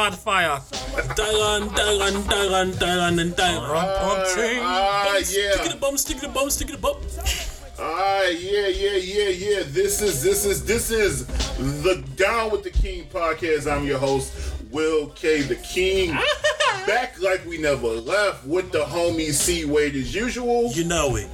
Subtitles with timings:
[0.00, 0.56] hot fire.
[1.14, 3.68] Dagan, dagan, dagan, dagan, and dagan.
[3.68, 4.24] Ah,
[5.22, 5.66] Stick yeah.
[5.66, 6.96] it a bum, stick it a bum, stick it a bum.
[7.78, 9.62] Ah, yeah, yeah, yeah, yeah.
[9.66, 11.26] This is this is this is
[11.84, 13.70] the Down with the King podcast.
[13.70, 14.32] I'm your host,
[14.70, 15.42] Will K.
[15.42, 16.16] The King.
[16.86, 20.72] Back like we never left with the homie C Wade as usual.
[20.72, 21.28] You know it.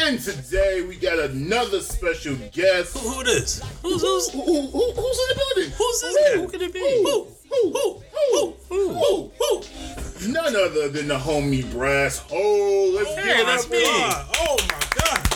[0.00, 2.96] And today we got another special guest.
[2.98, 3.60] Who, who this?
[3.82, 5.72] Who's who's Who, who, who- who's in the building?
[5.76, 6.38] who's this guy?
[6.40, 7.02] Who can it be?
[7.02, 7.26] Who?
[7.52, 7.70] Who?
[7.70, 8.02] Who?
[8.12, 8.54] Who?
[8.68, 8.94] Who?
[8.94, 9.32] Who?
[9.38, 10.28] Who?
[10.32, 12.92] None other than the homie Brass Hole.
[12.92, 13.78] Let's Hey, give that's me.
[13.82, 15.28] Oh my god.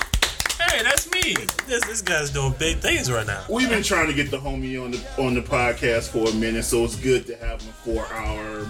[0.71, 1.35] Hey, that's me.
[1.67, 3.45] This this guy's doing big things right now.
[3.51, 6.65] We've been trying to get the homie on the on the podcast for a minute,
[6.65, 8.67] so it's good to have him for our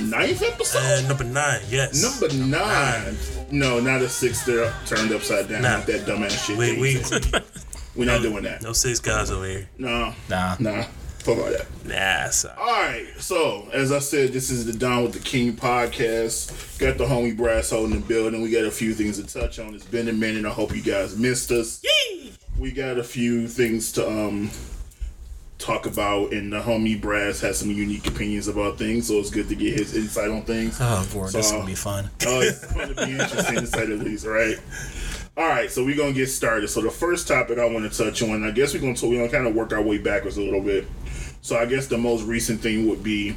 [0.00, 0.78] ninth episode.
[1.04, 2.02] Uh, number nine, yes.
[2.02, 3.16] Number nine.
[3.50, 5.62] No, not a six there turned upside down.
[5.62, 5.78] Nah.
[5.78, 6.56] Not that dumbass shit.
[6.58, 7.00] We we.
[7.96, 8.62] We're not doing that.
[8.62, 9.68] no six guys over here.
[9.78, 10.12] No.
[10.28, 10.56] Nah.
[10.60, 10.84] Nah.
[11.26, 11.66] Fuck all that.
[11.84, 12.56] Nah, sorry.
[12.56, 16.78] Alright, so as I said, this is the Down with the King podcast.
[16.78, 18.42] Got the homie Brass holding in the building.
[18.42, 19.74] We got a few things to touch on.
[19.74, 20.44] It's been a minute.
[20.44, 21.82] I hope you guys missed us.
[21.82, 22.32] Yee!
[22.58, 24.50] we got a few things to um
[25.58, 29.48] talk about and the homie Brass has some unique opinions about things so it's good
[29.48, 32.08] to get his insight on things Oh, boy, this is gonna be fun.
[32.26, 34.56] oh it's going to be interesting to say the least right
[35.36, 38.22] all right so we're gonna get started so the first topic i want to touch
[38.22, 40.62] on i guess we're gonna, we're gonna kind of work our way backwards a little
[40.62, 40.86] bit
[41.42, 43.36] so i guess the most recent thing would be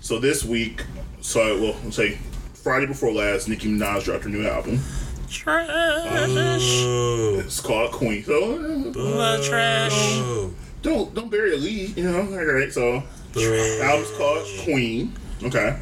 [0.00, 0.84] so this week
[1.20, 2.18] so well let's say
[2.52, 4.80] friday before last nicki minaj dropped her new album
[5.28, 5.68] Trash.
[5.68, 7.36] Oh.
[7.38, 9.92] it's called queen so uh, Love trash.
[9.94, 10.52] Oh.
[10.82, 12.20] don't don't bury a lead, you know.
[12.20, 13.80] All right, so trash.
[13.80, 15.12] album's called Queen.
[15.42, 15.76] Okay,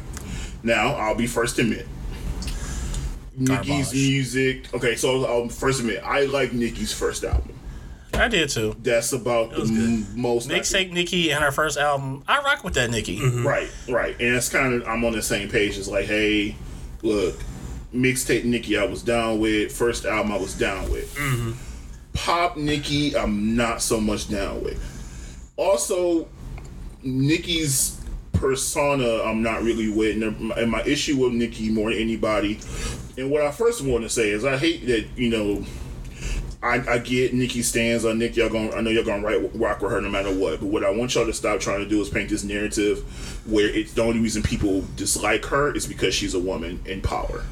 [0.63, 1.85] now I'll be first to admit.
[3.35, 3.93] Nicki's Garbage.
[3.93, 4.73] music.
[4.73, 7.53] Okay, so I'll first admit I like Nicki's first album.
[8.13, 8.75] I did too.
[8.83, 9.69] That's about the good.
[9.69, 10.49] m- most.
[10.51, 12.23] I Mixtape Nicki and her first album.
[12.27, 13.17] I rock with that Nicki.
[13.17, 13.47] can- mm-hmm.
[13.47, 15.77] Right, right, and it's kind of I'm on the same page.
[15.79, 16.55] It's like, hey,
[17.01, 17.35] look,
[17.93, 19.71] mixtape Nikki I was down with.
[19.71, 21.13] First album I was down with.
[21.15, 21.51] Mm-hmm.
[22.13, 24.79] Pop Nikki I'm not so much down with.
[25.57, 26.27] Also,
[27.01, 27.99] Nicki's
[28.33, 32.59] persona I'm not really with, and my, issue with Nikki more than anybody.
[33.17, 35.65] And what I first want to say is I hate that you know.
[36.61, 38.39] I, I get Nikki stands on Nicki.
[38.39, 40.61] Y'all going I know y'all gonna rock with her no matter what.
[40.61, 42.99] But what I want y'all to stop trying to do is paint this narrative
[43.45, 47.43] where it's the only reason people dislike her is because she's a woman in power,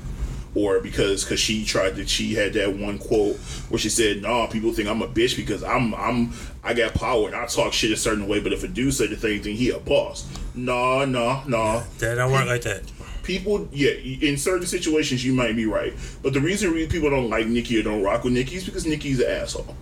[0.55, 3.35] or because because she tried to she had that one quote
[3.67, 6.31] where she said, "No, people think I'm a bitch because I'm I'm
[6.63, 8.39] I got power and I talk shit a certain way.
[8.39, 10.25] But if a dude say the thing, he a boss.
[10.53, 12.83] No, no, no That don't work like that.
[13.23, 17.29] people yeah in certain situations you might be right but the reason re- people don't
[17.29, 19.75] like nikki or don't rock with nikki is because nikki's an asshole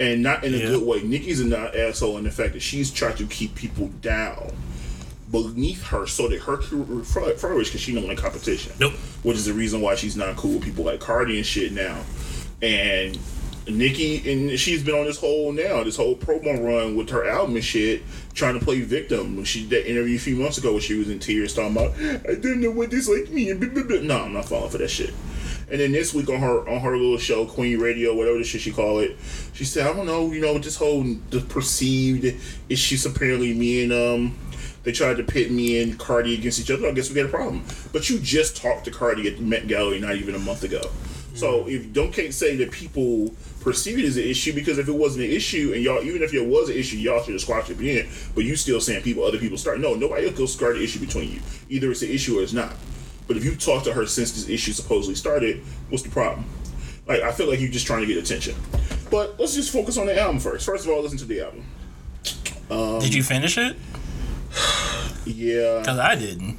[0.00, 0.66] and not in a Yeah.
[0.66, 4.52] good way nikki's an asshole in the fact that she's trying to keep people down
[5.30, 8.94] beneath her so that her career fl- flourish because she don't like competition Nope.
[9.22, 12.00] which is the reason why she's not cool with people like cardi and shit now
[12.62, 13.18] and
[13.68, 17.56] Nikki and she's been on this whole now this whole promo run with her album
[17.56, 18.02] and shit,
[18.34, 19.36] trying to play victim.
[19.36, 21.76] When she did that interview a few months ago where she was in tears talking
[21.76, 25.12] about I didn't know what this like me no, I'm not falling for that shit.
[25.68, 28.60] And then this week on her on her little show Queen Radio, whatever the shit
[28.60, 29.16] she call it,
[29.52, 32.24] she said I don't know, you know, this whole the perceived
[32.68, 34.38] issues apparently me and um
[34.84, 36.86] they tried to pit me and Cardi against each other.
[36.86, 37.64] I guess we got a problem.
[37.92, 40.80] But you just talked to Cardi at the Met Gallery not even a month ago.
[41.34, 43.34] So if don't can't say that people
[43.66, 46.32] perceive it as an issue because if it wasn't an issue and y'all even if
[46.32, 48.08] it was an issue y'all should have squashed it in.
[48.32, 51.00] But you still saying people other people start no nobody else will start the issue
[51.00, 51.40] between you.
[51.68, 52.72] Either it's an issue or it's not.
[53.26, 56.44] But if you talked to her since this issue supposedly started, what's the problem?
[57.08, 58.54] Like I feel like you're just trying to get attention.
[59.10, 60.64] But let's just focus on the album first.
[60.64, 63.00] First of all, listen to the album.
[63.00, 63.76] Did you finish it?
[65.28, 65.80] Yeah.
[65.80, 66.56] Because I didn't.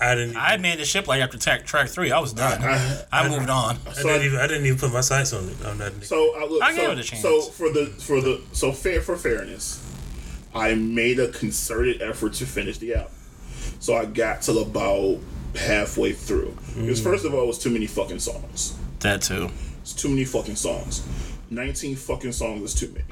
[0.00, 0.36] I didn't.
[0.36, 2.12] I made the ship like after track, track three.
[2.12, 2.60] I was done.
[3.12, 3.78] I, moved on.
[3.86, 4.38] I didn't even.
[4.38, 5.64] I didn't even put my sights on it.
[5.64, 6.04] On that.
[6.04, 6.62] So I look.
[6.62, 7.22] I so, gave it a chance.
[7.22, 9.82] So for the for the so fair for fairness,
[10.54, 13.12] I made a concerted effort to finish the album.
[13.80, 15.18] So I got till about
[15.54, 16.56] halfway through.
[16.74, 17.04] Because mm.
[17.04, 18.76] first of all, it was too many fucking songs.
[19.00, 19.50] That too.
[19.80, 21.06] It's too many fucking songs.
[21.48, 23.04] Nineteen fucking songs is too many.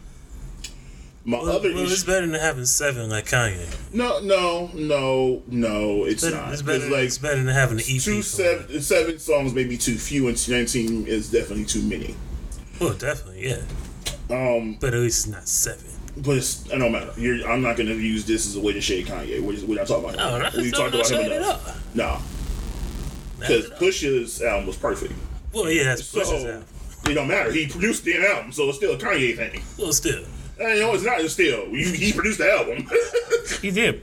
[1.27, 3.67] My well, other well, it's better than having seven like Kanye.
[3.95, 6.05] No, no, no, no.
[6.05, 6.53] It's Better- not.
[6.53, 6.91] it's It's better.
[6.91, 8.01] like it's better than having an EP.
[8.03, 12.15] two seven seven songs, maybe too few, and nineteen is definitely too many.
[12.79, 13.63] Well, definitely, yeah.
[14.31, 15.87] Um, But at least it's not seven.
[16.17, 17.13] But it's, it don't matter.
[17.17, 19.41] You're, I'm not going to use this as a way to shade Kanye.
[19.41, 20.59] We're, just, we're not talking about him.
[20.59, 21.95] No, we talked about him enough.
[21.95, 22.19] No.
[23.41, 25.13] because Pusha's album was perfect.
[25.53, 26.65] Well, yeah, that's So Pusha's album.
[27.09, 27.51] it don't matter.
[27.53, 29.63] He produced the album, so it's still a Kanye thing.
[29.79, 30.23] Well, still.
[30.59, 31.21] And, you know, it's not.
[31.21, 32.89] It's still he, he produced the album.
[33.61, 34.03] He did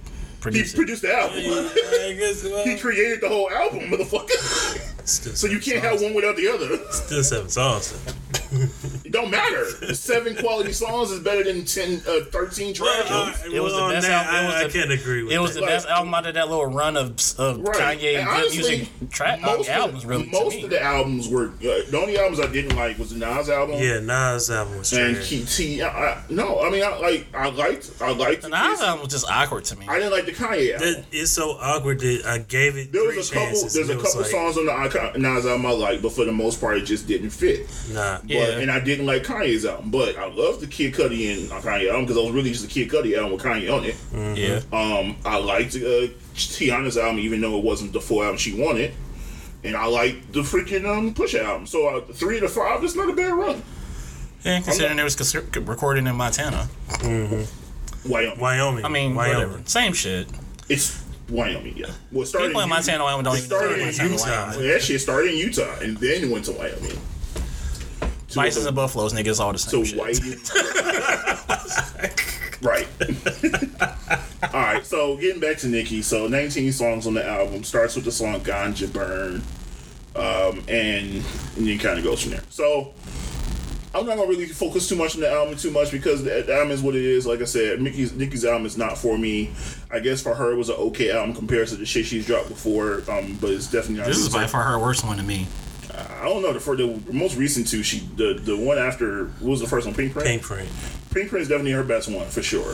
[0.52, 0.74] he it.
[0.76, 1.38] produced the album.
[1.38, 4.88] I guess, well, He created the whole album, motherfucker.
[5.06, 6.78] still so you can't have one without the other.
[6.92, 7.94] Still seven songs.
[9.06, 9.66] It don't matter.
[9.94, 13.10] Seven quality songs is better than 10, uh, 13 trash.
[13.10, 15.40] Well, It was the best that, album- it was I, I can't agree with It
[15.40, 15.62] was that.
[15.62, 17.98] the best Like- album out of that little run of, of Right.
[18.00, 20.04] Kanye And good honestly, music tra- uh, albums.
[20.04, 20.64] of, Really, to most me.
[20.64, 23.78] of the albums were uh, the only albums I didn't like was the Nas album.
[23.82, 25.30] yeah, Nas' album was And trash.
[25.30, 25.82] Key T.
[25.82, 28.82] I, I, no, I mean I like I liked I liked The the Nas Kiss.
[28.82, 29.86] album was just awkward to me.
[29.88, 30.88] I didn't like the Kanye album.
[30.94, 33.48] That- it's so awkward that I gave it there three was a couple.
[33.48, 33.74] chances.
[33.74, 36.32] There's a couple like, songs on the Icon- Nas album I like, but for the
[36.32, 37.68] most part, it just didn't fit.
[37.92, 38.20] Nah.
[38.26, 38.58] Yeah.
[38.60, 42.06] And I didn't like Kanye's album, but I love the Kid Cudi and Kanye album
[42.06, 43.96] because I was really just a Kid Cudi album with Kanye on it.
[44.38, 44.62] yeah.
[44.72, 48.94] Um, I liked uh, Teyana's album, even though it wasn't the full album she wanted.
[49.64, 51.68] And I liked the freaking um, Push album.
[51.68, 53.62] So uh, three to five is not a bad run.
[54.44, 56.68] And considering it was cons- recorded in Montana.
[57.04, 58.40] Wyoming.
[58.40, 58.86] Wyoming.
[58.86, 59.38] I mean, Wyoming.
[59.50, 59.62] whatever.
[59.66, 60.28] Same shit.
[60.68, 61.88] It's Wyoming, yeah.
[62.12, 62.76] Well, it started People in Utah.
[62.76, 64.24] Montana, Wyoming don't even know started where in Montana, Utah.
[64.26, 64.60] Wyoming.
[64.60, 67.00] Well, that shit started in Utah and then went to Wyoming.
[68.30, 69.98] To Bisons and buffaloes, niggas, all the So same shit.
[70.00, 70.20] white.
[72.62, 72.88] right.
[74.54, 74.86] All right.
[74.86, 76.02] So getting back to Nikki.
[76.02, 79.42] So 19 songs on the album starts with the song "Ganja Burn,"
[80.16, 81.24] um, and,
[81.58, 82.44] and then kind of goes from there.
[82.50, 82.94] So.
[83.94, 86.54] I'm not gonna really focus too much on the album too much because the, the
[86.54, 87.28] album is what it is.
[87.28, 89.52] Like I said, Nicki's Nicki's album is not for me.
[89.94, 92.50] I guess for her it was an okay album compared to the shit she's dropped
[92.50, 93.04] before.
[93.10, 94.08] Um, but it's definitely not.
[94.08, 95.48] This is by far her worst one to me.
[95.94, 97.84] I don't know the for the most recent two.
[97.84, 99.96] She the the one after what was the first one?
[99.96, 100.28] Pink Print.
[100.28, 100.70] Pink Print.
[101.14, 102.74] Pink Print is definitely her best one for sure.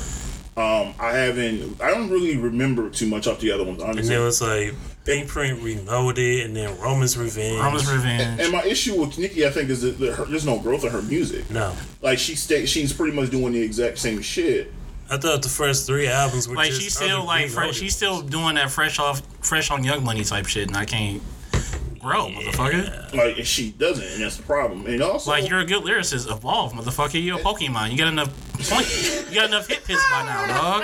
[0.56, 1.80] Um, I haven't.
[1.82, 4.10] I don't really remember too much off the other ones, And honestly.
[4.14, 4.74] then it was like
[5.06, 7.60] Pink Print Reloaded, and then Roman's Revenge.
[7.60, 8.40] Roman's Revenge.
[8.42, 10.92] and my issue with Nicki, I think, is that that her, there's no growth in
[10.92, 11.50] her music.
[11.52, 11.76] No.
[12.02, 14.72] Like she stay, she's pretty much doing the exact same shit.
[15.10, 17.76] I thought the first three albums were like just she's still like fre- Reloaded.
[17.80, 21.22] she's still doing that fresh off fresh on Young Money type shit, and I can't
[22.00, 23.14] grow, motherfucker.
[23.14, 24.86] Like and she doesn't, and that's the problem.
[24.86, 27.24] And also, Like you're a good lyricist, evolve, motherfucker.
[27.24, 27.92] You're a Pokemon.
[27.92, 28.30] You got enough
[28.70, 28.88] point.
[29.30, 30.84] You got enough hit hits by now, dog.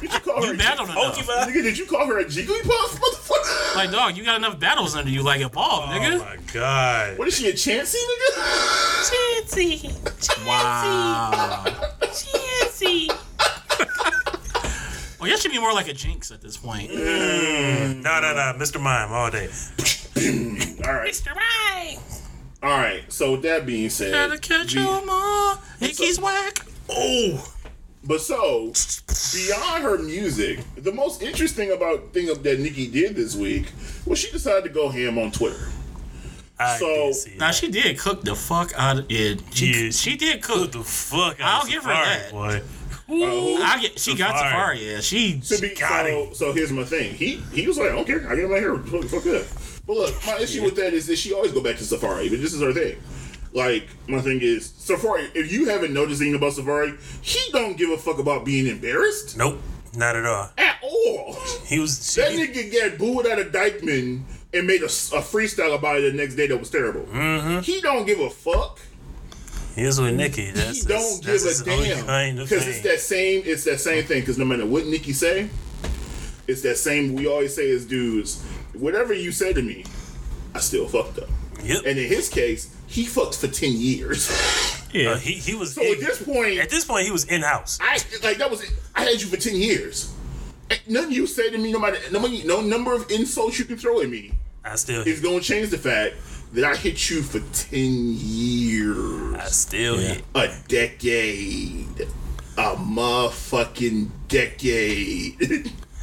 [0.00, 0.52] did you call her?
[0.52, 1.18] You battled enough.
[1.18, 3.76] Nigga, did you call her a Jigglypuff, motherfucker?
[3.76, 5.22] Like dog, you got enough battles under you.
[5.22, 6.18] Like evolve, Oh nigga.
[6.18, 7.18] my god.
[7.18, 9.44] what is she a Chansey, nigga?
[9.44, 11.64] Chansey, Wow.
[12.82, 13.18] Chansey.
[15.20, 16.92] Well, you should be more like a Jynx at this point.
[16.92, 18.54] No, no, no.
[18.58, 18.80] Mr.
[18.80, 19.48] Mime all day.
[20.84, 21.34] All right, Mr.
[21.34, 21.98] Mime!
[22.62, 23.02] all right.
[23.12, 25.58] So with that being said, Gotta catch the- 'em all.
[25.80, 26.64] Nicki's whack.
[26.88, 27.52] Oh.
[28.04, 28.72] But so
[29.32, 33.66] beyond her music, the most interesting about thing that Nikki did this week
[34.06, 35.68] was she decided to go ham on Twitter.
[36.64, 37.54] I So- did see Now that.
[37.54, 39.40] she did cook the fuck out of it.
[39.54, 40.72] She, Yeah, she did Put cook.
[40.72, 42.30] the fuck out I'll of give her Safaree, that.
[42.32, 42.62] Boy.
[43.08, 43.98] Uh, I get.
[43.98, 44.76] She got Safaree.
[44.78, 44.92] Safaree.
[44.94, 45.40] Yeah, she.
[45.40, 47.14] to be, got so, so here's my thing.
[47.14, 48.26] He he was like, I don't care.
[48.30, 48.76] I get my hair.
[48.78, 49.46] Fuck, fuck that.
[49.86, 52.30] But look, my issue with that is that she always go back to Safaree.
[52.30, 52.96] But this is her thing.
[53.52, 55.28] Like my thing is Safaree.
[55.34, 59.36] If you haven't noticed anything about Safaree, he don't give a fuck about being embarrassed
[59.36, 59.60] Nope.
[59.94, 60.50] Not at all.
[60.56, 61.36] at all.
[61.66, 62.14] He was.
[62.14, 64.22] That She, nigga got booed out of Dyckman
[64.54, 64.88] and made a, a
[65.22, 67.02] freestyle about it the next day that was terrible.
[67.02, 67.60] Mm-hmm.
[67.60, 68.80] He don't give a fuck.
[69.74, 70.50] he's with Nikki.
[70.50, 73.42] That's, he don't give a damn kind of because it's that same.
[73.44, 74.20] It's that same thing.
[74.20, 75.48] Because no matter what Nikki say,
[76.46, 77.14] it's that same.
[77.14, 78.42] We always say as dudes,
[78.74, 79.84] whatever you say to me,
[80.54, 81.28] I still fucked up.
[81.62, 81.82] Yep.
[81.86, 84.30] And in his case, he fucked for ten years.
[84.92, 85.12] Yeah.
[85.12, 85.74] Uh, he, he was.
[85.74, 87.78] So at this point, at this point, he was in house.
[87.80, 88.62] I like that was.
[88.94, 90.12] I had you for ten years.
[90.86, 93.78] Nothing you say to me, no matter no, matter- no number of insults you can
[93.78, 94.32] throw at me,
[94.64, 95.02] I still.
[95.02, 96.16] is gonna change the fact
[96.52, 99.34] that I hit you for ten years.
[99.34, 100.22] I still hit.
[100.34, 102.08] a decade.
[102.58, 105.38] A motherfucking decade.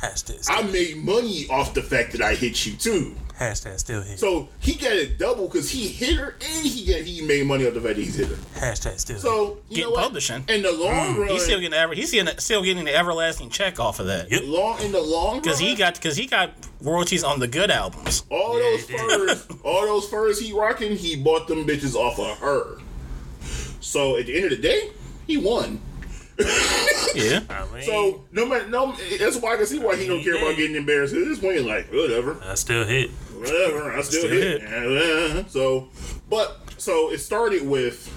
[0.01, 0.45] Hashtag.
[0.49, 3.15] I made money off the fact that I hit you too.
[3.39, 4.19] Hashtag still hit.
[4.19, 7.65] So he got it double because he hit her and he got he made money
[7.65, 8.35] off the fact that he's hit her.
[8.59, 9.17] Hashtag still.
[9.17, 10.03] So you Get know what?
[10.03, 10.43] publishing.
[10.49, 11.19] In the long mm.
[11.19, 11.93] run, He's still getting ever.
[11.93, 14.29] He's still, still getting the everlasting check off of that.
[14.29, 14.41] Yep.
[14.45, 15.41] long in the long run.
[15.41, 18.25] Because he got because he got royalties on the good albums.
[18.29, 22.37] all Yeah, those furs, all those furs he rocking, he bought them bitches off of
[22.39, 22.79] her.
[23.79, 24.91] So at the end of the day,
[25.27, 25.79] he won.
[27.15, 27.41] Yeah.
[27.49, 30.35] I mean, So no matter no, that's why I can see why he don't care
[30.37, 31.13] about getting embarrassed.
[31.13, 32.41] At this point, like whatever.
[32.43, 33.11] I still hit.
[33.39, 33.91] Whatever.
[33.91, 35.49] I still, hit.
[35.49, 35.89] So,
[36.29, 38.15] but so it started with.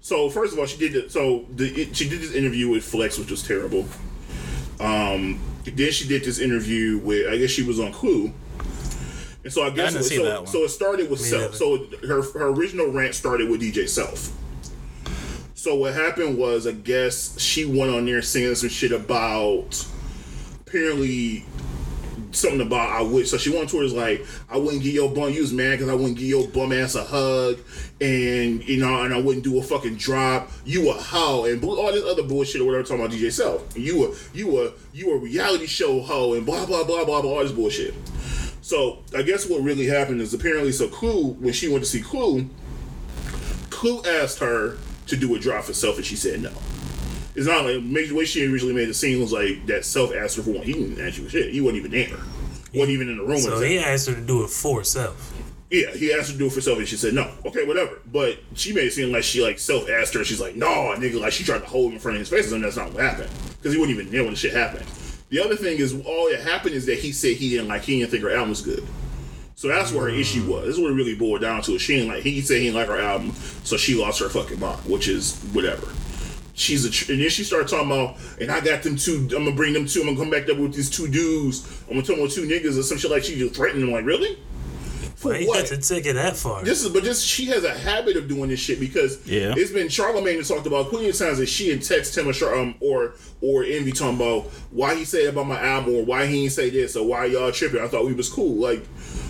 [0.00, 2.84] So first of all, she did the, so the it, she did this interview with
[2.84, 3.86] Flex, which was terrible.
[4.80, 8.32] Um, then she did this interview with I guess she was on Clue,
[9.44, 11.54] And so I guess didn't see so, so it started with Me Self.
[11.54, 14.32] So her her original rant started with DJ Self.
[15.54, 19.86] So what happened was I guess she went on there singing some shit about
[20.66, 21.44] apparently
[22.32, 23.28] something about I would.
[23.28, 25.32] So she went towards like I wouldn't give your bum.
[25.32, 27.58] You was mad because I wouldn't give your bum ass a hug,
[28.00, 30.50] and you know, and I wouldn't do a fucking drop.
[30.64, 32.84] You a hoe and all this other bullshit or whatever.
[32.84, 33.76] Talking about DJ Self.
[33.76, 37.30] You a you a you a reality show hoe and blah blah blah blah blah
[37.30, 37.94] all this bullshit.
[38.62, 42.00] So I guess what really happened is apparently so Clue when she went to see
[42.00, 42.48] Clue,
[43.70, 46.52] Clue asked her to do a drop for Self and she said no.
[47.34, 50.14] It's not like maybe the way she originally made the scene was like that Self
[50.14, 50.62] asked her for one.
[50.62, 51.52] He didn't ask you for shit.
[51.52, 52.18] He wasn't even there.
[52.74, 53.38] wasn't even in the room.
[53.38, 55.32] So he asked her to do it for herself.
[55.70, 57.30] Yeah, he asked her to do it for self, and she said no.
[57.46, 58.00] Okay, whatever.
[58.12, 60.22] But she made it seem like she like self asked her.
[60.24, 62.52] She's like, no, nigga, like she tried to hold him in front of his face,
[62.52, 64.84] and that's not what happened because he wasn't even there when the shit happened.
[65.30, 68.00] The other thing is, all that happened is that he said he didn't like, he
[68.00, 68.86] didn't think her album was good.
[69.54, 70.66] So that's where her issue was.
[70.66, 71.78] This is what it really boiled down to.
[71.78, 72.22] She didn't like.
[72.22, 73.32] He said he didn't like her album,
[73.64, 75.86] so she lost her fucking mind, which is whatever.
[76.54, 79.20] She's a, tr- and then she started talking about, and I got them two.
[79.34, 80.00] I'm gonna bring them two.
[80.00, 81.82] I'm gonna come back there with these two dudes.
[81.88, 83.90] I'm gonna tell them two niggas or some shit like she just threatened them.
[83.92, 84.38] Like really?
[85.16, 85.68] For But he what?
[85.68, 86.64] had to take it that far.
[86.64, 89.54] This is, but just she has a habit of doing this shit because Yeah.
[89.56, 92.32] it's been Charlemagne has talked about plenty of times that she had text him or
[92.32, 96.26] Char- um, or or Envy talking about why he said about my album or why
[96.26, 97.80] he didn't say this or why y'all tripping.
[97.80, 98.56] I thought we was cool.
[98.56, 99.21] Like 'Cause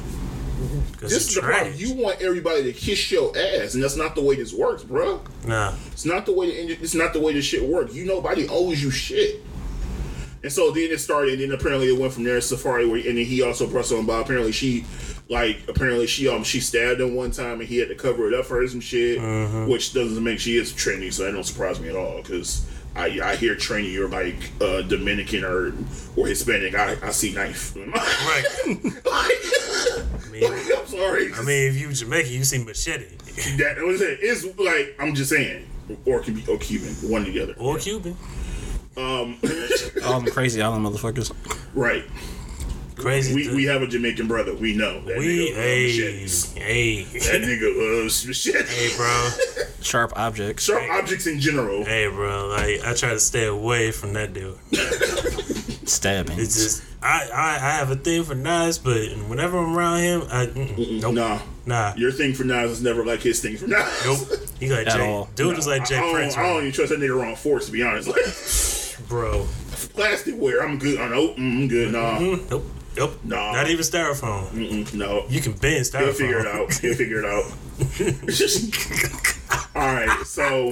[1.09, 1.75] this is the problem.
[1.77, 5.23] You want everybody to kiss your ass, and that's not the way this works, bro.
[5.47, 5.75] Nah.
[5.93, 7.95] It's not the way the, it's not the way this shit works.
[7.95, 9.43] You nobody owes you shit.
[10.43, 12.39] And so then it started, and then apparently it went from there.
[12.39, 14.85] Safaree, where, and then he also pressed on about apparently she,
[15.29, 18.35] like apparently she um she stabbed him one time, and he had to cover it
[18.35, 19.21] up for her some shit,
[19.69, 22.67] which doesn't make she is Trini, so that don't surprise me at all because.
[22.95, 25.73] I, I hear Trini, you're like uh, Dominican or
[26.15, 26.75] or Hispanic.
[26.75, 27.75] I, I see knife.
[27.87, 28.45] Right.
[29.07, 30.45] I mean-
[30.77, 31.33] am sorry.
[31.35, 33.05] I mean, if you Jamaican, you see machete.
[33.59, 34.19] that was it.
[34.23, 35.67] It's like I'm just saying,
[36.07, 37.55] or can be or Cuban, one or the other.
[37.59, 38.17] Or Cuban.
[38.97, 39.39] Um,
[40.05, 41.33] All them crazy island motherfuckers.
[41.75, 42.05] right.
[42.95, 43.35] Crazy.
[43.35, 43.55] We, dude.
[43.57, 44.55] we have a Jamaican brother.
[44.55, 46.53] We know that We, nigga uh, hey, machetes.
[46.53, 48.69] hey, That nigga loves machete.
[48.69, 49.31] hey, bro,
[49.81, 50.65] Sharp objects.
[50.65, 51.85] Sharp objects in general.
[51.87, 52.49] hey, bro.
[52.49, 54.59] Like, I try to stay away from that dude.
[55.85, 56.39] Stabbing.
[56.39, 58.97] It's just, I, I, I have a thing for Nas, but
[59.29, 63.05] whenever I'm around him, I, mm-mm, nope, Nah, nah, your thing for Nas is never
[63.05, 64.05] like his thing for Nas.
[64.05, 64.19] nope.
[64.61, 65.29] He like At Jay, all.
[65.35, 67.67] dude is like I Jay don't, Prince, I don't even trust that nigga around force
[67.67, 68.09] to be honest.
[68.09, 68.17] Like
[69.09, 69.45] bro.
[69.95, 71.01] plasticware, I'm good.
[71.01, 71.93] I know, mm, I'm good.
[71.93, 72.65] Nah, Mm, Nope,
[72.97, 73.19] nope.
[73.25, 73.53] Nah.
[73.53, 74.47] Not even styrofoam.
[74.51, 75.25] Mm-mm, no.
[75.29, 76.01] You can bend styrofoam.
[76.05, 76.73] He'll figure it out.
[76.75, 77.53] He'll figure it out.
[79.75, 80.27] All right.
[80.27, 80.67] So,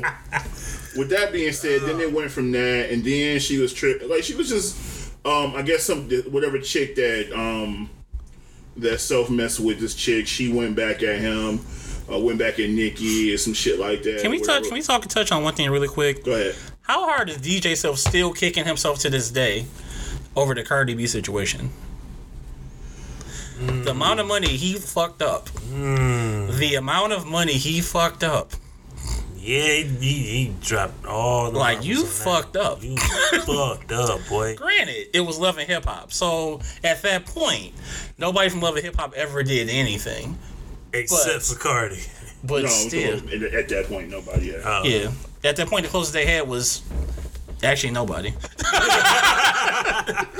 [0.96, 4.22] with that being said, then it went from that, and then she was tri- like
[4.22, 4.76] she was just,
[5.24, 7.90] um, I guess some whatever chick that um
[8.76, 11.60] that self messed with this chick, she went back at him,
[12.10, 14.20] uh, went back at Nikki and some shit like that.
[14.22, 14.64] Can we touch?
[14.64, 16.24] Can we talk and touch on one thing really quick?
[16.24, 16.54] Go ahead.
[16.82, 19.66] How hard is DJ Self still kicking himself to this day
[20.34, 21.70] over the Cardi B situation?
[23.60, 25.50] The amount of money he fucked up.
[25.70, 28.52] The amount of money he fucked up.
[29.42, 32.10] Yeah, he, he, he dropped all the Like you on that.
[32.10, 32.82] fucked up.
[32.82, 34.54] You fucked up, boy.
[34.58, 36.12] Granted, it was Love and Hip Hop.
[36.12, 37.72] So at that point,
[38.18, 40.38] nobody from Love and Hip Hop ever did anything.
[40.92, 42.00] Except But- for Cardi.
[42.42, 44.46] But No, still, at, at that point, nobody.
[44.52, 44.62] Yeah.
[44.64, 44.82] Oh.
[44.84, 45.10] yeah.
[45.44, 46.82] At that point, the closest they had was
[47.62, 48.30] actually nobody.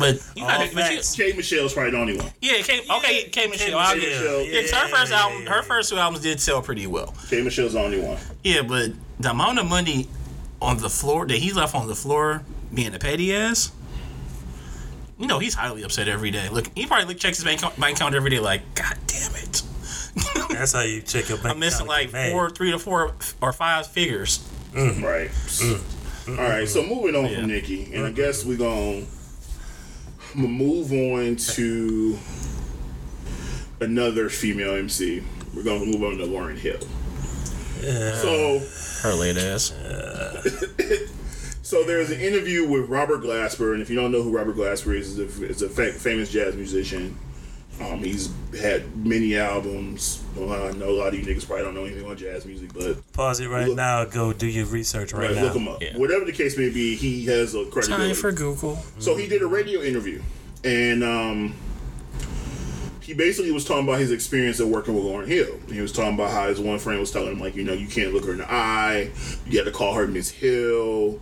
[0.00, 1.14] but you All gotta, but you, facts.
[1.14, 1.32] K.
[1.32, 2.30] Michelle's probably the only one.
[2.40, 3.78] yeah, K, okay, K Michelle.
[3.78, 4.00] I'll K.
[4.00, 4.42] give- Michelle.
[4.42, 7.14] Yeah, 'cause her first album, her first two albums did sell pretty well.
[7.28, 7.42] K.
[7.42, 8.18] Michelle's the only one.
[8.42, 10.08] Yeah, but the amount of money
[10.60, 12.42] on the floor that he left on the floor,
[12.74, 13.70] being a petty ass,
[15.18, 16.48] you know, he's highly upset every day.
[16.50, 19.62] Look, he probably look checks his bank, bank account every day, like, God damn it,
[20.50, 21.54] That's how you check your bank account.
[21.54, 24.40] I'm missing like get four, three to four or five figures.
[24.74, 25.04] Mm-hmm.
[25.04, 25.28] Right.
[25.30, 26.30] Mm-hmm.
[26.38, 26.68] All right.
[26.68, 27.40] So moving on Yeah.
[27.40, 29.04] from Nikki, and I guess we're gonna
[30.34, 32.18] move on to
[33.80, 35.22] another female MC.
[35.54, 36.78] We're gonna move on to Lauryn Hill.
[38.16, 38.60] So,
[39.02, 39.72] Her late ass.
[41.62, 44.94] so there's an interview with Robert Glasper, and if you don't know who Robert Glasper
[44.96, 47.16] is, is a, is a fa- famous jazz musician.
[47.80, 50.22] Um, he's had many albums.
[50.36, 52.72] Well, I know a lot of you niggas probably don't know anything about jazz music,
[52.74, 54.04] but Pause it right Look- now.
[54.04, 55.42] Go do your research right, right, now.
[55.44, 55.82] look him up.
[55.82, 55.96] Yeah.
[55.96, 58.12] Whatever the case may be, he has a credibility.
[58.12, 58.76] Time for Google.
[58.98, 60.20] So he did a radio interview,
[60.62, 61.54] and um, he
[63.10, 65.58] he basically was talking about his experience of working with Lauryn Hill.
[65.68, 67.88] He was talking about how his one friend was telling him like, you know, you
[67.88, 69.10] can't look her in the eye.
[69.44, 71.18] You got to call her Miss Hill,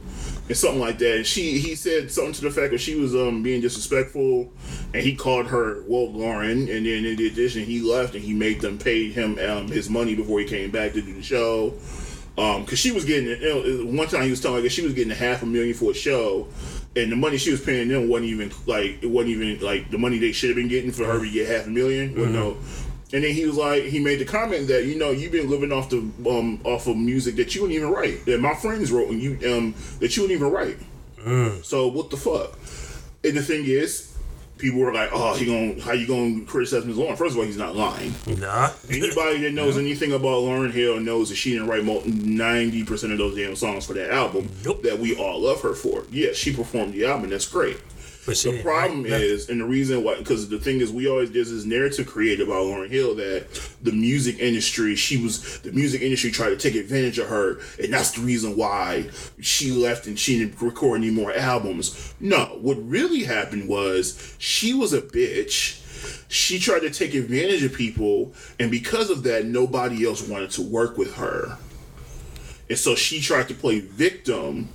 [0.49, 1.17] and something like that.
[1.17, 4.53] And she he said something to the fact that she was um being disrespectful,
[4.93, 8.61] and he called her well Lauryn, and then in addition he left and he made
[8.61, 11.73] them pay him um his money before he came back to do the show.
[12.37, 14.93] Um, cause she was getting you know, one time he was telling me she was
[14.93, 16.49] getting a half a million for a show,
[16.99, 19.99] and the money she was paying them wasn't even like it wasn't even like the
[19.99, 22.57] money they should have been getting for her to get half a 1000000 Well, no.
[23.11, 25.73] And then he was like, he made the comment that you know you've been living
[25.73, 29.09] off the um off of music that you wouldn't even write that my friends wrote
[29.11, 30.79] and you um that you wouldn't even write.
[31.63, 32.59] So what the fuck?
[33.25, 34.08] And the thing is,
[34.59, 36.97] people were like, oh, he going how you gonna criticize Ms.
[36.97, 37.17] Lauryn?
[37.17, 38.15] First of all, he's not lying.
[38.39, 38.71] Nah.
[38.91, 43.19] Anybody that knows anything about Lauryn Hill knows that she didn't write ninety percent of
[43.19, 44.83] those damn songs for that album Nope.
[44.83, 46.05] that we all love her for.
[46.11, 47.31] Yes, she performed the album.
[47.31, 47.79] That's great.
[48.29, 49.21] The problem nothing.
[49.21, 52.47] is, and the reason why, because the thing is, we always there's this narrative created
[52.47, 53.47] about Lauryn Hill that
[53.83, 57.93] the music industry, she was the music industry tried to take advantage of her, and
[57.93, 59.09] that's the reason why
[59.41, 62.15] she left and she didn't record any more albums.
[62.21, 65.85] No, what really happened was she was a bitch.
[66.29, 70.63] She tried to take advantage of people, and because of that, nobody else wanted to
[70.63, 71.59] work with her.
[72.69, 74.69] And so she tried to play victim,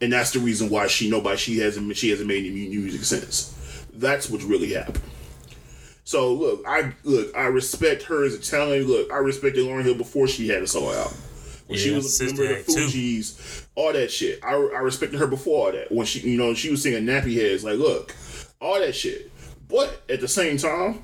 [0.00, 3.54] and that's the reason why she nobody she hasn't she hasn't made any music since.
[3.92, 5.00] That's what's really happened.
[6.04, 8.86] So look, I look, I respect her as a talent.
[8.86, 11.16] Look, I respected Lauryn Hill before she had a solo album.
[11.66, 12.86] When she Yeah, was a member Sister of the too.
[12.86, 14.40] Fugees, all that shit.
[14.44, 15.92] I, I respected her before all that.
[15.92, 18.14] When she, you know, she was singing Nappy Heads, like, look,
[18.60, 19.30] all that shit.
[19.68, 21.02] But at the same time,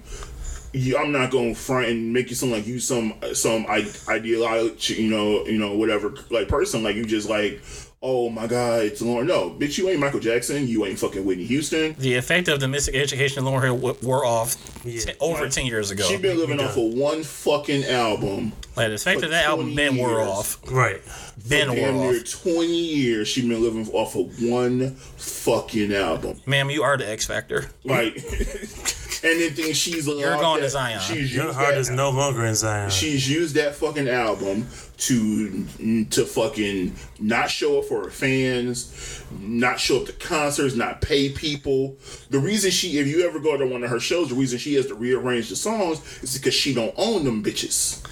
[0.72, 4.94] you, I'm not gonna front and make you sound like you some some I- ideology,
[4.94, 7.60] you know, you know, whatever, like person, like you just like,
[8.08, 9.26] oh my god, it's Lauryn.
[9.26, 10.68] No, bitch, you ain't Michael Jackson.
[10.68, 11.96] You ain't fucking Whitney Houston.
[11.98, 15.00] The effect of the mystic education of Lauryn Hill w- wore off Yeah.
[15.00, 16.04] t- over 10 years ago.
[16.04, 18.52] She been living off of one fucking album.
[18.76, 20.58] like, the effect of that album 20 been wore off.
[20.70, 21.02] Right.
[21.48, 26.40] Been Damn wore near 20 years she been living off of one fucking album.
[26.46, 27.66] Ma'am, you are the X Factor.
[27.84, 28.14] Like,
[29.26, 31.00] and then think she's allowed going that, to Zion.
[31.00, 32.90] She's Your used heart that- is no longer in Zion.
[32.90, 34.66] She's used that fucking album
[34.98, 35.64] to
[36.10, 41.28] to fucking not show up for her fans, not show up to concerts, not pay
[41.30, 41.96] people.
[42.30, 44.74] The reason she, if you ever go to one of her shows, the reason she
[44.74, 48.02] has to rearrange the songs is because she don't own them bitches.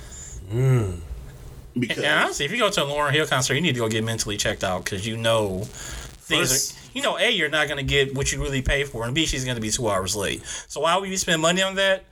[1.77, 3.88] Because And honestly, if you go to a Lauryn Hill concert, you need to go
[3.88, 6.50] get mentally checked out because you know things.
[6.50, 9.15] First- Are, you know, a you're not gonna get what you really pay for, and
[9.15, 10.43] b she's gonna be two hours late.
[10.69, 12.05] So why would you spend money on that?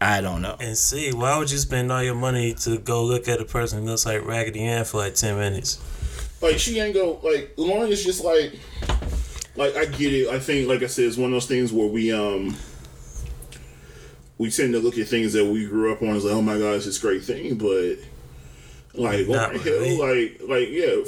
[0.00, 0.56] I don't know.
[0.60, 3.80] and see, why would you spend all your money to go look at a person
[3.80, 5.80] who looks like Raggedy Ann for like 10 minutes?
[6.40, 8.52] like she ain't go like Lauryn is just like
[9.56, 10.28] like I get it.
[10.28, 12.56] I think like I said, it's one of those things where we um
[14.38, 16.58] we tend to look at things that we grew up on as like, oh my
[16.58, 17.96] god, it's this great thing, but
[18.94, 21.02] like Not Lauryn Hill, like like yeah,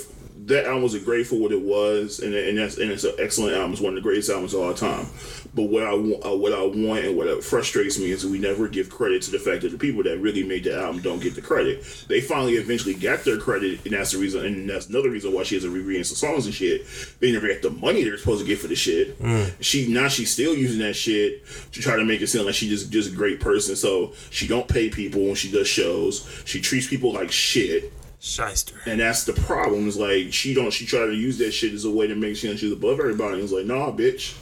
[0.47, 3.55] that album was great for what it was, and and that's and it's an excellent
[3.55, 3.73] album.
[3.73, 5.07] It's one of the greatest albums of all time.
[5.55, 8.69] But what I want, uh, what I want, and what frustrates me is we never
[8.69, 11.35] give credit to the fact that the people that really made the album don't get
[11.35, 11.85] the credit.
[12.09, 14.45] They finally eventually got their credit, and that's the reason.
[14.45, 16.87] And that's another reason why she has a re some songs and shit.
[17.19, 19.17] They never get the money they're supposed to get for the shit.
[19.61, 22.69] She now she's still using that shit to try to make it seem like she
[22.69, 23.77] just just a great person.
[23.77, 26.29] So she don't pay people when she does shows.
[26.45, 27.93] She treats people like shit.
[28.21, 28.75] Shyster.
[28.85, 29.89] And that's the problem.
[29.89, 32.37] Is like she don't she try to use that shit as a way to make
[32.37, 33.35] sure she's above everybody.
[33.35, 34.37] And it's like, nah, bitch.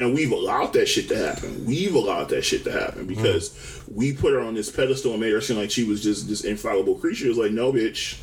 [0.00, 1.66] And we've allowed that shit to happen.
[1.66, 3.92] We've allowed that shit to happen because mm.
[3.92, 6.44] we put her on this pedestal and made her seem like she was just this
[6.44, 7.28] infallible creature.
[7.28, 8.18] It's like, no, bitch.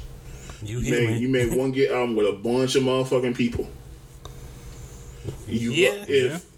[0.63, 3.70] You You made, you made one get album with a bunch of motherfucking people.
[5.48, 6.10] You Yeah, if,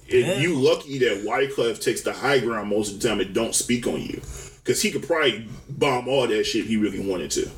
[0.08, 0.38] yeah, if yeah.
[0.40, 3.86] you lucky that Wyclef takes the high ground most of the time and don't speak
[3.86, 4.22] on you,
[4.64, 7.50] because he could probably bomb all that shit if he really wanted to.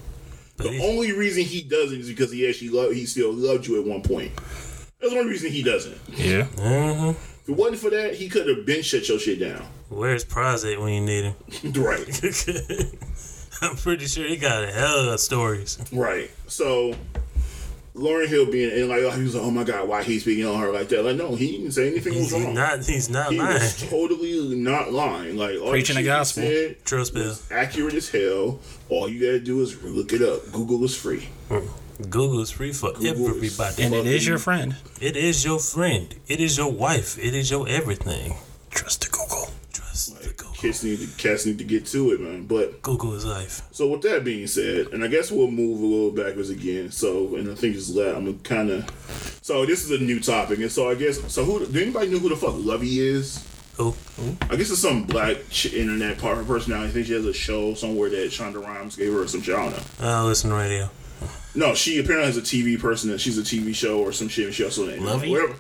[0.63, 3.80] But The only reason he doesn't is because he actually loved, he still loved you
[3.80, 4.32] at one point.
[4.99, 5.97] That's the only reason he doesn't.
[6.10, 6.47] Yeah.
[6.56, 7.12] Mhm.
[7.12, 9.65] If it wasn't for that, he could have been shut your shit down.
[9.89, 11.36] Where's Pras at when you need him?
[11.84, 12.93] right,
[13.62, 15.78] I'm pretty sure he got a hell of stories.
[15.91, 16.32] right.
[16.47, 16.95] So
[17.95, 20.45] Lauryn Hill being and like oh, he was like, oh my god, why he speaking
[20.45, 21.03] on her like that?
[21.06, 22.53] Like no, he didn't say anything He's, was he's wrong.
[22.56, 22.84] not.
[22.86, 23.53] He's not he lying.
[23.53, 25.38] was totally not lying.
[25.38, 26.43] Like all Preaching the the shit he gospel.
[26.43, 27.23] said Trust bill.
[27.25, 28.60] was accurate as hell.
[28.89, 30.51] All you gotta do is look it up.
[30.51, 31.29] Google is free.
[31.49, 31.67] Hmm.
[32.10, 33.84] Google is free for Google everybody.
[33.84, 34.75] And it is your friend.
[34.99, 36.15] It is your friend.
[36.27, 37.19] It is your wife.
[37.19, 38.36] It is your everything.
[38.71, 39.51] Trust the Google.
[40.63, 41.02] Trust the Google.
[41.02, 42.45] Kids need to cats need to get to it, man.
[42.45, 43.62] But Google is life.
[43.71, 46.91] So with that being said, and I guess we'll move a little backwards again.
[46.91, 49.39] So, and I think just let I'm kind of.
[49.41, 51.43] So this is a new topic, and so I guess so.
[51.43, 53.47] Who do anybody know who the fuck Luvvie is?
[53.78, 53.95] Who?
[54.49, 56.89] I guess it's some black ch- internet part personality.
[56.89, 59.56] I think she has a show somewhere that Shonda Rhimes gave her or some shit.
[59.56, 60.08] I don't know.
[60.08, 60.89] I listen to radio.
[61.55, 64.45] No, she apparently has a TV person that she's a TV show or some shit.
[64.45, 65.29] And she also Luvvie?
[65.29, 65.55] whatever.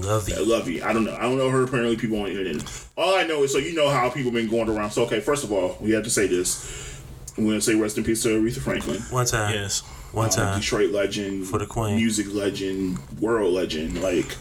[0.00, 0.44] Love I you.
[0.44, 0.82] love you.
[0.82, 1.14] I don't know.
[1.14, 1.62] I don't know her.
[1.62, 2.86] Apparently, people on the internet.
[2.96, 4.90] All I know is so you know how people been going around.
[4.90, 7.00] So okay, first of all, we have to say this.
[7.36, 9.54] I'm gonna say rest in peace to Aretha Franklin, One time.
[9.54, 9.80] Yes.
[10.10, 10.60] One uh, time.
[10.60, 11.94] Detroit legend, For the queen.
[11.96, 14.02] music legend, world legend.
[14.02, 14.34] Like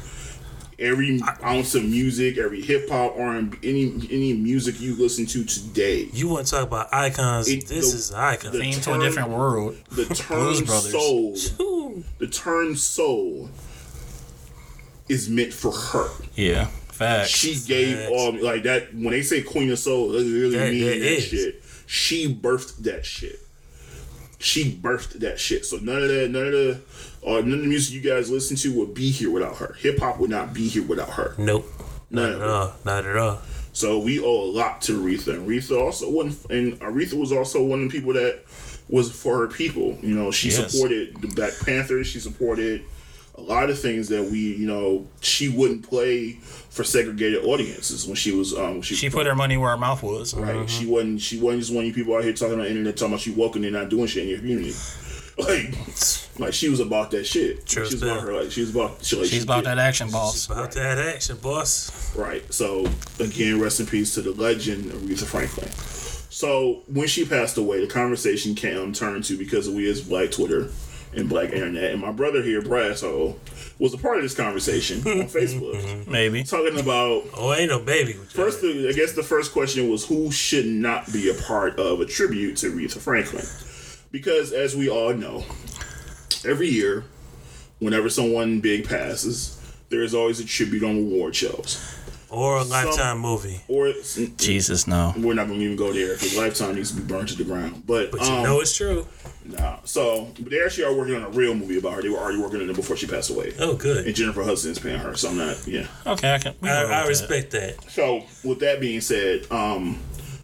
[0.79, 5.43] every ounce of music, every hip hop, R and any any music you listen to
[5.43, 6.09] today.
[6.13, 7.47] You want to talk about icons?
[7.47, 8.51] It- this the- is an icon.
[8.53, 9.75] the- Theme to a different world.
[9.91, 10.91] The Blues term Brothers.
[11.51, 13.49] soul, the term soul,
[15.09, 16.09] is meant for her.
[16.35, 16.65] Yeah.
[16.65, 17.29] Facts.
[17.29, 18.11] She gave Facts.
[18.11, 21.17] all like that when they say Queen of Soul, they really That- mean that that
[21.17, 21.23] is.
[21.25, 21.63] shit.
[21.85, 23.39] She birthed that shit.
[24.39, 25.65] She birthed that shit.
[25.65, 26.79] So none of that, none of the,
[27.21, 29.73] or none of the music you guys listen to would be here without her.
[29.79, 31.33] Hip hop would not be here without her.
[31.37, 31.65] Nope.
[32.09, 32.73] None Not at all.
[32.85, 33.41] Not at all.
[33.73, 35.33] So we owe a lot to Aretha.
[35.35, 38.43] And Aretha also one, and Aretha was also one of the people that
[38.89, 39.97] was for her people.
[40.01, 40.71] You know, she Yes.
[40.71, 42.07] supported the Black Panthers.
[42.07, 42.83] She supported
[43.37, 48.15] a lot of things that we, you know, she wouldn't play for segregated audiences when
[48.15, 50.33] she was um she, She put her money where her mouth was.
[50.33, 50.69] right.
[50.69, 52.97] She wasn't she wasn't just one of you people out here talking on the internet
[52.97, 54.73] talking about you woke and not doing shit in your community.
[55.39, 55.71] Like,
[56.39, 57.63] like she was about that shit.
[57.67, 59.65] True she was about her like she was about shit like She's she about did.
[59.65, 60.47] that action, boss.
[60.49, 62.15] About that action, boss.
[62.15, 62.51] Right.
[62.51, 62.87] So
[63.19, 65.69] again, rest in peace to the legend Aretha Franklin.
[66.31, 70.71] So when she passed away, the conversation came turned to because we as Black Twitter
[71.17, 73.37] and Black Internet, and my brother here, Brasshole,
[73.79, 75.37] was a part of this conversation on mm-hmm.
[75.37, 76.11] Facebook, mm-hmm.
[76.11, 76.43] Maybe.
[76.43, 78.13] talking about Oh, ain't no baby.
[78.13, 78.63] First.
[78.63, 82.57] I guess the first question was who should not be a part of a tribute
[82.57, 83.45] to Aretha Franklin,
[84.11, 85.43] because as we all know,
[86.45, 87.03] every year,
[87.79, 91.96] whenever someone big passes, there is always a tribute on award shows.
[92.29, 93.61] Or a lifetime movie.
[93.67, 93.93] Or
[94.37, 95.13] Jesus, no.
[95.17, 97.83] we're not gonna even go there because Lifetime needs to be burned to the ground.
[97.85, 99.07] But, But you um, know it's true.
[99.45, 99.77] nah.
[99.85, 102.01] So, but they actually are working on a real movie about her.
[102.01, 103.53] They were already working on it before she passed away.
[103.59, 104.05] Oh, good.
[104.05, 105.65] And Jennifer Hudson's paying her, so I'm not.
[105.67, 105.87] Yeah.
[106.05, 106.53] Okay, I can.
[106.61, 107.29] we can roll I, I with that.
[107.29, 107.91] respect that.
[107.91, 109.99] So, with that being said, um,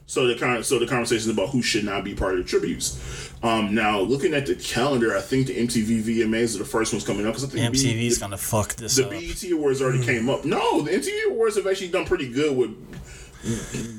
[0.06, 2.44] so the con- so the conversation is about who should not be part of the
[2.44, 3.32] tributes.
[3.44, 7.04] Um, now looking at the calendar, I think the MTV VMAs are the first ones
[7.06, 9.12] coming up because I think MTV's B- gonna fuck this the up.
[9.12, 10.04] BET Awards already Hmm.
[10.06, 10.46] came up.
[10.46, 12.72] No, the MTV Awards have actually done pretty good with.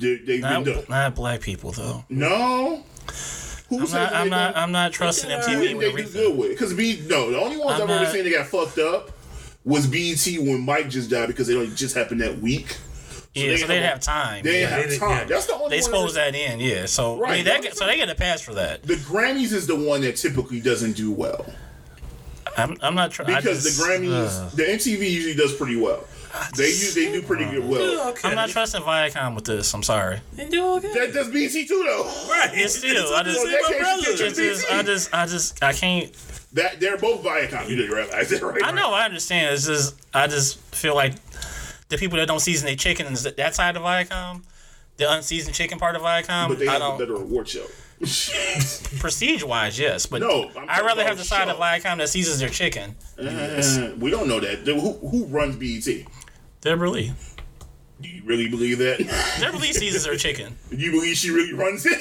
[0.01, 0.85] They, they've been Not, done.
[0.89, 2.07] not black people though.
[2.09, 2.83] No.
[3.69, 4.13] Who I'm not.
[4.15, 4.57] I'm not.
[4.57, 6.51] I'm not trusting Who MTV did with they do good with?
[6.51, 9.11] Because B no, the only ones I'm I've ever seen that got fucked up
[9.65, 12.77] was BET when Mike just died because it only just happened that week.
[13.35, 14.45] Yeah, they so they have- have time.
[14.45, 15.11] They didn't Yeah, have they- time.
[15.11, 15.25] yeah.
[15.25, 16.87] That's the only They one supposed that- that in, yeah.
[16.87, 17.33] So I Right.
[17.37, 18.85] mean, that get, so they get a pass for that.
[18.85, 21.45] The Grammys is the one that typically doesn't do well
[22.57, 24.13] I'm, I'm not trying because the Grammys,
[24.47, 24.49] uh.
[24.55, 26.05] the MTV usually does pretty well.
[26.57, 28.09] They use they do pretty good well.
[28.11, 28.29] Okay.
[28.29, 29.73] I'm not trusting Viacom with this.
[29.75, 30.21] I'm sorry.
[30.39, 30.93] And do okay.
[30.93, 32.05] That does BET too though.
[32.31, 32.51] right.
[32.55, 34.03] It's still, I just- It's my brother.
[34.07, 36.13] It's just, I just, I just, I can't.
[36.53, 37.69] That they're both Viacom.
[37.69, 38.63] You didn't realize that, right?
[38.65, 39.55] I know, I understand.
[39.55, 41.15] It's just, I just feel like
[41.95, 44.43] the people that don't season their chicken is that, that side of Viacom,
[44.97, 46.49] the unseasoned chicken part of Viacom.
[46.49, 47.67] But they I have a don't better award show.
[48.99, 51.57] prestige wise, yes, but No, I'd rather have the side of.
[51.57, 52.97] Viacom that seasons their chicken.
[53.17, 54.67] Uh, we don't know that.
[54.67, 56.05] Who, who runs BET?
[56.61, 57.13] Debra Lee.
[58.05, 58.99] Do you really believe that?
[59.41, 60.57] Debra Lee seasons her chicken.
[60.69, 61.95] Do you believe she really runs it?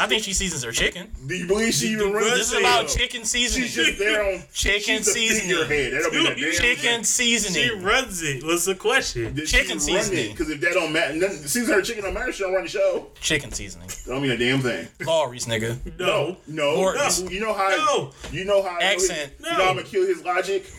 [0.00, 1.10] I think she seasons her chicken.
[1.26, 2.30] Do you believe she even runs it?
[2.36, 2.60] This is it?
[2.60, 3.66] about chicken seasoning.
[3.68, 5.56] She's just there on Chicken she's the seasoning.
[5.66, 5.92] figurehead.
[5.94, 7.68] That don't mean a damn Chicken seasoning.
[7.78, 8.44] She runs it.
[8.44, 9.36] What's the question?
[9.46, 10.30] chicken seasoning.
[10.30, 12.30] Because if that don't matter, nothing- season her chicken don't matter.
[12.32, 13.08] She don't run the show.
[13.20, 13.88] Chicken seasoning.
[13.88, 14.86] That don't mean a damn thing.
[15.04, 15.76] Lawry's nigga.
[15.98, 16.36] No.
[16.46, 17.22] No, Morton's.
[17.22, 17.30] no.
[17.30, 17.68] You know how?
[17.70, 18.12] No.
[18.30, 18.78] You know how?
[18.80, 19.32] I his- Accent.
[19.40, 20.70] You know how I'm gonna kill his logic?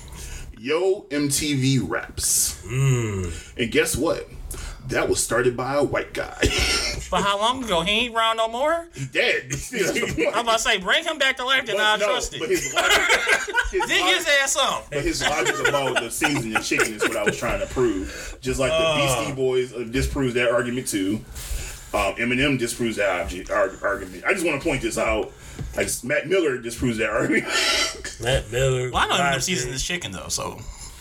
[0.58, 2.60] Yo, MTV raps.
[2.66, 3.26] Hmm.
[3.58, 4.28] And guess what?
[4.90, 6.38] That was started by a white guy.
[7.12, 7.82] But how long ago?
[7.82, 8.88] He ain't around no more?
[8.94, 9.46] he dead.
[9.50, 10.36] But still, that's the point.
[10.36, 12.50] I'm about to say, bring him back to life, then I'll no, trust But it.
[12.50, 12.92] his logic,
[13.72, 14.86] his Dig logic- his ass up.
[14.92, 18.38] But his logic about the seasoning of chicken is what I was trying to prove.
[18.42, 18.98] Just like the Uh.
[19.22, 21.16] Beastie Boys uh, disproves that argument too.
[21.96, 24.24] Um, Eminem disproves that obje- ar- argument.
[24.26, 25.32] I just want to point this out.
[25.76, 27.46] I just, Mac Miller disproves that argument.
[28.22, 28.92] Mac Miller.
[28.92, 29.46] Well, I know Eminem Rodgers.
[29.46, 30.60] seasons his chicken, though, so.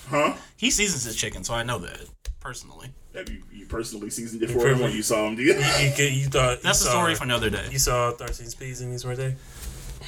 [0.09, 0.35] huh?
[0.57, 2.01] He seasons his chicken, so I know that,
[2.41, 2.89] personally.
[3.15, 5.57] Have you, you personally seasoned it for him when you saw him do it?
[5.83, 7.67] You, could- you thought That's you a saw, story for another day.
[7.71, 9.35] You saw 13 seasonings, were they?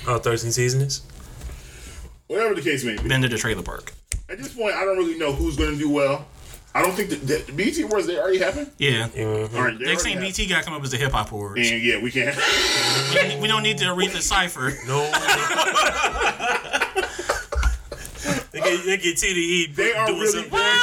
[0.06, 1.02] Oh, 13 seasons.
[2.28, 3.08] Whatever the case may be.
[3.08, 3.92] Been to the trailer park.
[4.28, 6.26] At this point, I don't really know who's going to do well.
[6.72, 8.70] I don't think that, that the BT Awards they already happened.
[8.78, 9.08] Yeah.
[9.08, 9.56] Mm-hmm.
[9.56, 10.28] All right, they Next already thing.
[10.44, 11.68] BT got come up as the hip hop awards.
[11.68, 12.36] And yeah, we can't.
[13.42, 14.70] We don't need to read the cipher.
[14.86, 15.00] No.
[18.52, 19.74] they get, they get TDE.
[19.74, 20.80] They are doing really some- Well,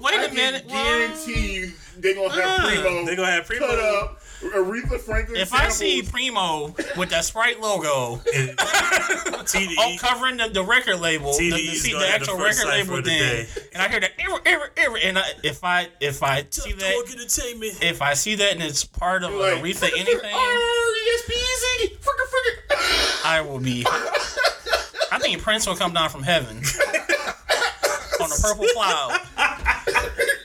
[0.00, 0.64] wait I a can minute.
[0.68, 2.66] Well, guarantee you they gonna have ah.
[2.82, 3.04] Primo.
[3.06, 3.66] They gonna have Primo.
[3.66, 5.38] cut up Aretha Franklin.
[5.40, 9.74] If I see Primo with that Sprite logo TDE.
[9.78, 12.96] oh, covering the, the record label, the, the, see, the the actual first record label
[12.96, 13.46] the thing, day.
[13.74, 16.92] and I hear that error, error, error, and I, if I if I see that
[16.94, 17.82] Talk entertainment.
[17.82, 21.96] if I see that and it's part of like, Aretha anything, frickin', yes, easy.
[21.96, 23.26] Frickin' frickin'.
[23.26, 23.84] I will be.
[25.12, 26.56] I think Prince will come down from heaven
[28.20, 29.20] on a purple cloud.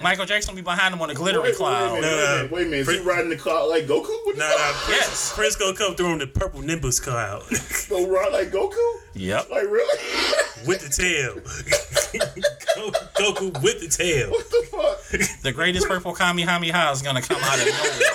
[0.05, 1.93] Michael Jackson will be behind him on a glittery Wait, cloud.
[1.93, 2.87] wait, wait, wait, a minute, wait a minute.
[2.87, 4.07] Is he riding the cloud like Goku?
[4.23, 5.33] What Nah, nah, Prince, Yes.
[5.35, 7.41] Prince gonna come through in the purple Nimbus cloud
[7.89, 8.77] Go ride like Goku?
[9.15, 9.49] Yep.
[9.49, 9.97] Like really?
[10.67, 11.33] with the tail.
[13.15, 14.29] Goku with the tail.
[14.29, 15.41] what the fuck?
[15.41, 18.11] The greatest purple Kamehameha is gonna come out of nowhere.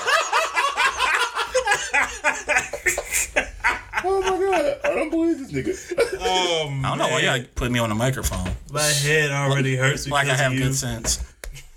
[4.02, 4.78] Oh my god!
[4.84, 6.18] I don't believe this nigga.
[6.20, 8.48] Oh I don't know why y'all put me on the microphone.
[8.72, 10.60] My head already hurts Like I have you.
[10.60, 11.29] good sense.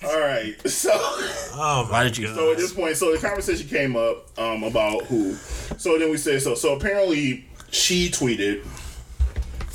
[0.05, 2.27] All right, so Oh my Why did you?
[2.27, 2.35] Go?
[2.35, 5.33] So at this point, so the conversation came up um, about who.
[5.77, 6.55] So then we said so.
[6.55, 8.65] So apparently she tweeted.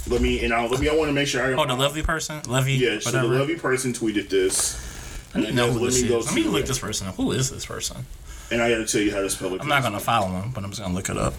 [0.08, 0.88] Let me and I let me.
[0.88, 1.52] I want to make sure I.
[1.52, 2.74] Oh, the lovely person, lovely.
[2.74, 4.84] Yeah, so the lovely person tweeted this.
[5.34, 6.26] I need to know who let this me is.
[6.26, 7.16] Let me look this person up.
[7.16, 8.06] Who is this person?
[8.50, 9.60] And I got to tell you how to spell it.
[9.60, 11.34] I'm not gonna follow him, but I'm just gonna look it up.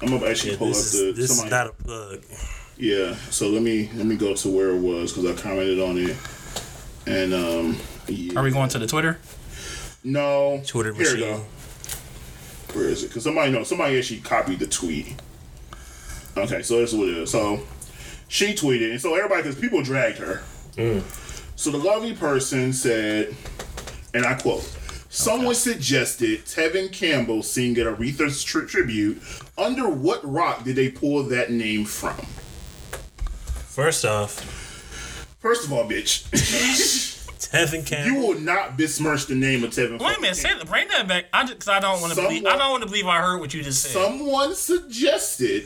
[0.00, 2.22] I'm gonna actually Yeah, pull up this the is, this is not a plug.
[2.78, 5.98] Yeah, so let me let me go to where it was because I commented on
[5.98, 6.16] it,
[7.06, 7.76] and um,
[8.14, 8.38] yeah.
[8.38, 9.18] Are we going to the Twitter?
[10.04, 11.44] no Twitter Here we go.
[12.72, 13.08] Where is it?
[13.08, 15.14] Because somebody know somebody actually copied the tweet.
[16.36, 17.30] Okay, so that's what it is.
[17.30, 17.60] So
[18.28, 20.42] she tweeted, and so everybody because people dragged her.
[20.76, 21.02] Mm.
[21.56, 23.34] So the lovely person said,
[24.14, 24.78] and I quote.
[25.10, 29.20] Someone suggested Tevin Campbell sing at Aretha's tri- tribute.
[29.58, 32.16] Under what rock did they pull that name from?
[33.66, 34.40] First off,
[35.42, 36.22] First of all, bitch,
[37.52, 40.00] Tevin you will not besmirch the name of Tevin.
[40.00, 40.64] Wait a minute, say Campbell.
[40.64, 40.70] that.
[40.70, 41.26] Bring that back.
[41.32, 42.46] I because I don't want to believe.
[42.46, 43.92] I don't want to believe I heard what you just said.
[43.92, 45.64] Someone suggested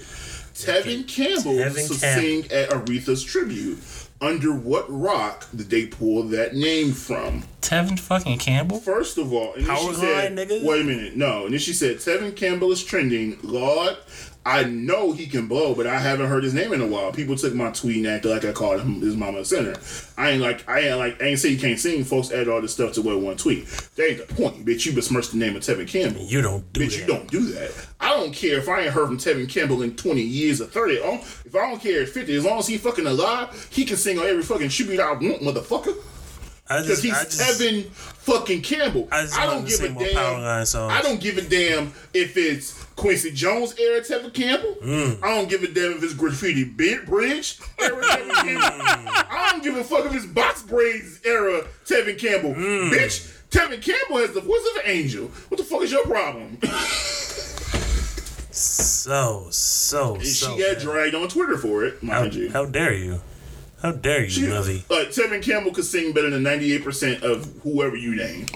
[0.54, 2.20] Tevin Campbell Tevin to Campbell.
[2.20, 3.78] sing at Aretha's tribute.
[4.18, 7.42] Under what rock did they pull that name from?
[7.60, 8.80] Tevin fucking Campbell.
[8.80, 10.64] First of all, and then Power she said, line, nigga?
[10.64, 13.38] "Wait a minute, no." And then she said, "Tevin Campbell is trending.
[13.42, 13.96] Lord,
[14.46, 17.10] I know he can blow, but I haven't heard his name in a while.
[17.10, 19.74] People took my tweet and acted like I called him his mama a sinner.
[20.16, 22.04] I ain't like, I ain't like, I ain't say he can't sing.
[22.04, 23.66] Folks added all this stuff to what one tweet.
[23.96, 24.86] That ain't the point, bitch.
[24.86, 26.22] You besmirched the name of Tevin Campbell.
[26.22, 26.98] You don't do Bitch, that.
[27.00, 27.88] you don't do that.
[27.98, 31.00] I don't care if I ain't heard from Tevin Campbell in 20 years or 30.
[31.02, 33.96] Oh, If I don't care at 50, as long as he fucking alive, he can
[33.96, 35.96] sing on every fucking tribute I want, motherfucker.
[36.68, 39.08] I Because he's I just, Tevin fucking Campbell.
[39.12, 40.42] I just I don't give a sing Power damn.
[40.42, 40.92] Line songs.
[40.92, 44.74] I don't give a damn if it's Quincy Jones era Tevin Campbell.
[44.82, 45.22] Mm.
[45.22, 49.12] I don't give a damn if it's Graffiti Bi- Bridge era Tevin Campbell.
[49.30, 52.54] I don't give a fuck if it's Box Braids era Tevin Campbell.
[52.54, 52.90] Mm.
[52.90, 55.28] Bitch, Tevin Campbell has the voice of an angel.
[55.48, 56.58] What the fuck is your problem?
[58.50, 60.58] so, so, she so.
[60.58, 60.78] got bad.
[60.82, 62.50] dragged on Twitter for it, How, you.
[62.50, 63.20] how dare you?
[63.86, 64.90] How dare you, She- Luvvie?
[64.90, 68.46] Like uh, Tevin Campbell could sing better than ninety eight percent of whoever you name.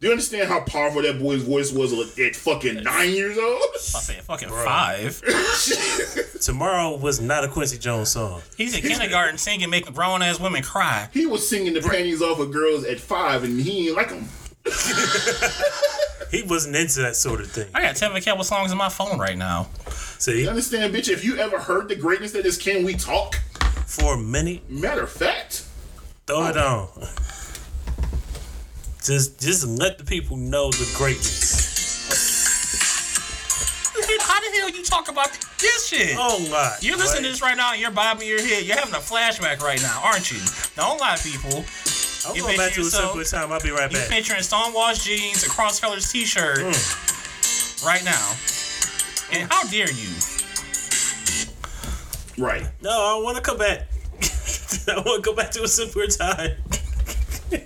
[0.00, 3.62] Do you understand how powerful that boy's voice was at fucking nine years old?
[3.74, 5.22] I said fucking five.
[6.42, 8.42] Tomorrow was not a Quincy Jones song.
[8.56, 11.08] He's in kindergarten singing, making grown ass women cry.
[11.14, 14.28] He was singing the panties off of girls at five, and he ain't like them.
[16.32, 17.68] He wasn't into that sort of thing.
[17.74, 19.68] I got Tevin Campbell songs on my phone right now.
[20.18, 21.10] See, You understand, bitch?
[21.10, 23.38] If you ever heard the greatness that is Can We Talk?
[23.92, 25.66] For a minute, Matter of fact,
[26.26, 26.88] throw it on.
[29.04, 31.60] Just, just let the people know the greatness.
[34.20, 36.16] How the hell you talk about this shit?
[36.18, 36.74] Oh my!
[36.80, 38.64] You're listening to this right now and you're bobbing your head.
[38.64, 40.38] You're having a flashback right now, aren't you?
[40.74, 41.64] Don't lie, people.
[42.26, 43.52] I'm you going back to a picture yourself- simpler time.
[43.52, 44.08] I'll be right You back.
[44.08, 47.84] picturing stonewashed jeans, a cross colors t shirt mm.
[47.84, 48.34] right now.
[49.32, 50.08] And how dare you?
[52.38, 52.66] Right?
[52.82, 53.80] No, I want to come back.
[54.88, 56.52] I want to go back to a simpler time.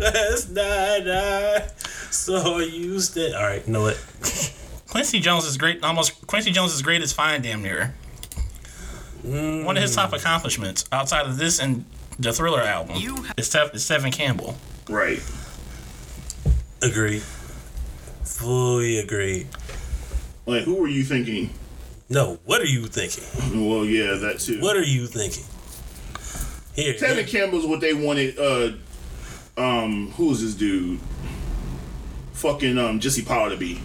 [0.00, 1.68] Last night uh, I
[2.10, 3.34] saw you stand.
[3.34, 3.96] All right, you know what?
[4.88, 5.82] Quincy Jones is great.
[5.82, 7.94] Almost Quincy Jones is great as fine, damn near.
[9.24, 9.64] Mm.
[9.64, 11.84] One of his top accomplishments outside of this and
[12.18, 12.96] the Thriller album
[13.36, 14.56] is, Tev- is Tevin Campbell.
[14.88, 15.20] Right.
[16.82, 17.20] Agree.
[18.24, 19.46] Fully agree.
[20.46, 21.50] Like, who were you thinking?
[22.10, 23.24] No, what are you thinking?
[23.70, 24.60] Well, yeah, that too.
[24.60, 25.44] What are you thinking?
[26.74, 28.38] Here, Tevin Campbell's what they wanted.
[28.38, 28.72] Uh,
[29.56, 30.98] um, who's this dude?
[32.34, 33.80] Fucking um, Jesse Powell to be.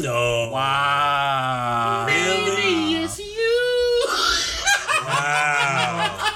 [0.00, 0.50] no.
[0.52, 2.06] Wow.
[2.08, 2.92] Really?
[2.92, 4.06] Yes, you.
[5.06, 6.30] Wow.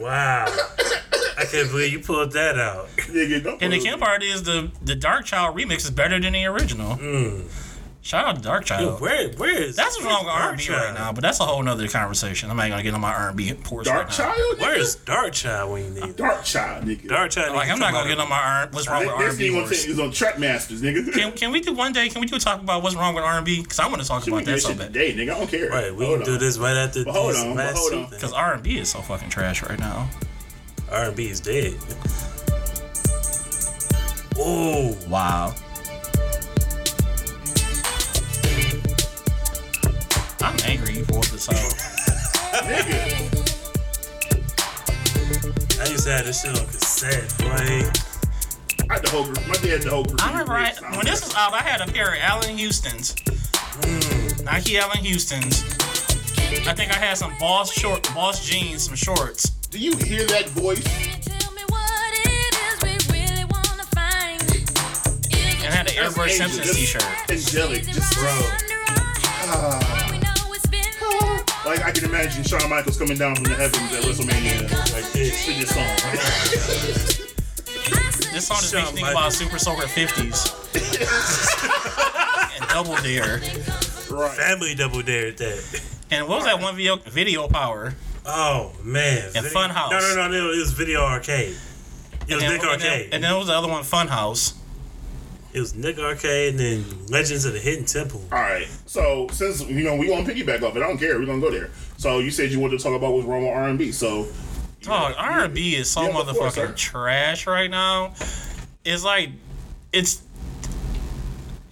[0.00, 0.46] wow.
[1.36, 2.88] I can't can't believe you pulled that out.
[2.96, 6.18] Nigga, don't And the put- camp part is the the Dark Child remix is better
[6.20, 6.98] than the original.
[8.08, 9.00] Shout out to Dark Yo, Child.
[9.02, 11.62] where where is That's what's wrong with R&B Dark right now, but that's a whole
[11.62, 12.48] nother conversation.
[12.50, 14.32] I'm not gonna get on my R&B portion Dark right now.
[14.32, 14.56] Child?
[14.56, 14.60] nigga?
[14.62, 16.16] Where's Dark Child when you need it?
[16.16, 17.06] Dark Child, nigga?
[17.06, 17.54] Dark Child?
[17.54, 18.68] Like I'm not gonna out get on my R.
[18.72, 19.82] What's wrong with R&B thing you want to horse?
[19.82, 21.12] take is on Trap Masters, nigga.
[21.12, 22.08] Can, can we do one day?
[22.08, 23.60] Can we do talk about what's wrong with R&B?
[23.60, 24.86] Because I want to talk Should about that this so shit bad.
[24.94, 25.34] today, nigga?
[25.34, 25.68] I don't care.
[25.68, 28.08] Right, we Hold can do this right after But hold these on, but hold on.
[28.08, 30.08] Because R&B is so fucking trash right now.
[30.90, 31.74] R&B is dead.
[34.38, 35.54] Oh, Wow.
[41.18, 41.56] Angry this out.
[42.62, 43.00] Nigga.
[45.80, 47.90] I used to have this shit on cassette, boy.
[48.88, 49.44] I had the whole group.
[49.48, 50.22] My dad had the whole group.
[50.24, 53.14] I remember I, when this was out, I had a pair of Allan Houston's.
[53.14, 54.44] Mm.
[54.44, 55.64] Nike Allan Houston's.
[56.68, 59.50] I think I had some Boss short, Boss jeans, some shorts.
[59.70, 60.84] Do you hear that voice?
[61.24, 64.40] Tell me what it is we really wanna find.
[65.64, 67.02] And I had an Air Brush Simpsons t-shirt.
[67.28, 68.14] Angelic, just
[69.50, 70.07] ah.
[71.68, 75.44] Like I can imagine Shawn Michaels coming down from the heavens at WrestleMania like this
[75.46, 75.86] for this song.
[78.32, 80.54] This song is Shawn me think about Super Soaker 50s.
[82.60, 83.40] and Double Dare.
[84.10, 84.30] Right.
[84.36, 85.82] Family double dare at that.
[86.10, 86.96] And what was that one video?
[86.96, 87.94] Video Power.
[88.24, 89.24] Oh man.
[89.34, 89.90] And Video- Funhouse.
[89.90, 90.50] No, no, no, no.
[90.52, 91.54] It was Video Arcade.
[92.26, 93.08] It was And Nick then, and then- Arcade.
[93.14, 93.82] and then what was the other one?
[93.84, 94.54] Funhouse.
[95.52, 98.22] It was Nick Arcade and then Legends of the Hidden Temple.
[98.30, 98.68] All right.
[98.86, 101.18] So since you know we want to piggyback off it, I don't care.
[101.18, 101.70] We're gonna go there.
[101.96, 103.90] So you said you wanted to talk about what's wrong with R and B.
[103.92, 104.28] So
[104.80, 108.14] Dog, R&B is so Yeah, of course, motherfucking trash right now.
[108.84, 109.30] It's like,
[109.92, 110.22] it's,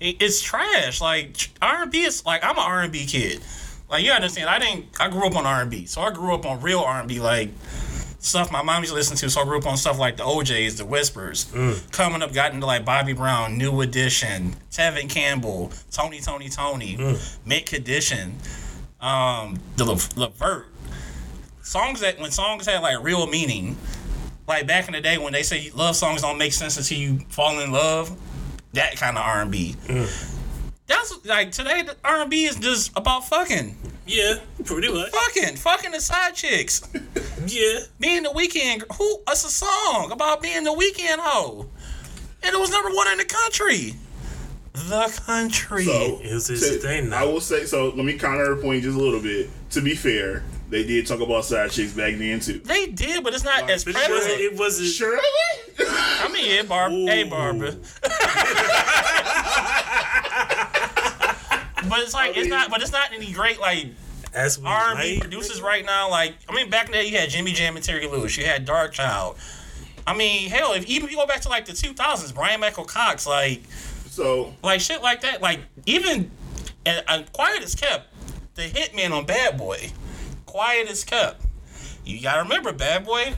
[0.01, 1.01] it's trash.
[1.01, 3.41] Like R&B is like I'm an R&B kid.
[3.89, 4.87] Like you understand, I didn't.
[4.99, 7.51] I grew up on R&B, so I grew up on real R&B, like
[8.27, 9.31] stuff my mom used to listen to.
[9.31, 11.47] So I grew up on stuff like the OJ's, the Whispers.
[11.47, 11.93] Mm.
[11.93, 17.39] Coming up, got into like Bobby Brown, New Edition, Tevin Campbell, Tony, Tony, Tony, mm.
[17.47, 18.37] Mint Condition,
[19.01, 20.67] um, the Levert
[21.67, 23.77] songs that when songs had like real meaning,
[24.47, 27.19] like back in the day when they say love songs don't make sense until you
[27.29, 28.17] fall in love,
[28.73, 29.75] that kind of R and B.
[29.87, 30.33] Mm.
[30.87, 35.11] That's like today the R and B is just about fucking, Yeah, pretty much.
[35.11, 36.81] fucking, fucking the side chicks,
[37.47, 37.81] Yeah.
[37.99, 38.85] being the weekend.
[38.99, 39.21] Who?
[39.29, 41.67] It's a song about being the weekend hoe,
[42.43, 43.95] and it was number one in the country.
[44.75, 45.85] The country.
[45.87, 47.23] so It was his to- thing now.
[47.23, 47.87] I will say so.
[47.89, 49.49] Let me counter her point just a little bit.
[49.71, 52.61] To be fair, they did talk about side chicks back then too.
[52.65, 54.19] they did, but it's not as But it wasn't.
[54.19, 54.41] prevalent.
[54.41, 54.89] It wasn't.
[54.91, 55.19] Surely.
[55.79, 56.93] I mean, yeah, Barb.
[56.93, 57.31] Hey, Ooh.
[61.89, 61.99] Barbara.
[61.99, 62.71] but it's like it's not.
[62.71, 63.87] But it's not any great like
[64.35, 66.11] As we R and B like, producers right now.
[66.11, 68.37] Like I mean, back in the day, you had Jimmy Jam and Terry Lewis.
[68.37, 69.37] You had Dark Child.
[70.07, 73.27] I mean, hell, if even if you go back to like the 2000s, Bryan-Michael Cox,
[73.27, 73.63] like
[74.09, 75.43] So like shit like that.
[75.43, 76.31] Like even
[76.85, 78.09] and, and Quiet as Kept,
[78.55, 79.91] the hitman on Bad Boy.
[80.47, 81.45] Quiet as Kept.
[82.05, 83.35] You gotta remember Bad Boy.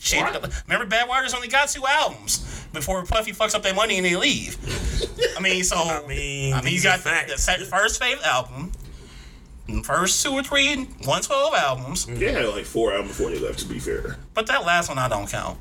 [0.00, 0.24] Shit,
[0.66, 4.16] remember Bad Waters only got two albums before Puffy fucks up their money and they
[4.16, 4.56] leave.
[5.36, 7.46] I mean, so I mean, mean, you these got the, facts.
[7.46, 8.72] the first Faith album,
[9.68, 13.58] the first two or three 112 albums, Yeah, had like four albums before they left.
[13.60, 14.16] To be fair.
[14.34, 15.58] but that last one I don't count.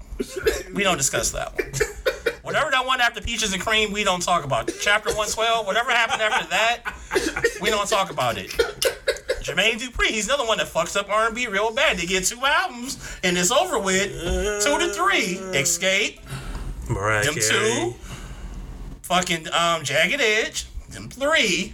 [0.74, 1.72] We don't discuss that one.
[2.44, 4.72] Whatever that one after Peaches and Cream, we don't talk about.
[4.80, 8.52] Chapter 112, whatever happened after that, we don't talk about it.
[9.44, 11.98] Jermaine Dupri, he's another one that fucks up R&B real bad.
[11.98, 14.12] They get two albums and it's over with.
[14.64, 15.36] Two to three.
[15.60, 16.22] Escape,
[16.90, 17.44] Mariah them Carey.
[17.50, 17.94] two.
[19.08, 21.74] Fucking um, Jagged Edge, them three.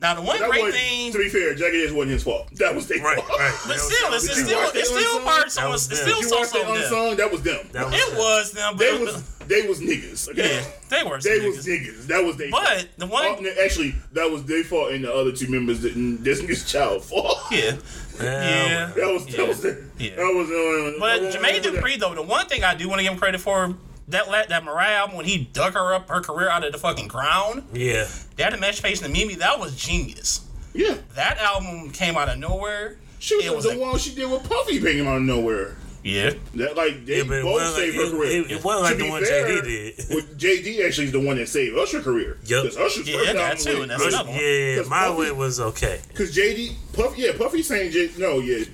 [0.00, 2.48] Now the one That great was, thing, to be fair, Jagged Edge wasn't his fault.
[2.54, 3.38] That was their Right, fault.
[3.38, 3.54] right.
[3.66, 5.24] but That still, it's, it's still it's still unsung?
[5.24, 6.08] parts on was it's them.
[6.08, 6.76] still You so so them.
[6.76, 7.16] unsung?
[7.18, 7.68] That was them.
[7.72, 10.28] That was It was them, but They it was they was niggas.
[10.30, 10.54] Okay.
[10.56, 11.18] yeah, they were.
[11.20, 11.80] They some was niggas.
[11.86, 12.06] niggas.
[12.06, 12.50] That was they.
[12.50, 12.62] Fault.
[12.64, 15.82] But the one, Oh, no, actually, that was their fault, and the other two members
[15.82, 16.22] didn't.
[16.24, 17.36] This nigga's child fault.
[17.50, 17.76] yeah,
[18.22, 18.86] yeah.
[18.96, 19.44] That was that Yeah.
[19.48, 20.10] was the, Yeah.
[20.16, 23.12] that was uh, But Jermaine Dupri, though, the one thing I do want to give
[23.12, 23.64] him credit for
[24.10, 27.08] that la- that Mariah when he dug her up her career out of the fucking
[27.08, 28.06] ground, Yeah.
[28.36, 30.40] that and Mesh Face and Mimi, that was genius.
[30.72, 32.96] Yeah, That album came out of nowhere.
[33.18, 35.76] she was, It was the a- one she did with Puffy came out of nowhere.
[36.02, 38.40] Yeah, That like they Yeah, both saved like- her career.
[38.46, 39.62] it- it wasn't like To the be one fair, JD
[39.98, 40.14] did.
[40.14, 42.38] with JD actually is the one that saved Usher's career.
[42.46, 42.62] Yup.
[42.62, 44.38] Because Usher's Yeah, first that album too, and that's was- another one.
[44.40, 46.00] Yeah, 'Cause my Puffy- way was okay.
[46.14, 48.64] Cause JD, Puff, yeah, Puffy saying J, no, yeah,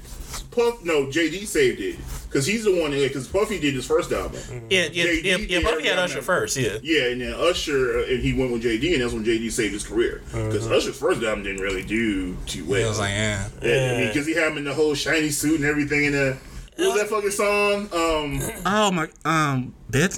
[0.53, 1.97] Puff, no, JD saved it.
[2.37, 4.39] Cause he's the one that, cause Puffy did his first album.
[4.69, 5.37] yeah, yeah, JD yeah.
[5.39, 6.25] did yeah Puffy had every Usher album.
[6.25, 6.57] first.
[6.59, 9.51] Yeah, Yeah, and then Usher, uh, and he went with JD, and that's when JD
[9.51, 10.21] saved his career.
[10.33, 12.81] Because Usher's first album didn't really do too well.
[12.81, 12.85] yeah.
[12.85, 13.67] I was like, yeah, I
[13.97, 16.35] mean, because he had him in the whole shiny suit and everything, and uh,
[16.77, 17.89] What was that fucking song?
[17.93, 20.13] Um, Oh my, um, bed,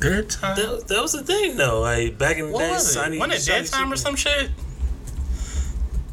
[0.00, 0.56] bedtime.
[0.56, 1.80] That, that was the thing though.
[1.80, 2.92] Like back in the What day, was it?
[2.94, 4.50] Sonny, Wasn't it Sonny bedtime or some shit?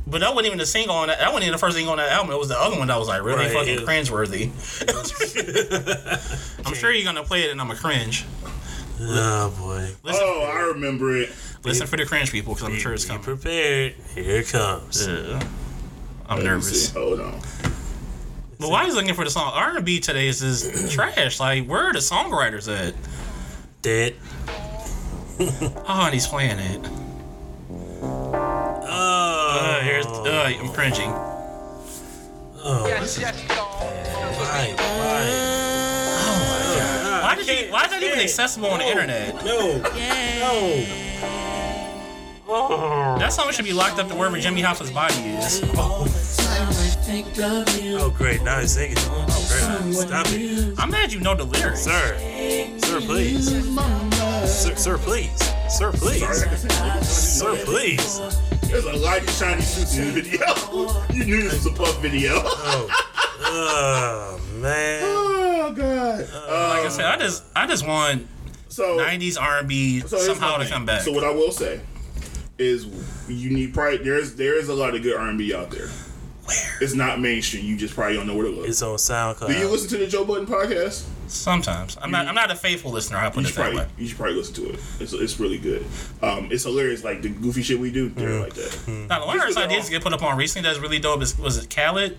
[0.09, 1.19] But that wasn't even the single on that.
[1.19, 2.31] That wasn't even the first thing on that album.
[2.33, 4.51] It was the other one that was like really Right, fucking it- cringeworthy.
[6.65, 8.25] I'm sure you're gonna play it and I'm a cringe.
[8.99, 9.89] Oh boy.
[10.03, 11.29] Listen, oh, I remember it.
[11.63, 13.21] listen for the cringe people because I'm sure it's coming.
[13.21, 13.93] Be prepared.
[14.15, 15.05] Here it comes.
[15.07, 15.39] Yeah.
[16.29, 16.87] I'm Let me nervous.
[16.89, 16.99] see.
[16.99, 17.39] Hold on.
[18.59, 19.51] But why is looking for the song?
[19.53, 21.39] R&B today is just trash.
[21.39, 22.95] Like, where are the songwriters at?
[23.83, 24.15] Dead.
[25.39, 26.89] Oh, and he's playing it.
[30.43, 31.11] Here's, uh, I'm cringing.
[32.63, 32.83] oh,
[34.37, 35.23] why, why?
[37.23, 37.69] Why did he?
[37.71, 38.21] Why is that even can't.
[38.21, 39.43] accessible on the internet?
[39.43, 40.85] No, no.
[43.19, 45.61] That song should be locked up to wherever Jimmy Hoffa's body is.
[47.99, 48.41] oh, great.
[48.43, 48.95] Now he's singing.
[48.99, 49.93] Oh, great.
[49.93, 51.81] Stop it, I'm mad you know the lyrics.
[51.81, 52.17] sir.
[52.79, 53.49] Sir, please.
[54.47, 55.31] Sir, sir, please.
[55.69, 57.07] Sir, Sorry, I please.
[57.09, 58.56] Sir, please.
[58.67, 60.45] There's a lot of shiny suits in the video.
[61.13, 62.33] you knew this was a puff video.
[62.35, 62.89] Oh,
[63.41, 65.01] oh man.
[65.05, 66.19] oh god.
[66.19, 68.27] Like I said, I um, just, I just want
[68.67, 71.01] so '90s R&B so somehow to come back.
[71.01, 71.79] So what I will say
[72.57, 72.85] is,
[73.29, 75.87] you need probably there's there is a lot of good R&B out there.
[75.87, 76.77] Where?
[76.81, 77.65] It's not mainstream.
[77.65, 78.67] You just probably don't know where to look.
[78.67, 79.47] It's on SoundCloud.
[79.47, 81.05] Do you listen to the Joe Budden podcast?
[81.27, 83.17] Sometimes I'm not, I'm not a faithful listener.
[83.17, 83.87] I put it that probably way.
[83.97, 84.79] you should probably listen to it.
[84.99, 85.85] It's, it's really good.
[86.21, 87.03] Um, it's hilarious.
[87.03, 89.07] Like the goofy shit we do, they're like that.
[89.09, 91.37] Now, the one artist I did get put up on recently that's really dope is
[91.37, 92.17] was it Khaled?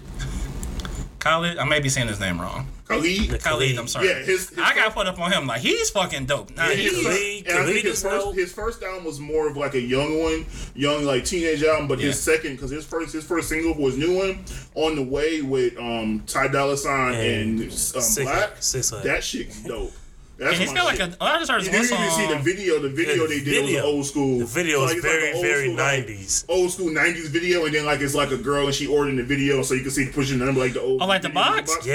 [1.21, 1.59] Khaled?
[1.59, 2.67] I may be saying his name wrong.
[2.87, 3.43] Khalid.
[3.43, 4.09] Khalid, I'm sorry.
[4.09, 6.55] Yeah, his, his I got put up on him like he's fucking dope.
[6.57, 8.35] Nah, Yeah, he's his Khalid- first, and I Khalid think his first dope.
[8.35, 11.89] his first album was more of like a young one, young like teenage album.
[11.89, 14.45] But his second, because his first his first single was new one
[14.75, 18.51] on the way with um Ty Dolla Sign and, And um, Six- Black.
[18.61, 19.05] Six Flags.
[19.05, 19.93] that shit's dope.
[20.39, 21.15] That's and he's my got like shit.
[21.21, 21.25] a.
[21.25, 22.79] I just heard You one didn't even see the video.
[22.79, 23.83] The video Yeah, they did video.
[23.83, 24.39] was old school.
[24.39, 26.45] The video So, is like, it's like very, an old very school, like, 90s.
[26.49, 29.25] old school '90s video, and then like it's like a girl and she ordered the
[29.25, 31.03] video, so you can see the pushing the number like the old.
[31.03, 31.79] Oh, like the video, box?
[31.85, 31.95] Yeah.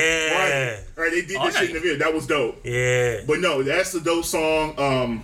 [0.73, 0.83] Right.
[0.97, 1.11] Right.
[1.11, 1.97] They did that shit in the video.
[1.99, 2.59] That was dope.
[2.65, 3.21] Yeah.
[3.25, 4.77] But no, that's the dope song.
[4.77, 5.23] Um,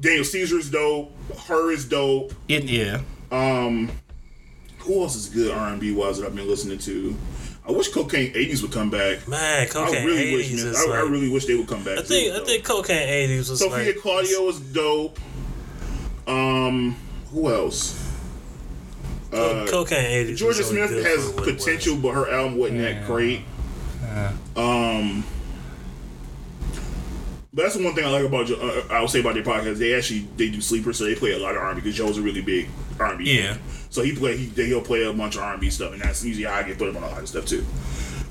[0.00, 1.12] Daniel Caesar's dope.
[1.46, 2.34] Her is dope.
[2.48, 3.00] It, yeah.
[3.30, 3.92] Um,
[4.78, 7.16] who else is good R and B wise that I've been listening to?
[7.66, 9.26] I wish Cocaine '80s would come back.
[9.26, 10.66] Man, Cocaine I cocaine really wish, man.
[10.66, 11.98] is I, I really wish they would come back.
[11.98, 15.18] I think too, I think cocaine 80s was Sophia like Claudio was dope.
[16.26, 16.96] Um,
[17.32, 18.00] who else?
[19.32, 20.32] Uh, cocaine 80s.
[20.36, 23.40] Jorja was Smith good has for what it potential, but her album wasn't that great.
[24.56, 25.24] Um,
[27.52, 28.46] but that's the one thing I like about.
[28.46, 28.56] Jo-
[28.90, 29.78] Uh, I would say about their podcast.
[29.78, 32.22] They actually they do sleepers, so they play a lot of R&B because Joe's a
[32.22, 32.68] really big
[33.00, 33.24] R&B.
[33.38, 33.56] Yeah.
[33.94, 36.54] So he play he he'll play a bunch of R&B stuff, and that's usually how
[36.54, 37.64] I get put up on a lot of stuff too.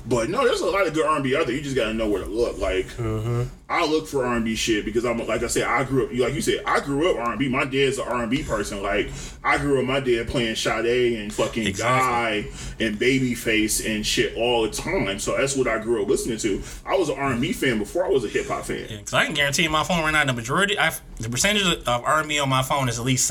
[0.06, 1.56] But no, there's a lot of good R&B out there.
[1.56, 2.58] You just gotta know where to look.
[2.58, 3.44] Like mm-hmm.
[3.66, 6.42] I look for R&B shit because I'm like I said, I grew up like you
[6.42, 7.48] said, I grew up R&B.
[7.48, 8.82] My dad's an R&B person.
[8.82, 9.08] Like
[9.42, 12.42] I grew up, my dad playing Sade and fucking Exactly.
[12.42, 15.18] Guy and Babyface and shit all the time.
[15.18, 16.62] So that's what I grew up listening to.
[16.84, 18.86] I was an R&B fan before I was a hip hop fan.
[18.88, 21.88] Because I can guarantee you my phone right now, the majority, I, the percentage of
[21.88, 23.26] R&B on my phone is at least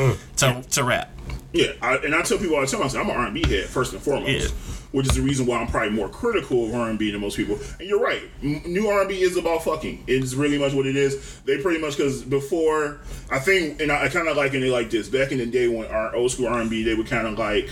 [0.00, 1.10] 70% to, to rap.
[1.52, 3.66] Yeah, I, and I tell people all the time, I say I'm an R&B head
[3.66, 4.48] first and foremost, Yeah.
[4.92, 7.58] which is the reason why I'm probably more critical of R&B than most people.
[7.80, 10.04] And you're right, M- new R&B is about fucking.
[10.06, 11.40] It's really much what it is.
[11.46, 14.90] They pretty much because before I think, and I, I kind of liken it like
[14.90, 15.08] this.
[15.08, 17.68] Back in the day when our old school R&B, they were kind of like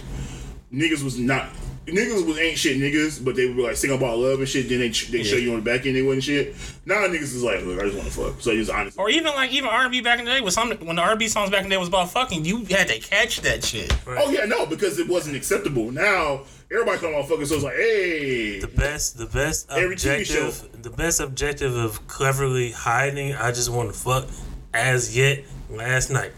[0.72, 1.49] niggas was not.
[1.89, 4.68] Niggas was ain't shit niggas, but they would like sing about love and shit.
[4.68, 6.55] Then they they show you on the back end they wasn't shit.
[6.84, 8.41] Now niggas is like, look, I just want to fuck.
[8.41, 8.99] So it's honest.
[8.99, 11.51] Or even like even R&B back in the day was some when the R&B songs
[11.51, 13.95] back in the day was about fucking, you had to catch that shit.
[14.07, 15.91] Oh yeah, no, because it wasn't acceptable.
[15.91, 20.24] Now everybody come on fucking, so it's like, hey, the best the best Every TV
[20.26, 20.49] show.
[20.49, 24.26] objective the best objective of cleverly hiding I just want to fuck
[24.74, 26.32] as yet last night.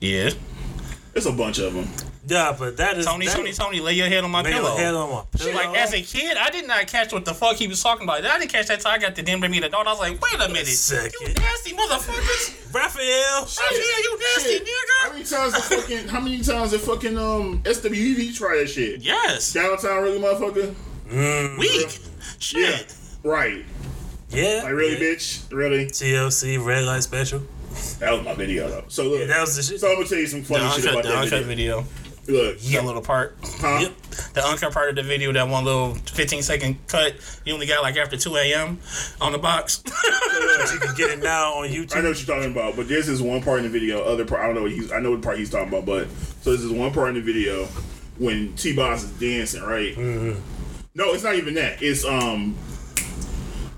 [0.00, 0.30] Yeah.
[1.14, 1.88] it's a bunch of them.
[2.28, 4.70] Yeah, but that is Tony, that, Tony, Tony, lay your head on my lay pillow.
[4.70, 5.54] your head on my pillow.
[5.54, 8.24] Like as a kid, I did not catch what the fuck he was talking about.
[8.24, 9.86] I didn't catch that till I got the damn me the dog.
[9.86, 11.12] I was like, wait a minute, second.
[11.20, 12.74] you nasty motherfuckers!
[12.74, 14.68] Raphael, Oh yeah, you nasty Shit.
[15.02, 16.08] How many times the fucking?
[16.08, 19.02] How many times the fucking um SWV try that shit?
[19.02, 20.74] Yes, Downtown, really, motherfucker.
[21.08, 21.58] Mm.
[21.58, 21.98] weak.
[22.40, 22.92] Shit.
[23.22, 23.64] Right.
[24.30, 25.14] yeah, Like really, yeah.
[25.14, 25.52] bitch.
[25.52, 25.86] Really.
[25.86, 27.42] TLC red light special.
[28.00, 28.84] That was my video though.
[28.88, 29.28] So look.
[29.28, 29.80] That was the shit.
[29.80, 31.82] so I'm gonna tell you some The funny shit uncut, about the that video.
[31.82, 32.05] video.
[32.28, 32.58] Look.
[32.58, 33.36] That little part.
[33.42, 33.78] Huh?
[33.82, 34.00] Yep.
[34.34, 37.14] The uncut part of the video, that one little 15 second cut,
[37.44, 38.78] you only got like after 2 a.m.
[39.20, 39.82] on the box.
[39.86, 41.96] you can get it now on YouTube.
[41.96, 44.02] I know what you're talking about, but there's this one part in the video.
[44.02, 44.90] Other part, I don't know what he's.
[44.92, 46.08] I know what part he's talking about, but
[46.40, 47.66] so this is one part in the video
[48.18, 49.96] when T-Boz is dancing, right?
[50.94, 51.82] No, it's not even that.
[51.82, 52.56] It's um,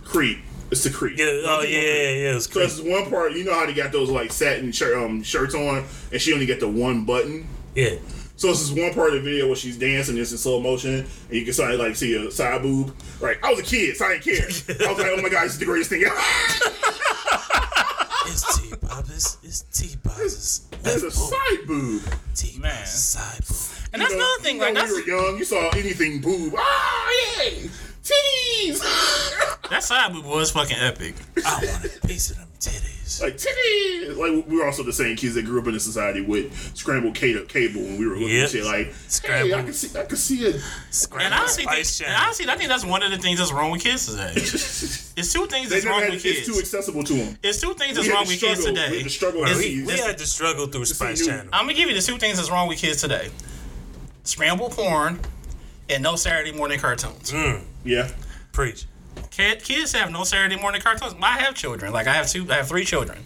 [0.05, 0.39] Creep.
[0.71, 1.19] It's the Creep.
[1.19, 2.37] Yeah, oh yeah, yeah, yeah.
[2.37, 3.33] It's So it's one part.
[3.33, 6.47] You know how they got those like satin shirt, um, shirts on, and she only
[6.47, 7.49] got the one button.
[7.75, 7.97] Yeah.
[8.39, 10.95] So it's this one part of the video where she's dancing, it's in slow motion,
[11.01, 12.95] and you can sort of like see a side boob.
[13.21, 14.47] Right, I was a kid, so I didn't care.
[14.89, 16.15] I was like, oh my god, this is the greatest thing ever.
[18.31, 19.39] It's T Bobbers.
[19.43, 20.71] It's T Bobbers.
[20.83, 22.03] There's a side boob.
[22.37, 22.71] T Man.
[22.73, 23.91] Bobbers side boob.
[23.93, 24.55] And that's You know- another thing.
[24.57, 26.55] you know, Like when that's we were young, you saw anything boob.
[26.57, 27.11] Ah,
[27.41, 27.71] yay!
[28.09, 28.81] Titties!
[29.71, 31.15] that side boob was fucking epic.
[31.45, 33.21] I want a piece of them titties.
[33.23, 34.17] like titties!
[34.17, 37.15] Like we were also the same kids that grew up in a society with scrambled
[37.15, 38.45] cable, cable when we were looking Yep.
[38.45, 38.95] at shit like,
[39.25, 40.55] hey, I can see, I can see it.
[40.55, 42.23] And Scrambled honestly, think, Spice and Channel.
[42.25, 44.33] honestly, I think that's one of the things that's wrong with kids today.
[45.19, 46.61] It's two things that's wrong had, with it's too kids.
[46.75, 47.37] accessible to them.
[47.43, 48.97] It's two things We that's wrong to with kids struggle- We today.
[48.99, 51.47] had to struggle Bro, we, we had to struggle through Spice Channel.
[51.53, 53.29] I'm gonna give you the two things that's wrong with kids today:
[54.25, 55.19] scrambled porn
[55.89, 57.31] and no Saturday morning cartoons.
[57.33, 58.11] Mm, yeah.
[58.53, 58.87] Preach.
[59.31, 61.15] Kid, kids have no Saturday morning cartoons.
[61.23, 61.93] I have children.
[61.93, 62.47] Like I have two.
[62.51, 63.19] I have three children.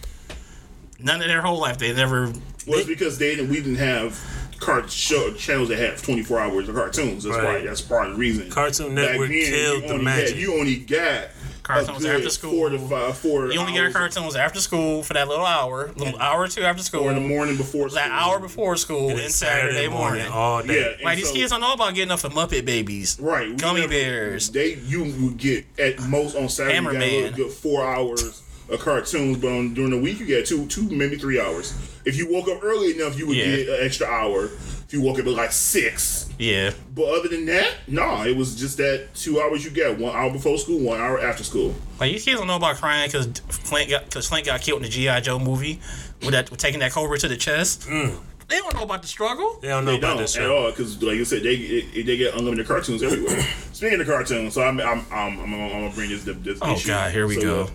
[0.99, 2.27] None of their whole life they never.
[2.67, 4.19] Well, it's because they didn't, we didn't have
[4.59, 7.23] cart show channels that had 24 hours of cartoons.
[7.25, 7.43] That's Right.
[7.55, 7.65] right.
[7.65, 8.49] That's part of the reason.
[8.49, 10.29] Cartoon Network then, killed the magic.
[10.35, 11.27] Had, you only got
[11.63, 12.51] Cartoons a good after school.
[12.51, 13.51] Four to five, four.
[13.51, 16.61] You only get hours cartoons after school for that little hour, little hour or two
[16.63, 17.03] after school.
[17.05, 17.87] Or in the morning before.
[17.87, 17.95] School.
[17.95, 20.27] That hour before school and, And Saturday, morning.
[20.27, 20.93] all day.
[20.95, 23.55] and Like these so- kids don't know about getting up for Muppet Babies, Right.
[23.57, 24.49] Gummy never- Bears.
[24.49, 26.75] They you would get at most on Saturday
[27.15, 30.45] you got a good four hours of cartoons, but on, during the week you get
[30.45, 31.73] two, two maybe three hours.
[32.05, 33.55] If you woke up early enough, you would Yeah.
[33.55, 34.49] get an extra hour.
[34.93, 36.29] If you woke up at like six.
[36.37, 39.97] Yeah, But other than that, no, it was just that two hours you get.
[39.97, 41.73] One hour before school, one hour after school.
[41.99, 44.83] like these kids don't know about crying because Flint got because Flint got killed in
[44.83, 45.79] the GI Joe movie
[46.21, 47.87] with that with taking that cobra to the chest.
[47.87, 48.19] Mm.
[48.49, 49.57] They don't know about the struggle.
[49.63, 52.05] They don't know They about don't this at all because, like you said, they it,
[52.05, 53.41] they get unlimited cartoons everywhere.
[53.73, 56.89] Speaking of cartoons, so I'm I'm I'm, I'm, I'm gonna bring this this Oh issue.
[56.89, 57.69] God, here we So, go.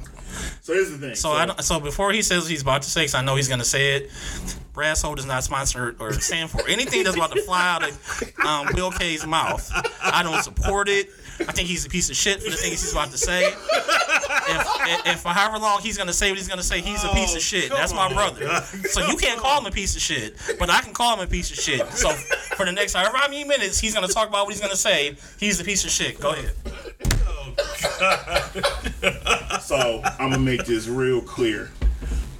[0.62, 1.14] So here's the thing.
[1.16, 3.34] So I don't, so before he says what he's about to say, 'cause I know
[3.34, 4.10] he's gonna say it.
[4.78, 8.68] Brasshole does not sponsor or stand for anything that's about to fly out of um,
[8.74, 9.68] Will K's mouth.
[10.00, 11.10] I don't support it.
[11.40, 13.44] I think he's a piece of shit for the things he's about to say.
[14.50, 17.34] If, if for however long he's gonna say what he's gonna say, he's a piece
[17.34, 17.70] of shit.
[17.70, 18.48] That's my brother.
[18.88, 21.26] So you can't call him a piece of shit, but I can call him a
[21.28, 21.84] piece of shit.
[21.92, 25.16] So for the next however many minutes he's gonna talk about what he's gonna say,
[25.40, 26.20] he's a piece of shit.
[26.20, 26.52] Go ahead.
[29.60, 31.70] So I'm gonna make this real clear,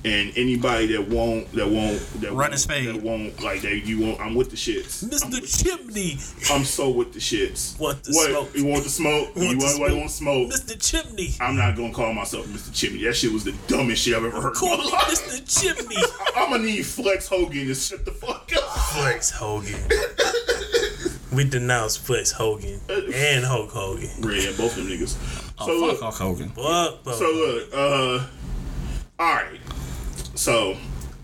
[0.09, 4.21] and anybody that won't that won't that Run won't, that won't like that you won't.
[4.21, 5.05] I'm with the shits.
[5.05, 5.39] Mr.
[5.63, 6.19] Chimney.
[6.51, 7.79] I'm so with the shits.
[7.79, 8.57] Want the what smoke.
[8.57, 9.29] you want the smoke?
[9.37, 9.99] you Want the want, what, smoke.
[9.99, 10.51] want smoke?
[10.53, 11.05] Mr.
[11.07, 11.31] Chimney.
[11.41, 12.73] I'm not gonna call myself Mr.
[12.75, 13.05] Chimney.
[13.05, 14.49] That shit was the dumbest shit I've ever heard.
[14.51, 15.05] in Call my me life.
[15.09, 15.77] Mr.
[15.77, 15.97] Chimney.
[16.37, 18.63] I'm gonna need Flex Hogan to shut the fuck up.
[18.95, 19.79] Flex Hogan.
[21.33, 24.09] We denounce Flex Hogan and Hulk Hogan.
[24.23, 25.09] Yeah, both of them niggas.
[25.59, 26.49] So Oh, look, fuck Hulk Hogan.
[26.51, 27.13] Fuck, bro.
[27.13, 28.27] So look, uh,
[29.19, 29.61] all right.
[30.39, 30.77] So,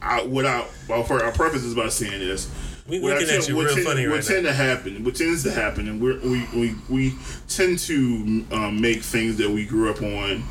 [0.03, 2.51] I what I well, for our preface is by saying this.
[2.89, 4.51] We what I looking at tend- you real tend- funny what right tend now.
[4.51, 7.15] to happen, what tends to happen, and we're, we we we
[7.49, 10.43] tend to um, make things that we grew up on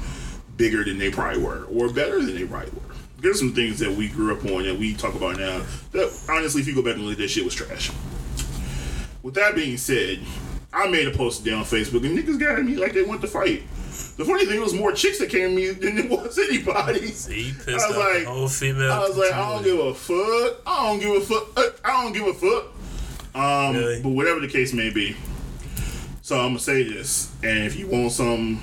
[0.56, 2.96] bigger than they probably were, or better than they probably were.
[3.20, 5.62] There's some things that we grew up on that we talk about now
[5.92, 7.92] that honestly, if you go back and look that shit was trash.
[9.24, 10.20] With that being said,
[10.72, 13.20] I made a post down on Facebook and niggas got at me like they want
[13.22, 13.64] to fight.
[14.16, 17.00] The funny thing was more chicks that came to me than it was anybody.
[17.08, 18.92] He pissed I was like- whole female.
[18.92, 20.62] I was like, I don't give a fuck.
[20.68, 21.48] I don't give a fuck.
[21.58, 22.66] Uh, I don't give a fuck.
[23.36, 24.02] Um, Really?
[24.04, 25.16] but whatever the case may be.
[26.22, 28.62] So I'm gonna say this, and if you want some,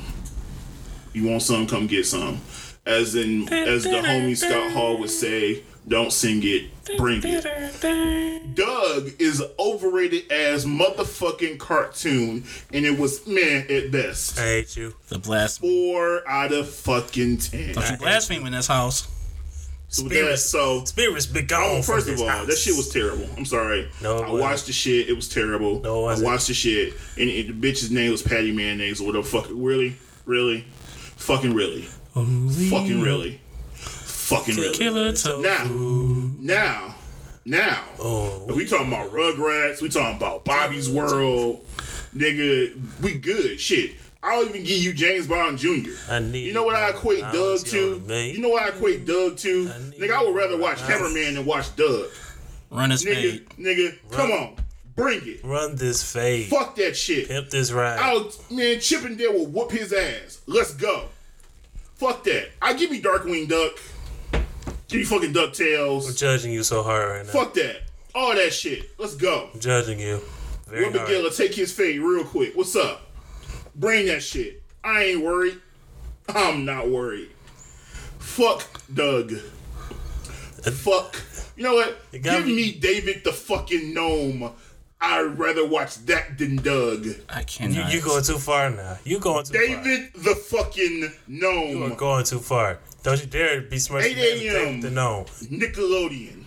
[1.12, 2.40] you want some, come get some.
[2.86, 8.54] As in, as the homie Scott Hall would say, don't sing it, bring it.
[8.54, 14.38] Doug is overrated as motherfucking cartoon, and it was man at best.
[14.38, 14.94] I hate you.
[15.08, 15.68] The blasphemy.
[15.92, 17.74] Four out of fucking ten.
[17.74, 19.08] Don't you blaspheme in this house.
[19.92, 21.62] So, with that, so Spirits be gone.
[21.64, 22.46] Oh, from first of all, house.
[22.46, 23.26] that shit was terrible.
[23.36, 23.88] I'm sorry.
[24.00, 24.40] No, I wasn't.
[24.40, 25.08] watched the shit.
[25.08, 25.80] It was terrible.
[25.80, 26.26] No, it I wasn't.
[26.26, 29.26] watched the shit, and, and the bitch's name was Patty Mayonnaise or whatever.
[29.26, 30.60] Fuck, really, really,
[31.16, 31.82] fucking really,
[32.14, 33.40] fucking really,
[34.30, 34.74] fucking really.
[34.74, 35.64] Killer to Now,
[36.38, 36.94] now,
[37.44, 37.84] now.
[37.98, 39.82] Oh, We talking about Rugrats.
[39.82, 41.64] We talking about Bobby's World,
[42.14, 42.80] nigga.
[43.02, 43.92] We good shit.
[44.22, 45.90] I'll even give you James Bond Jr.
[46.10, 46.46] I need.
[46.46, 48.02] You know what I equate I Doug to?
[48.06, 49.64] You know what I equate Doug to?
[49.64, 52.06] need Nigga, I would rather watch Hammerman than watch Doug.
[52.70, 53.48] run his Nigga, spade.
[53.58, 54.56] nigga, come on.
[54.94, 55.40] Bring it.
[55.42, 56.48] Run this fade.
[56.48, 57.28] Fuck that shit.
[57.28, 57.98] Pimp this ride.
[57.98, 60.42] I'll, man, Chippendale will whoop his ass.
[60.46, 61.06] Let's go.
[61.94, 62.50] Fuck that.
[62.60, 63.72] I give me Darkwing Duck.
[64.90, 66.08] Give me fucking DuckTales?
[66.08, 67.32] I'm judging you so hard right now.
[67.32, 67.82] Fuck that.
[68.14, 68.90] All that shit.
[68.98, 69.50] Let's go.
[69.54, 70.20] I'm judging you.
[70.68, 71.10] Very Rubber hard.
[71.10, 72.56] Gilla, take his fade real quick.
[72.56, 73.02] What's up?
[73.74, 74.62] Bring that shit.
[74.82, 75.60] I ain't worried.
[76.28, 77.30] I'm not worried.
[78.18, 79.32] Fuck Doug.
[80.62, 81.22] Fuck.
[81.56, 81.98] You know what?
[82.12, 84.52] It Give me- me David the fucking gnome.
[85.02, 87.06] I'd rather watch that than Doug.
[87.30, 87.92] I You, cannot.
[87.92, 88.98] you going too far now.
[89.04, 89.62] You going too far.
[89.66, 91.68] David the fucking gnome.
[91.68, 92.78] You are going too far.
[93.02, 94.04] Don't you dare be smart.
[94.04, 94.80] 8 a.m..
[94.80, 95.24] The no.
[95.44, 96.44] Nickelodeon.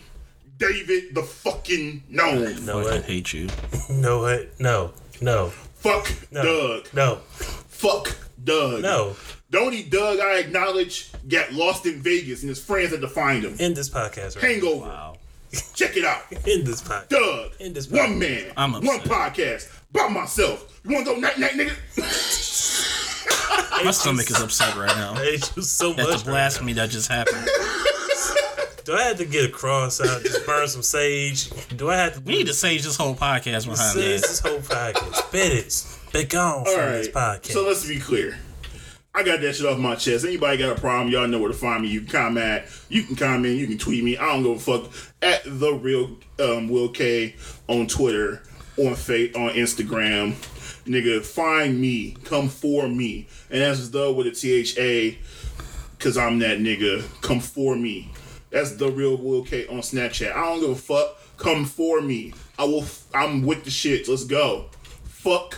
[0.57, 2.65] David the fucking gnome.
[2.65, 3.49] No I hate you.
[3.89, 4.59] No what?
[4.59, 4.93] No.
[5.21, 5.47] No.
[5.49, 6.43] Fuck No.
[6.43, 6.87] Doug.
[6.93, 7.15] No.
[7.25, 8.81] Fuck Doug.
[8.81, 9.15] No.
[9.49, 13.43] The only Doug I acknowledge got lost in Vegas and his friends had to find
[13.43, 13.55] him.
[13.59, 14.85] End this podcast right Hangover.
[14.87, 15.17] Wow.
[15.75, 16.21] Check it out.
[16.47, 17.09] End this podcast.
[17.09, 17.51] Doug.
[17.59, 17.97] In this podcast.
[18.09, 18.51] one man.
[18.55, 19.69] I'm one podcast.
[19.91, 20.79] By myself.
[20.85, 22.89] You wanna go night night nigga?
[23.83, 25.13] My stomach is upset right now.
[25.17, 26.05] I hate you so At much.
[26.07, 27.47] the right blasphemy that just happened.
[28.85, 30.21] Do I have to get a cross out?
[30.23, 31.49] Just burn some sage?
[31.77, 32.21] Do I have to?
[32.21, 34.27] We need to sage this whole podcast behind sage that.
[34.27, 35.31] this whole podcast?
[35.31, 35.85] Bet it.
[36.11, 36.91] Be gone All from right.
[36.91, 37.51] this podcast.
[37.51, 38.37] So let's be clear.
[39.15, 40.25] I got that shit off my chest.
[40.25, 41.89] Anybody got a problem, y'all know where to find me.
[41.89, 44.17] You can comment, you can comment, you can tweet me.
[44.17, 44.91] I don't give a fuck.
[45.21, 47.35] At the real um, Will K
[47.67, 48.41] on Twitter,
[48.77, 50.33] on Fa on Instagram.
[50.85, 52.15] Nigga, find me.
[52.25, 53.27] Come for me.
[53.49, 55.17] And that's the with a T H A,
[55.99, 57.03] cause I'm that nigga.
[57.21, 58.11] Come for me.
[58.49, 60.33] That's the real Will K on Snapchat.
[60.35, 61.17] I don't give a fuck.
[61.37, 62.33] Come for me.
[62.59, 62.85] I will.
[63.13, 64.07] I'm with the shit.
[64.07, 64.65] Let's go.
[65.05, 65.57] Fuck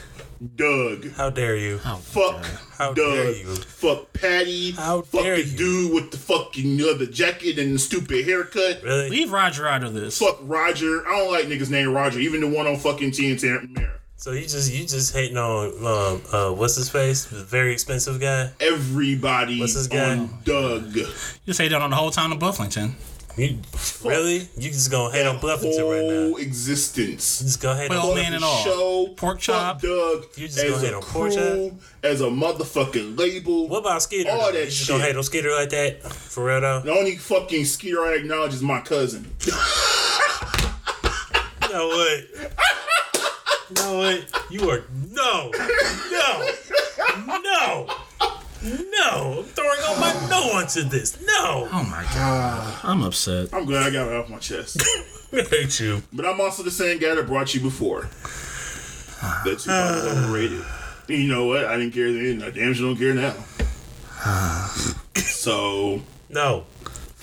[0.56, 1.12] Doug.
[1.14, 1.78] How dare you?
[1.80, 2.46] Fuck
[2.78, 3.16] How Doug.
[3.16, 3.56] dare you.
[3.56, 4.72] Fuck Patty.
[4.72, 5.58] How Fuck dare the you.
[5.58, 8.82] dude with the fucking leather jacket and the stupid haircut.
[8.84, 9.10] Really?
[9.10, 10.20] Leave Roger out of this.
[10.20, 11.06] Fuck Roger.
[11.08, 12.20] I don't like niggas named Roger.
[12.20, 14.02] Even the one on fucking TNT Mirror.
[14.18, 17.26] So you just you just hating on um uh what's his face?
[17.26, 18.49] The very expensive guy.
[18.59, 20.18] Everybody What's this guy?
[20.18, 20.95] on Doug.
[21.45, 22.93] You say that on the whole town of Bluffington.
[23.38, 23.57] You
[24.05, 24.47] really?
[24.57, 26.30] You just gonna hate on Bluffington right now?
[26.30, 27.39] Whole existence.
[27.41, 28.63] Just go hate Well, on man, and all.
[28.63, 29.07] Show.
[29.18, 29.82] Pork Fuck chop.
[29.82, 30.26] Doug.
[30.38, 33.68] You just as gonna hate a on pork crew, As a motherfucking label.
[33.68, 34.32] What about Skeeter?
[34.32, 34.51] All though?
[34.53, 35.09] that you just gonna shit.
[35.11, 36.01] hate on Skeeter like that?
[36.03, 36.80] For real though?
[36.80, 39.30] The only fucking Skeeter I acknowledge is my cousin.
[39.45, 39.51] You
[41.74, 42.24] know what?
[43.70, 44.45] You know what?
[44.51, 45.51] You are no,
[46.11, 46.49] no,
[47.28, 47.88] no,
[48.63, 49.39] no.
[49.39, 51.20] I'm throwing all my no onto this.
[51.22, 52.80] No, Oh my god.
[52.84, 53.49] I'm upset.
[53.53, 54.82] I'm glad I got it off my chest.
[55.34, 56.03] I hate you.
[56.13, 58.09] But I'm also the same guy that brought you before.
[59.43, 59.68] That Tupac
[60.03, 60.61] was overrated.
[61.09, 61.66] And you know what?
[61.66, 62.43] I didn't care then.
[62.43, 63.34] I damn sure don't care now.
[65.16, 66.66] so No,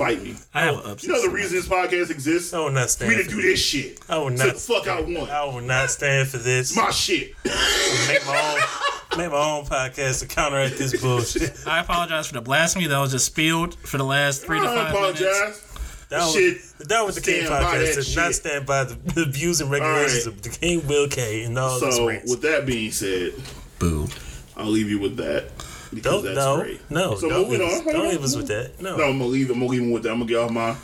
[0.02, 0.34] fight me.
[0.54, 1.02] I I'm upset.
[1.04, 2.52] You know the reason this podcast exists?
[2.52, 3.44] I will not For stand me to do this.
[3.44, 4.00] this shit.
[4.08, 4.54] I will So not.
[4.54, 5.30] the fuck I want.
[5.30, 6.76] I will not stand for this.
[6.76, 7.32] My shit.
[7.44, 8.58] Make my
[9.12, 11.52] own, make my own podcast to counteract this bullshit.
[11.66, 14.66] I apologize for the blasphemy that was just spilled for the last three I to
[14.66, 15.20] don't five minutes.
[15.20, 15.68] apologize.
[16.08, 16.88] That was, Shit.
[16.88, 17.94] that was the King podcast.
[17.94, 20.36] that Did not stand by the, the views and regulations Alright.
[20.38, 23.32] of the King Will K and all this So with that being said,
[23.78, 24.08] Boo.
[24.54, 25.44] I'll leave you with that.
[25.94, 26.90] Because Don't that's no great.
[26.90, 27.14] no.
[27.16, 27.92] So don't moving leave us, on.
[27.92, 28.80] don't leave us with that.
[28.80, 28.96] No.
[28.96, 29.50] No, I'm gonna leave.
[29.50, 30.10] I'm gonna leave him with that.
[30.12, 30.70] I'm gonna get off my.
[30.70, 30.76] I'm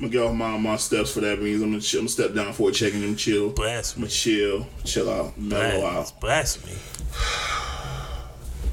[0.00, 1.40] gonna get off my my steps for that.
[1.40, 3.48] Means I'm gonna, chill, I'm gonna step down for a checking and chill.
[3.50, 4.02] I'm Blasphemy.
[4.06, 6.20] gonna chill, chill out, mellow It's out.
[6.20, 6.74] blasphemy.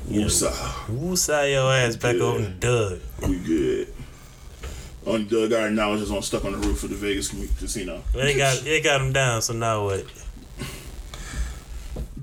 [0.10, 0.26] Yeah.
[0.26, 0.52] Woosah.
[0.88, 2.24] Woosah your ass back Yeah.
[2.24, 3.00] over to Doug.
[3.28, 3.88] We good.
[5.06, 8.04] Only Doug I acknowledge is on stuck on the roof of the Vegas casino.
[8.14, 9.42] They got they got him down.
[9.42, 10.06] So now what?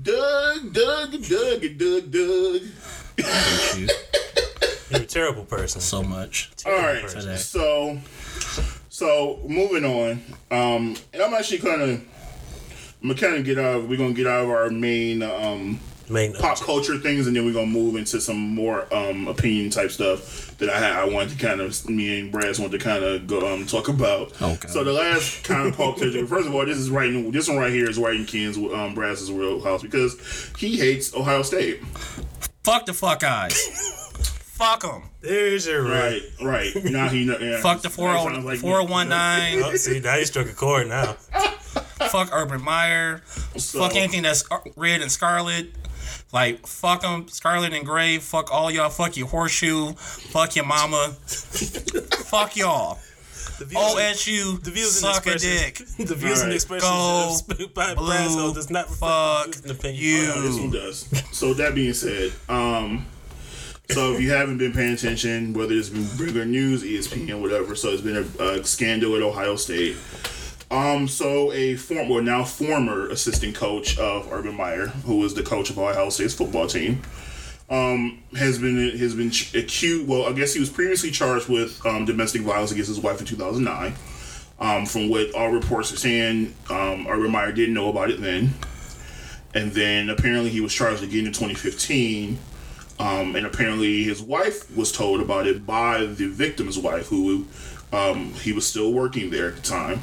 [0.01, 2.61] Doug, Doug, Doug, Doug, Doug.
[3.25, 3.87] Hate you
[4.89, 5.81] You're a terrible person.
[5.81, 6.51] so much.
[6.65, 7.07] All right.
[7.07, 7.35] Today.
[7.37, 7.97] So,
[8.89, 10.11] so moving on.
[10.51, 11.89] Um, and I'm actually kind of.
[13.01, 13.77] I'm gonna kind of get out.
[13.77, 17.45] Of, we're gonna get out of our main um, Main pop culture things, and then
[17.45, 20.91] we're gonna move into some more um, opinion type stuff that I had.
[20.91, 23.87] I wanted to kind of me and Brass wanted to kind of go um, talk
[23.87, 24.39] about.
[24.41, 24.67] Okay.
[24.67, 26.27] So the last kind of pop culture.
[26.27, 27.07] First of all, this is right.
[27.09, 29.29] in- This one right here is right in Ken's um, Brass's
[29.63, 31.79] house because he hates Ohio State.
[32.63, 33.97] Fuck the fuck eyes.
[34.61, 35.01] Fuck them.
[35.21, 36.21] There's your right.
[36.39, 36.83] Right, right.
[36.85, 37.35] Now he know.
[37.39, 38.61] Yeah, Fuck the That sounds like me.
[38.61, 39.63] 4019.
[39.63, 41.13] Oh, see, now you struck a chord now.
[42.09, 43.23] fuck Urban Meyer.
[43.57, 45.71] So- Fuck anything that's uh, red and scarlet.
[46.31, 48.19] Like, fuck them, Scarlet and Gray.
[48.19, 48.89] Fuck all y'all.
[48.91, 49.93] Fuck your horseshoe.
[49.93, 51.15] Fuck your mama.
[51.25, 52.99] fuck y'all.
[53.61, 54.63] The views, and- OSU.
[54.63, 55.77] the views suck a dick.
[55.99, 58.53] The views and expressions Go of Spook by blue.
[58.55, 60.01] Does not reflect Fuck the views and opinions.
[60.01, 60.27] you.
[60.27, 61.37] No, this one does.
[61.37, 63.05] So that being said, um,
[63.91, 67.89] so if you haven't been paying attention, whether it's been regular news, ESPN, whatever, so
[67.89, 69.95] it's been a, a scandal at Ohio State.
[70.71, 75.43] Um, so a former, well, now former assistant coach of Urban Meyer, who was the
[75.43, 77.03] coach of Ohio State's football team,
[77.71, 80.07] um, has been has been accused.
[80.07, 83.25] Well, I guess he was previously charged with um, domestic violence against his wife in
[83.25, 83.95] 2009.
[84.59, 88.53] Um, from what all reports are saying, um, Urban Meyer didn't know about it then
[89.53, 92.37] and then apparently he was charged again in 2015.
[92.99, 97.47] Um, and apparently his wife was told about it by the victim's wife, who
[97.91, 100.01] um, he was still working there at the time.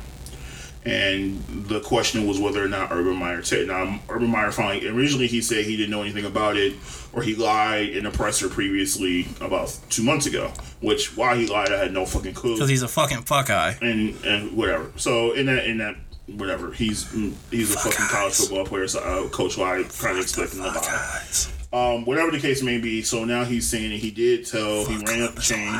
[0.88, 3.66] And the question was whether or not Urban Meyer said.
[3.68, 6.74] Now, Urban Meyer finally, originally he said he didn't know anything about it,
[7.12, 10.50] or he lied in a presser previously about two months ago.
[10.80, 13.76] Which, why he lied, I had no fucking clue Because he's a fucking fuck eye.
[13.82, 14.90] and and whatever.
[14.96, 17.10] So in that in that whatever, he's
[17.50, 19.58] he's a fucking college football player, so uh, coach.
[19.58, 21.24] I kind of expect him to lie.
[21.70, 23.02] Um, whatever the case may be.
[23.02, 25.78] So now he's saying that he did tell he ran up the chain.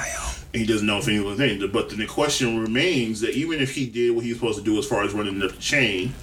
[0.53, 1.71] He doesn't know if was in.
[1.71, 4.65] But then the question remains that even if he did what he was supposed to
[4.65, 6.15] do as far as running up the chain,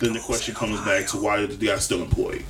[0.00, 2.44] then the question comes back to why is the guy still employed?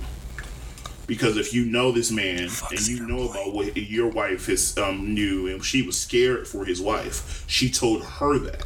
[1.07, 5.13] Because if you know this man and you know about what your wife has um,
[5.13, 8.65] knew and she was scared for his wife, she told her that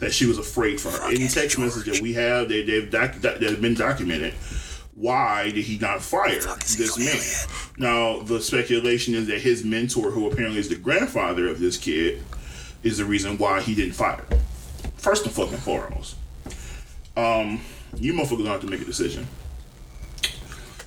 [0.00, 1.10] that she was afraid for her.
[1.10, 4.34] Any text message that we have, they, they've doc, that have been documented.
[5.00, 6.40] Why did he not fire
[6.76, 7.62] this man?
[7.78, 12.22] Now the speculation is that his mentor, who apparently is the grandfather of this kid,
[12.82, 14.26] is the reason why he didn't fire.
[14.98, 16.16] First and fucking foremost,
[17.16, 17.62] um,
[17.96, 19.26] you motherfuckers don't have to make a decision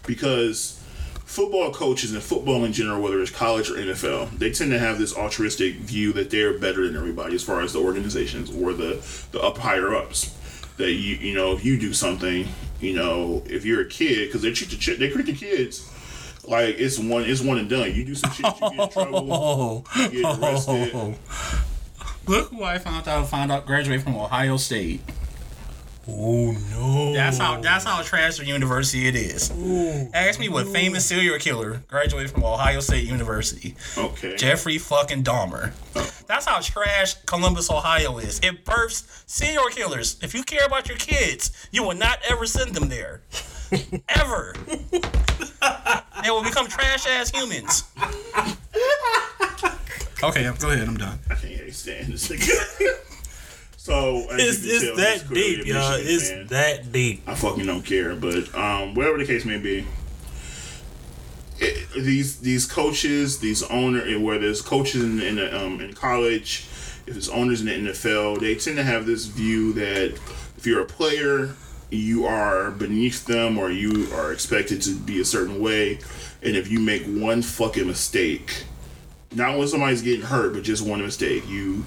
[0.05, 0.80] because
[1.26, 4.99] football coaches and football in general, whether it's college or NFL, they tend to have
[4.99, 9.03] this altruistic view that they're better than everybody as far as the organizations or the
[9.32, 10.38] the up higher ups.
[10.78, 12.48] That you you know if you do something,
[12.80, 15.90] you know if you're a kid because they treat the chi- they treat the kids
[16.46, 17.94] like it's one it's one and done.
[17.94, 20.94] You do some shit, you get in trouble, Oh, you get arrested.
[22.28, 23.28] look who I found out.
[23.30, 25.02] Found out graduated from Ohio State.
[26.08, 27.14] Oh no.
[27.14, 27.62] That's how.
[27.62, 29.52] That's how trash a university it is.
[29.56, 33.76] Oh, Ask me what famous serial killer graduated from Ohio State University.
[33.98, 34.36] Okay.
[34.36, 35.72] Jeffrey fucking Dahmer.
[35.96, 36.12] Oh.
[36.28, 38.40] That's how trash Columbus, Ohio is.
[38.44, 40.18] It births serial killers.
[40.22, 43.22] If you care about your kids, you will not ever send them there.
[44.10, 44.56] ever.
[46.24, 47.84] they will become trash ass humans.
[50.24, 50.88] Okay, go ahead.
[50.88, 51.20] I'm done.
[51.30, 52.98] I can't stand this nigga.
[53.78, 55.96] so It's, it's tell, that deep, a y'all.
[56.00, 56.48] It's fan.
[56.48, 57.24] that deep.
[57.28, 58.16] I fucking don't care.
[58.16, 59.86] But um, whatever the case may be,
[61.95, 66.68] these these coaches, these owner, whether it's coaches in in, um, in college,
[67.06, 70.20] if it's owners in the NFL, they tend to have this view that
[70.58, 71.56] if you're a player,
[71.89, 75.99] you are beneath them or you are expected to be a certain way,
[76.41, 78.66] and if you make one fucking mistake,
[79.34, 81.86] not when somebody's getting hurt, but just one mistake, you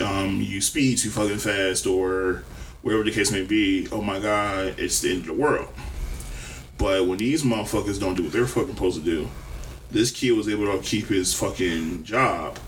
[0.00, 2.44] um, you speed too fucking fast or
[2.82, 5.68] whatever the case may be, oh my god, it's the end of the world.
[6.78, 9.28] But when these motherfuckers don't do what they're fucking supposed to do,
[9.90, 12.58] this kid was able to keep his fucking job.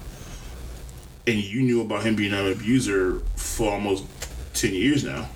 [1.27, 4.05] And you knew about him being an abuser for almost
[4.55, 5.29] 10 years now.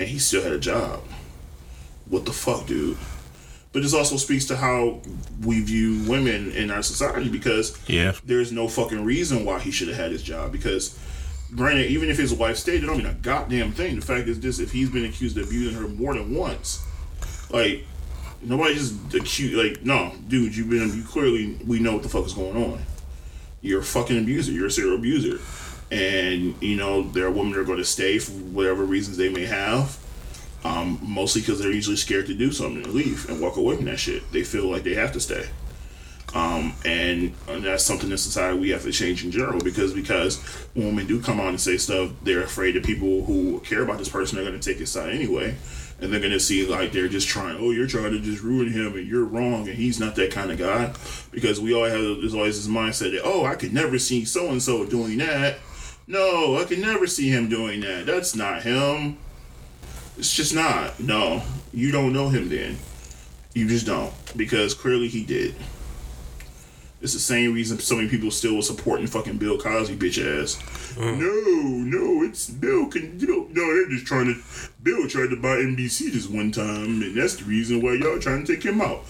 [0.00, 1.02] And he still had a job.
[2.08, 2.96] What the fuck, dude?
[3.72, 5.02] But this also speaks to how
[5.44, 8.12] we view women in our society because Yeah.
[8.24, 10.98] there's no fucking reason why he should have had his job because
[11.54, 14.38] granted even if his wife stayed it don't mean a goddamn thing the fact is
[14.40, 16.80] this if he's been accused of abusing her more than once
[17.50, 17.84] like
[18.40, 22.24] nobody just accused like no dude you've been you clearly we know what the fuck
[22.26, 22.80] is going on.
[23.60, 25.40] You're a fucking abuser you're a serial abuser.
[25.90, 29.30] And you know there are women that are going to stay for whatever reasons they
[29.30, 29.98] may have
[30.64, 33.84] um, mostly because they're usually scared to do something and leave and walk away from
[33.86, 34.30] that shit.
[34.32, 35.48] They feel like they have to stay.
[36.34, 40.44] Um, and, and that's something in society we have to change in general because because
[40.74, 44.10] women do come on and say stuff, they're afraid that people who care about this
[44.10, 45.56] person are going to take his side anyway,
[46.00, 47.56] and they're to see like they're just trying.
[47.58, 50.50] Oh, you're trying to just ruin him, and you're wrong, and he's not that kind
[50.50, 50.92] of guy.
[51.30, 54.48] Because we all have there's always this mindset that oh, I could never see so
[54.50, 55.58] and so doing that.
[56.06, 58.06] No, I could never see him doing that.
[58.06, 59.18] That's not him.
[60.16, 60.98] It's just not.
[60.98, 61.42] No,
[61.72, 62.78] you don't know him then.
[63.54, 65.54] You just don't because clearly he did.
[67.00, 70.87] It's the same reason so many people still were supporting fucking Bill Cosby bitch ass.
[70.98, 71.18] Mm.
[71.20, 74.42] No, no, it's Bill can Bill, no, they're just trying to
[74.82, 78.44] Bill tried to buy NBC this one time and that's the reason why y'all trying
[78.44, 79.04] to take him out.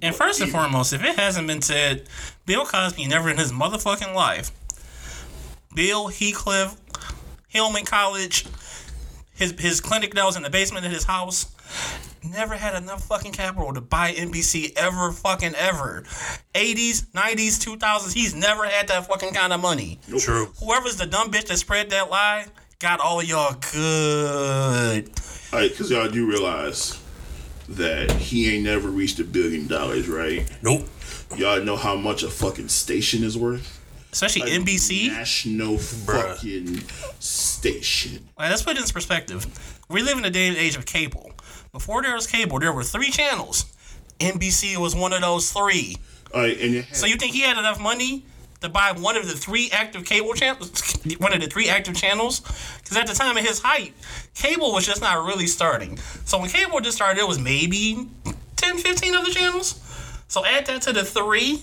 [0.00, 2.08] And first and foremost, if it hasn't been said,
[2.46, 4.50] Bill Cosby never in his motherfucking life,
[5.74, 6.74] Bill Heathcliff,
[7.48, 8.46] Hillman College,
[9.34, 11.54] his his clinic that was in the basement of his house,
[12.30, 16.04] never had enough fucking capital to buy NBC ever fucking ever.
[16.54, 19.98] 80s, 90s, 2000s, he's never had that fucking kind of money.
[20.18, 20.46] True.
[20.60, 22.46] Whoever's the dumb bitch that spread that lie
[22.78, 25.10] got all of y'all good.
[25.52, 27.00] All right, because y'all do realize
[27.68, 30.48] that he ain't never reached a billion dollars, right?
[30.62, 30.86] Nope.
[31.36, 33.72] Y'all know how much a fucking station is worth?
[34.12, 35.08] Especially NBC.
[35.08, 36.80] National fucking
[37.18, 38.28] station.
[38.38, 39.46] Like, let's put it in perspective.
[39.90, 41.32] We live in a day and age of cable.
[41.76, 43.66] Before there was cable, there were three channels.
[44.18, 45.98] NBC was one of those three.
[46.34, 48.24] Uh, and it had, So you think he had enough money
[48.62, 50.70] to buy one of the three active cable channels?
[51.18, 52.40] One of the three active channels?
[52.78, 53.92] Because at the time of his height,
[54.34, 55.98] cable was just not really starting.
[56.24, 58.08] So when cable just started, it was maybe
[58.56, 59.78] 10, 15 of the channels.
[60.28, 61.62] So add that to the three.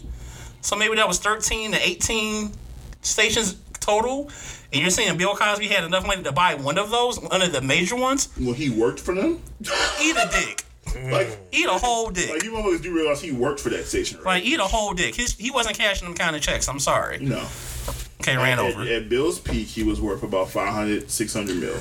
[0.61, 2.51] So maybe that was 13 to 18
[3.01, 4.30] stations total.
[4.74, 7.51] And you're saying Bill Cosby had enough money to buy one of those, one of
[7.53, 8.30] the major ones?
[8.39, 9.39] Well, he worked for them,
[10.01, 10.63] Eat a dick.
[11.11, 12.30] like, Eat a whole dick.
[12.30, 14.26] like you motherfuckers do realize he worked for that station, right?
[14.26, 15.15] Like, eat a whole dick.
[15.15, 16.67] His, he wasn't cashing them kind of checks.
[16.67, 17.19] I'm sorry.
[17.19, 17.45] No.
[18.21, 18.82] Okay, ran at, over.
[18.82, 21.76] At, at Bill's peak, he was worth about 500, 600 mil.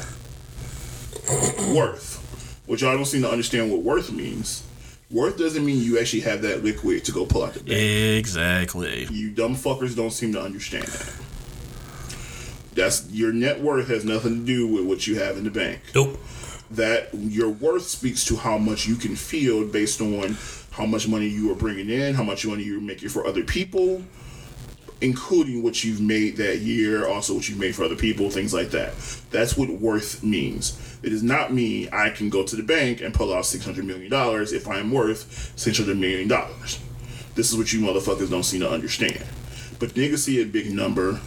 [1.74, 2.18] worth.
[2.66, 4.64] Which y'all don't seem to understand what worth means.
[5.10, 7.72] Worth doesn't mean you actually have that liquid to go pull out the bank.
[8.18, 9.06] Exactly.
[9.10, 11.12] You dumb fuckers don't seem to understand that.
[12.74, 15.80] That's your net worth has nothing to do with what you have in the bank.
[15.94, 16.18] Nope.
[16.70, 20.36] That your worth speaks to how much you can field based on
[20.70, 24.02] how much money you are bringing in, how much money you're making for other people,
[25.02, 28.70] including what you've made that year, also what you've made for other people, things like
[28.70, 28.94] that.
[29.30, 30.78] That's what worth means.
[31.02, 33.84] It does not mean I can go to the bank and pull out six hundred
[33.84, 36.80] million dollars if I am worth six hundred million dollars.
[37.34, 39.24] This is what you motherfuckers don't seem to understand.
[39.78, 41.20] But niggas see a big number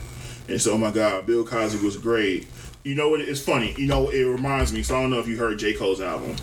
[0.48, 2.48] and so, oh my God, Bill Cosby was great.
[2.84, 3.22] You know what?
[3.22, 3.74] It's funny.
[3.78, 4.84] You know, it reminds me.
[4.84, 5.74] So I don't know if you heard J.
[5.74, 6.36] Cole's album.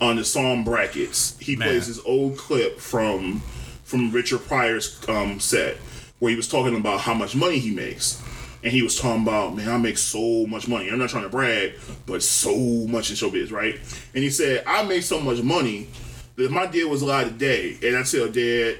[0.00, 1.68] On the song Brackets, he Man.
[1.68, 3.40] plays this old clip from
[3.84, 5.76] from Richard Pryor's um, set
[6.18, 8.22] where he was talking about how much money he makes.
[8.62, 10.88] And he was talking about, man, I make so much money.
[10.88, 11.72] I'm not trying to brag,
[12.06, 12.56] but so
[12.86, 13.74] much in showbiz, right?
[14.14, 15.88] And he said, I make so much money
[16.36, 18.78] that if my dad was alive today, and I tell dad,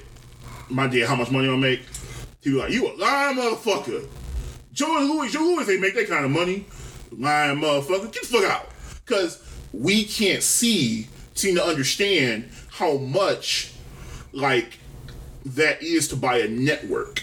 [0.71, 1.83] my dad, how much money I make,
[2.41, 4.07] he was like, you a lying motherfucker.
[4.73, 6.67] Joe and Louis, Joe Louis ain't make that kind of money.
[7.11, 8.13] Lying motherfucker.
[8.13, 8.69] Get the fuck out.
[9.05, 9.43] Because
[9.73, 13.73] we can't see, seem to understand how much,
[14.33, 14.79] like,
[15.45, 17.23] that is to buy a network.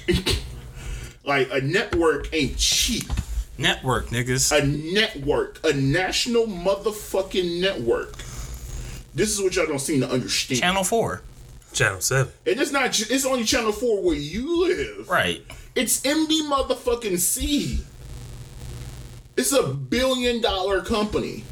[1.26, 3.06] like, a network ain't cheap.
[3.58, 4.58] Network, niggas.
[4.58, 8.16] A network, a national motherfucking network.
[9.16, 10.62] This is what y'all don't seem to understand.
[10.62, 11.22] Channel 4.
[11.74, 12.34] Channel 7.
[12.48, 15.10] and it's not, it's only Channel 4 where you live.
[15.10, 15.44] Right.
[15.76, 17.84] It's MB motherfucking C.
[19.38, 21.44] It's a billion dollar company.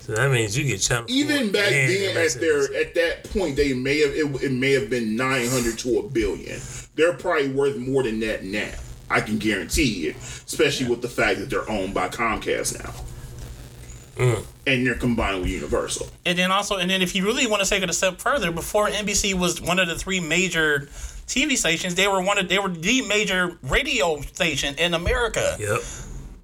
[0.00, 3.24] So that means you get Channel 4 Even back then, the at their at that
[3.32, 6.60] point, they may have it, it may have been nine hundred to a billion.
[6.94, 8.70] They're probably worth more than that now.
[9.08, 14.44] I can guarantee it, especially with the fact that they're owned by Comcast now, mm.
[14.66, 16.08] and they're combined with Universal.
[16.26, 18.50] And then also, and then if you really want to take it a step further,
[18.50, 20.88] before NBC was one of the three major
[21.26, 25.56] TV stations, they were one of they were the major radio station in America.
[25.58, 25.80] Yep.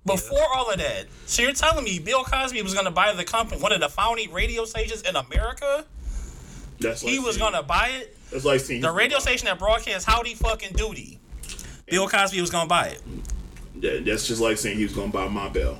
[0.07, 3.23] Before all of that, so you're telling me Bill Cosby was going to buy the
[3.25, 5.85] company, one of the founding radio stations in America?
[6.81, 8.17] That's like He was going to buy it.
[8.33, 11.19] That's like seeing The radio station that broadcasts Howdy Fucking Doody.
[11.87, 13.03] Bill Cosby was going to buy it.
[13.83, 15.79] That- That's just like saying he was gonna buy Ma Bell.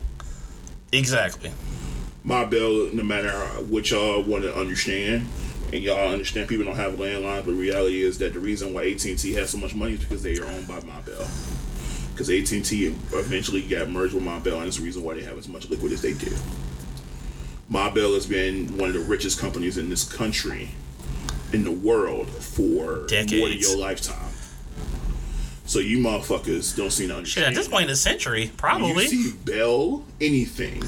[0.93, 1.51] Exactly.
[2.25, 3.31] Ma Bell, no matter
[3.69, 5.27] what y'all want to understand,
[5.73, 9.05] and y'all understand people don't have landlines, but reality is that the reason why AT
[9.05, 11.29] and T has so much money is because they are owned by Ma Bell.
[12.13, 15.15] Because AT and T eventually got merged with Ma Bell, and it's the reason why
[15.15, 16.33] they have as much liquid as they do.
[17.69, 20.71] Ma Bell has been one of the richest companies in this country,
[21.53, 23.69] in the world, for more than Decades.
[23.69, 24.17] your lifetime.
[25.67, 27.45] So you motherfuckers don't seem to understand.
[27.45, 29.05] Shit, at this point in the century, When probably.
[29.05, 30.83] you see Bell anything,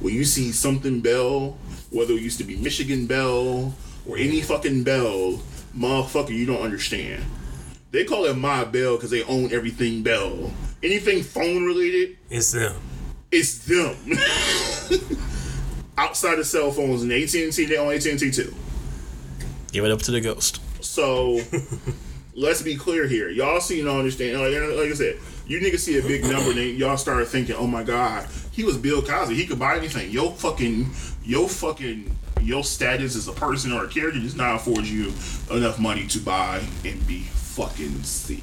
[0.00, 1.56] when you see something Bell,
[1.90, 3.72] whether it used to be Michigan Bell
[4.06, 5.40] or any fucking Bell,
[5.76, 7.22] motherfucker, you don't understand.
[7.90, 10.52] They call it Ma Bell because they own everything Bell.
[10.82, 12.74] Anything phone related, It's them.
[13.30, 13.96] it's them.
[15.98, 18.54] Outside of cell phones and AT and T, they own AT and T too.
[19.72, 20.60] Give it up to the ghost.
[20.82, 21.40] So
[22.34, 23.28] let's be clear here.
[23.28, 24.40] Y'all see, you don't understand.
[24.40, 27.66] Like, like I said, you niggas see a big number, then y'all start thinking, "Oh
[27.66, 28.26] my god,
[28.60, 29.34] he was Bill Cosby.
[29.34, 30.90] He could buy anything." Yo, fucking,
[31.24, 35.12] yo, fucking, your status as a person or a character does not afford you
[35.50, 38.42] enough money to buy and be fucking C.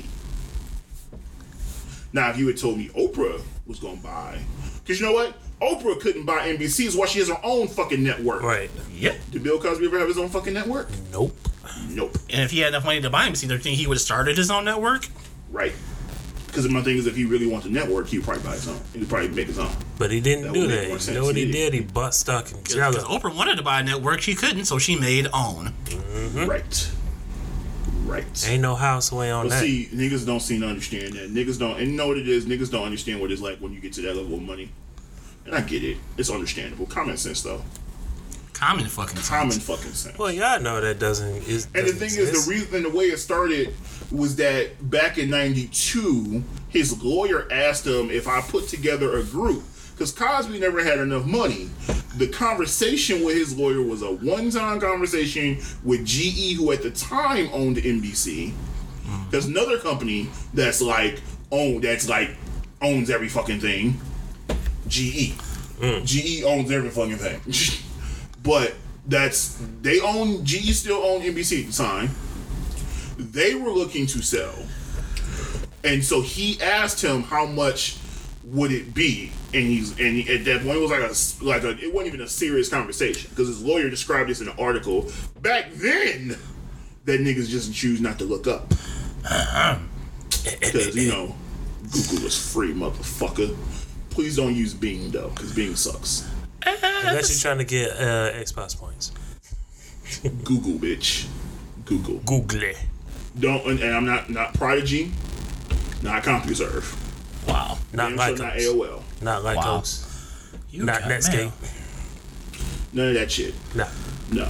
[2.14, 4.40] Now, if you had told me Oprah was gonna buy,
[4.84, 8.04] because you know what, Oprah couldn't buy NBC, is why she has her own fucking
[8.04, 8.42] network.
[8.42, 8.72] Right.
[8.96, 9.16] Yep.
[9.32, 10.90] Did Bill Cosby ever have his own fucking network?
[11.12, 11.38] Nope.
[11.90, 12.18] Nope.
[12.30, 13.98] And if he had enough money to buy him, see, do you think he would
[13.98, 15.08] have started his own network?
[15.52, 15.74] Right.
[16.58, 18.68] Because my thing is, if he really wants a network, he would probably buy his
[18.68, 18.82] own.
[18.92, 19.70] He would probably make his own.
[20.00, 20.90] But he didn't That do would make that.
[20.90, 21.74] more You know what he He did?
[21.76, 24.98] He butt stuck in Because Oprah wanted to buy a network, she couldn't, so she
[25.00, 25.72] made own.
[25.86, 26.46] Mm-hmm.
[26.48, 26.92] Right.
[28.06, 28.50] Right.
[28.50, 29.62] Ain't no house way on But that.
[29.62, 31.32] see, niggas don't seem to understand that.
[31.32, 32.48] Niggas don't, and you know what it is.
[32.48, 34.72] Niggas don't understand what it's like when you get to that level of money.
[35.46, 35.98] And I get it.
[36.18, 36.88] It's understandable.
[36.88, 37.62] Common sense, though.
[38.58, 39.30] Common fucking sense.
[39.30, 40.18] Common fucking sense.
[40.18, 41.48] Well, y'all know that doesn't.
[41.48, 43.72] Is, And the doesn't thing is, the reason, the way it started
[44.12, 49.64] was that back in '92, his lawyer asked him if I put together a group
[49.92, 51.70] because Cosby never had enough money.
[52.18, 57.50] The conversation with his lawyer was a one-time conversation with GE, who at the time
[57.54, 58.54] owned NBC.
[59.06, 59.32] Mm.
[59.32, 62.36] There's another company that's like owned, that's like
[62.82, 64.00] owns every fucking thing.
[64.88, 65.34] GE.
[65.80, 66.06] Mm.
[66.06, 67.40] GE owns every fucking thing.
[68.48, 68.74] but
[69.06, 72.10] that's they own GE still own NBC at the time.
[73.18, 74.56] They were looking to sell.
[75.84, 77.98] And so he asked him how much
[78.44, 81.64] would it be, and he's and he, at that point it was like a like
[81.64, 85.12] a it wasn't even a serious conversation because his lawyer described this in an article
[85.42, 86.38] back then
[87.04, 88.72] that niggas just choose not to look up
[89.26, 89.78] uh-huh.
[90.62, 91.36] because you know
[91.92, 93.56] Google is free, motherfucker.
[94.10, 96.30] Please don't use Bing though, because Bing sucks.
[96.66, 99.12] Unless you're trying to get uh, Xbox points.
[100.44, 101.28] Google, bitch.
[101.86, 102.18] Google.
[102.20, 102.78] Google it.
[103.40, 105.12] Don't and, and I'm not not Prodigy,
[106.02, 107.78] not CompuServe, Wow.
[107.94, 108.56] Not damn like sure not.
[108.56, 109.78] AOL, Not like Wow.
[109.78, 110.04] us.
[110.72, 111.52] You Not Netscape.
[112.94, 113.54] none of that shit.
[113.76, 113.88] Nah.
[114.32, 114.50] No,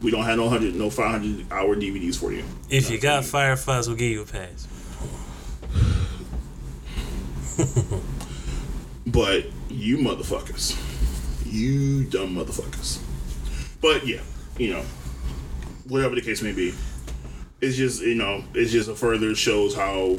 [0.00, 2.44] we don't have no hundred, no five hundred hour DVDs for you.
[2.70, 4.68] If you got Firefox, we'll give you a pass.
[9.04, 10.76] But you motherfuckers,
[11.52, 13.00] you dumb motherfuckers.
[13.80, 14.20] But yeah,
[14.58, 14.82] you know,
[15.86, 16.72] whatever the case may be,
[17.60, 20.16] it's just you know, it's just a further shows how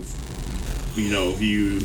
[0.95, 1.81] you know you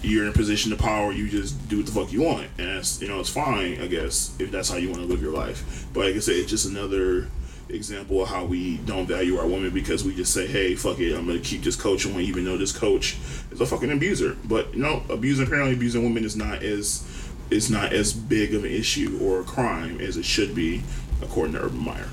[0.00, 2.68] you're in a position of power, you just do what the fuck you want, and
[2.68, 5.32] that's you know it's fine, I guess, if that's how you want to live your
[5.32, 5.86] life.
[5.92, 7.26] But like I said, it's just another
[7.68, 11.14] example of how we don't value our women because we just say, hey, fuck it,
[11.14, 13.18] I'm gonna keep this coach on, even though this coach
[13.50, 14.36] is a fucking abuser.
[14.44, 17.04] But no, abusing apparently abusing women is not as
[17.50, 20.82] is not as big of an issue or a crime as it should be,
[21.22, 22.08] according to Urban Meyer,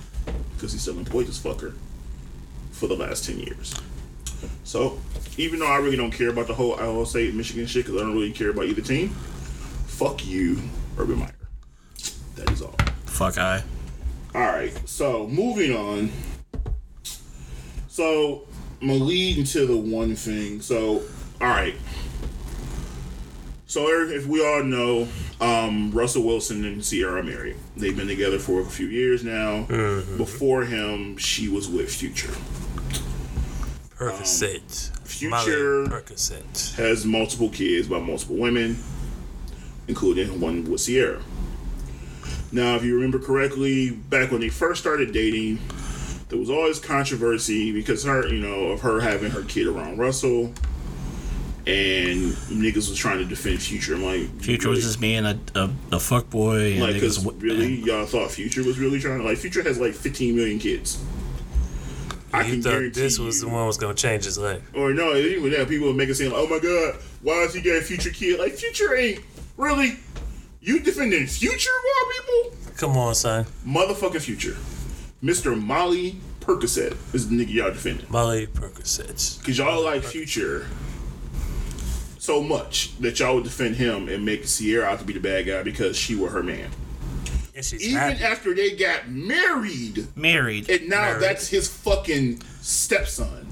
[0.55, 1.73] because he still employed this fucker
[2.71, 3.75] for the last ten years.
[4.63, 4.99] So,
[5.37, 8.05] even though I really don't care about the whole Ohio State Michigan shit, because I
[8.05, 9.09] don't really care about either team,
[9.87, 10.61] fuck you,
[10.97, 11.31] Urban Meyer.
[12.35, 12.75] That is all.
[13.05, 13.63] Fuck I.
[14.33, 16.11] All right, so moving on.
[17.87, 18.45] So
[18.81, 20.61] I'm gonna lead into the one thing.
[20.61, 21.03] So,
[21.39, 21.75] all right.
[23.75, 25.05] So, if we all know,
[25.41, 27.57] um, Russell Wilson and Ciara are married.
[27.75, 29.63] They've been together for a few years now.
[30.15, 32.31] Before him, she was with Future.
[33.97, 34.91] Percocet.
[35.05, 36.75] Future- Percocet.
[36.77, 38.77] Has multiple kids by multiple women,
[39.89, 41.21] including one with Ciara.
[42.53, 45.59] Now, if you remember correctly, back when they first started dating,
[46.29, 50.53] there was always controversy because her, you know, of her having her kid around Russell,
[51.67, 53.95] and niggas was trying to defend Future.
[53.95, 54.75] I'm like, Future really?
[54.77, 56.77] was just being a, a, a fuck boy.
[56.79, 59.93] Like, because w- really, y'all thought Future was really trying to like Future has like
[59.93, 61.03] 15 million kids.
[62.33, 64.61] I You can thought guarantee this was you, the one was gonna change his life.
[64.75, 67.53] or no, even that people would make it seem like, oh my god, why is
[67.53, 68.39] he getting Future kid?
[68.39, 69.21] Like Future ain't
[69.57, 69.97] really.
[70.61, 72.11] You defending Future, more
[72.51, 72.57] people?
[72.77, 73.45] Come on, son.
[73.65, 74.57] Motherfucking Future.
[75.23, 75.59] Mr.
[75.59, 78.05] Molly Percocet is the nigga y'all defending.
[78.09, 79.39] Molly Percocet.
[79.39, 80.65] Because y'all like Future
[82.25, 85.45] so much that y'all would defend him and make Ciara out to be the bad
[85.45, 86.69] guy because she were her man.
[87.79, 88.23] Even happy.
[88.23, 90.69] after they got married, married.
[90.69, 91.21] and now Married.
[91.23, 93.47] that's his fucking stepson.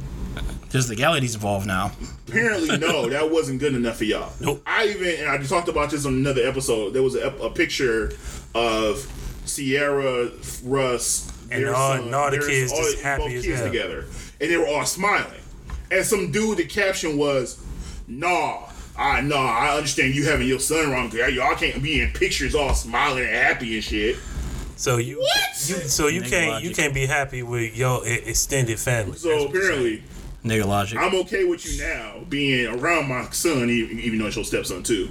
[0.71, 1.91] There's legalities involved now.
[2.27, 4.33] Apparently, no, that wasn't good enough for y'all.
[4.41, 4.61] Nope.
[4.65, 6.91] I even and I talked about this on another episode.
[6.93, 8.11] There was a, a picture
[8.55, 9.07] of
[9.45, 10.31] Ciara,
[10.63, 13.65] Russ, And all- son, and all the kids all just happy kids hell.
[13.67, 14.05] together,
[14.41, 15.39] and they were all smiling.
[15.91, 17.62] And some dude, the caption was,
[18.19, 19.37] "Nah." I know.
[19.37, 21.09] I understand you having your son wrong.
[21.09, 24.17] Cause y'all can't be in pictures all smiling and happy and shit.
[24.75, 25.29] So you, What?
[25.67, 29.17] you so you Nigga can't you can't be happy with your extended family.
[29.17, 29.79] So That's what you're saying.
[29.79, 30.03] apparently,
[30.45, 30.99] Nigga logic.
[30.99, 34.83] I'm okay with you now being around my son, even, even though it's your stepson
[34.83, 35.09] too.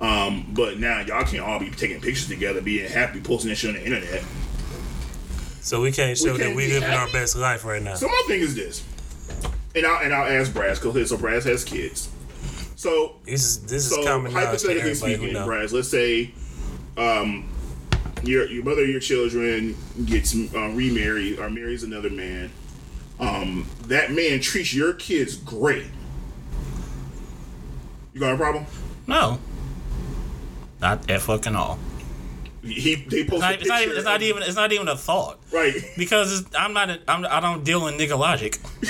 [0.00, 3.70] Um, but now y'all can't all be taking pictures together, being happy, posting that shit
[3.70, 4.22] on the internet.
[5.60, 7.94] So we can't show that can't we be living our best life right now.
[7.94, 8.84] So my thing is this,
[9.74, 12.10] and I'll and I'll ask Braz because so Braz has kids.
[12.84, 15.34] So This is this is so common knowledge hypothetically speaking.
[15.36, 16.34] Braz, let's say,
[16.98, 17.48] um,
[18.22, 19.74] your your mother, your children
[20.04, 22.50] gets uh, remarried or marries another man.
[23.18, 25.86] Um, that man treats your kids great.
[28.12, 28.66] You got a problem?
[29.06, 29.38] no.
[30.78, 31.78] Not at fucking all.
[32.64, 33.96] He they post It's not, it's not even.
[33.96, 34.42] It's not even.
[34.42, 35.38] It's not even a thought.
[35.52, 36.88] right Because I'm not.
[36.90, 38.58] A, I'm, I don't deal in nigga logic.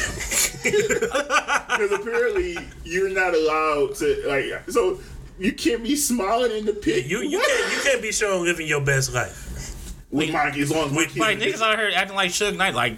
[0.65, 4.99] because apparently you're not allowed to like so
[5.39, 7.07] you can't be smiling in the pic.
[7.09, 7.49] You you What?
[7.49, 9.85] can't you can't be showing living your best life.
[10.11, 11.27] with my as long as my.
[11.27, 12.97] Like niggas out here acting like Suge Knight, like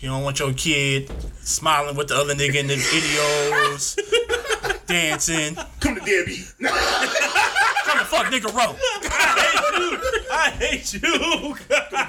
[0.00, 3.96] you don't want your kid smiling with the other nigga in the videos,
[4.86, 5.54] dancing.
[5.80, 6.42] come to Debbie.
[7.86, 8.74] Come the fuck nigga roll.
[10.36, 11.00] I hate you.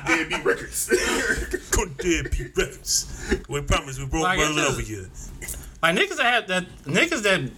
[0.06, 0.88] deadbeat records.
[1.72, 3.34] Couldn't dare be records.
[3.48, 5.08] We promise we broke Like, one it's over just- you.
[5.82, 7.52] Like niggas that have that niggas that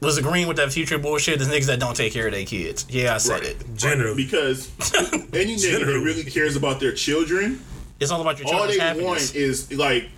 [0.00, 2.86] was agreeing with that future bullshit is niggas that don't take care of their kids.
[2.88, 3.42] Yeah, I said Right.
[3.50, 3.76] it.
[3.76, 4.14] Generally.
[4.24, 4.70] because
[5.34, 6.04] any nigga that Generally.
[6.04, 7.60] really cares about their children,
[7.98, 9.04] It's all about your all they happiness.
[9.04, 10.08] want is like.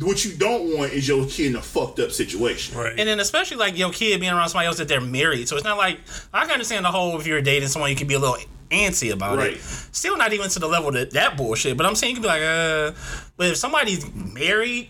[0.00, 2.76] What you don't want is your kid in a fucked up situation.
[2.76, 2.98] Right.
[2.98, 5.48] And then especially like your kid being around somebody else that they're married.
[5.48, 6.00] So it's not like
[6.32, 8.36] I can understand the whole if you're dating someone you can be a little
[8.72, 9.52] antsy about Right.
[9.54, 9.60] it.
[9.62, 11.76] Still not even to the level that that bullshit.
[11.76, 12.92] But I'm saying you can be like, uh
[13.36, 14.88] but if somebody's married,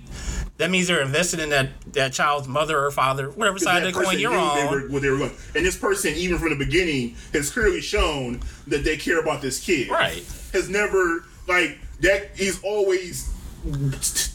[0.58, 4.00] that means they're invested in that that child's mother or father, whatever side of the
[4.02, 4.70] coin you're knew They on.
[4.70, 5.32] were, what they were going.
[5.56, 9.58] And this person, even from the beginning, has clearly shown that they care about this
[9.60, 9.88] kid.
[9.90, 10.22] Right.
[10.52, 12.30] Has never like that.
[12.36, 13.28] He's always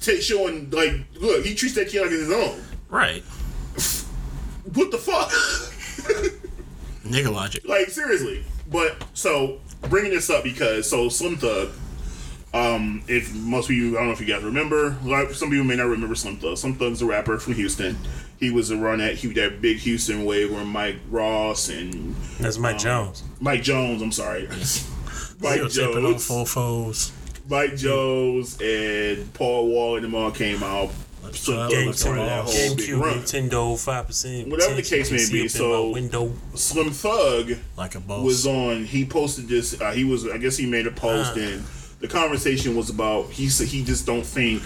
[0.02, 2.62] t- showing like, look, he treats that kid like his own.
[2.89, 3.24] Right.
[4.74, 5.32] What the fuck?
[7.06, 7.66] Nigga logic.
[7.68, 8.43] like seriously.
[8.70, 9.59] But so
[9.89, 11.70] bringing this up because so Slim Thug.
[12.53, 15.65] Um, if most of you, I don't know if you guys remember, like some people
[15.65, 16.57] may not remember Slim Thug.
[16.57, 17.97] Slim Thug's a rapper from Houston.
[18.39, 22.78] He was a run at that big Houston wave where Mike Ross and That's Mike
[22.78, 23.24] Jones.
[23.39, 24.01] Mike Jones.
[24.01, 27.11] I'm sorry, Mike Still tipping on Jones, fofos.
[27.49, 30.89] Mike Jones, and Paul Wall and them all came out.
[31.36, 33.18] Slim Thug Game was part of that whole big GameCube, run.
[33.20, 34.48] Nintendo, five percent.
[34.50, 36.34] Whatever the case may be, so- window.
[36.56, 38.24] Slim Thug Like a boss.
[38.24, 38.86] was on.
[38.86, 39.80] He posted this.
[39.80, 40.28] Uh, he was.
[40.28, 41.40] I guess he made a post, Ah.
[41.40, 41.64] and
[42.00, 43.30] the conversation was about.
[43.32, 44.62] He said he just don't think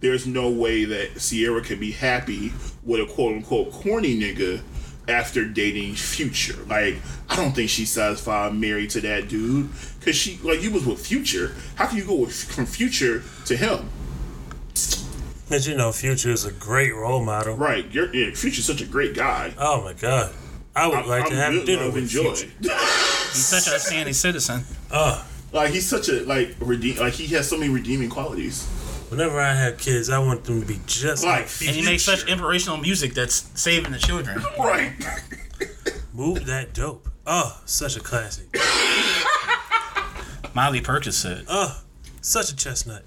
[0.00, 2.52] there's no way that Ciara could be happy
[2.82, 4.60] with a quote unquote corny nigga
[5.08, 6.58] after dating Future.
[6.68, 6.96] Like
[7.28, 11.04] I don't think she's satisfied married to that dude because she like you was with
[11.06, 11.54] Future.
[11.76, 13.88] How can you go with, from Future to him?
[15.52, 17.56] But you know, Future is a great role model.
[17.56, 19.52] Right, you're, yeah, Future's such a great guy.
[19.58, 20.32] Oh my god.
[20.74, 22.34] I would like to have good dinner love with and joy.
[22.34, 22.54] Future.
[22.62, 24.64] He's such a outstanding citizen.
[24.90, 25.22] Uh,
[25.52, 26.96] like he's such a like redeem.
[26.96, 28.66] Like he has so many redeeming qualities.
[29.10, 31.72] whenever I have kids, I want them to be just like Like Future.
[31.72, 34.42] And he makes such inspirational music that's saving the children.
[34.58, 34.94] right.
[36.14, 37.10] Move that dope.
[37.26, 38.56] Oh, such a classic.
[40.54, 41.44] Miley Perkins said.
[41.46, 41.82] Oh,
[42.22, 43.02] such a chestnut.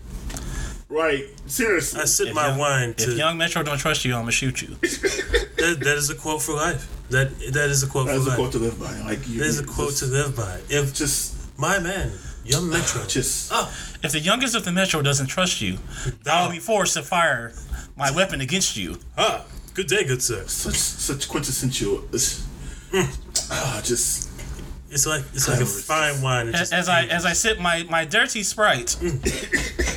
[0.87, 1.25] Right.
[1.47, 2.01] Seriously.
[2.01, 3.11] I sip If my young- wine to.
[3.11, 4.67] If Young Metro don't trust you, I'm gonna shoot you.
[4.81, 6.87] that, that is a quote for life.
[7.09, 8.37] That that is a quote That's for a life.
[8.37, 8.99] quote to live by.
[9.01, 10.59] Like you, That is a quote just, to live by.
[10.69, 12.11] If just, my man,
[12.43, 13.49] Young Metro, just.
[13.51, 13.71] oh,
[14.03, 15.79] If the youngest of the Metro doesn't trust you,
[16.29, 17.53] I will be forced to fire
[17.97, 18.99] my weapon against you.
[19.17, 20.43] ah, good day, good sir.
[20.47, 22.03] such such quintessential.
[22.13, 22.45] It's,
[23.51, 24.29] ah, just
[24.91, 26.49] It's like it's like a fine wine.
[26.49, 28.95] As, just as I as I sip my, my dirty sprite,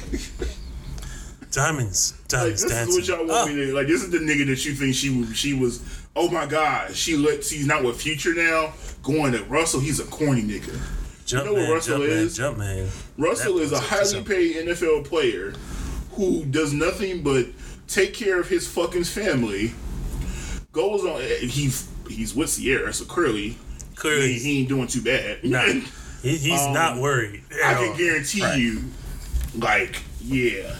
[1.63, 3.87] diamonds, like diamonds this is what y'all want Oh, me to like.
[3.87, 5.81] This is the nigga that you think she was- she was.
[6.17, 7.45] Oh my god, she let.
[7.45, 8.73] She's not with Future now.
[9.03, 10.79] Going to Russell, he's a corny nigga.
[11.27, 12.39] jump know what Russell jump is?
[12.39, 12.89] man, jump man.
[13.17, 15.53] Russell That is a highly paid NFL player
[16.13, 17.47] who does nothing but
[17.87, 19.73] take care of his fucking family.
[20.73, 21.21] Goes on.
[21.21, 21.71] He
[22.09, 23.57] he's with Ciara, so clearly
[23.95, 25.39] Clearly, he, he ain't doing too bad.
[25.45, 25.63] Nah.
[26.23, 27.43] he, he's Um, not worried.
[27.65, 27.97] I at can all.
[27.97, 28.59] guarantee Right.
[28.59, 28.85] you,
[29.57, 30.75] like, yeah.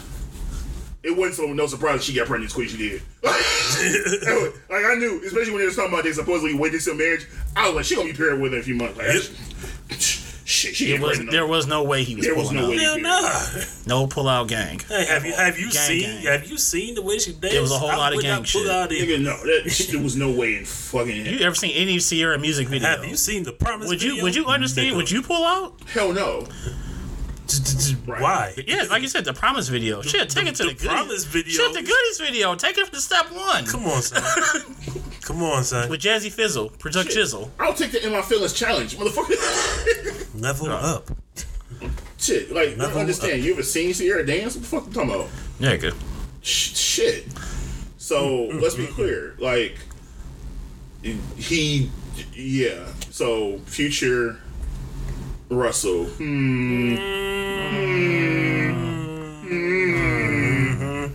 [1.03, 3.03] It wasn't so no surprise she got pregnant as quick as she did.
[3.23, 7.27] like I knew, especially when they was talking about they supposedly waiting till marriage.
[7.57, 8.99] I was like, she gonna be paired with in a few months.
[8.99, 9.07] Like,
[9.99, 11.31] shit, she it was pregnant.
[11.31, 12.71] there was no way he was There was pulling no out.
[12.71, 12.79] way.
[12.79, 13.63] Hell nah.
[13.87, 14.81] No pull out gang.
[14.89, 16.23] Hey, have you have you Gang, seen gang.
[16.25, 17.57] have you seen the way she danced?
[17.57, 18.71] It was a whole I lot of gang not pull shit.
[18.71, 18.91] Out.
[18.91, 22.67] Nigga, no, that there was no way in fucking You ever seen any Ciara music
[22.69, 22.89] video?
[22.89, 23.87] Have you seen the promise?
[23.89, 24.25] would you video?
[24.25, 24.89] would you understand?
[24.93, 24.97] Nigga.
[24.97, 25.75] Would you pull out?
[25.93, 26.47] hell no.
[28.07, 28.55] Why?
[28.67, 30.03] Yeah, like you said, the promise video.
[30.03, 30.89] Shit, take it to the, the goodies.
[30.89, 31.53] Promise video.
[31.53, 32.55] Shit, the goodies video.
[32.55, 33.65] Take it to step one.
[33.67, 34.23] Come on, son.
[35.23, 35.89] Come on, son.
[35.91, 37.51] With Jazzy Fizzle, Product Chisel.
[37.59, 40.41] I'll take the in my feelings challenge, motherfucker.
[40.41, 41.11] Level up.
[42.19, 43.45] Shit, like, you don't Level understand.
[43.45, 44.55] You ever seen Ciara dance?
[44.55, 45.29] What the fuck you talking about?
[45.61, 45.95] Yeah, good.
[46.43, 47.27] Sh- shit.
[47.97, 49.35] So let's be clear.
[49.39, 49.77] Like
[51.03, 51.91] he,
[52.35, 52.87] yeah.
[53.11, 54.41] So future
[55.51, 56.05] Russell.
[56.05, 56.97] Hmm.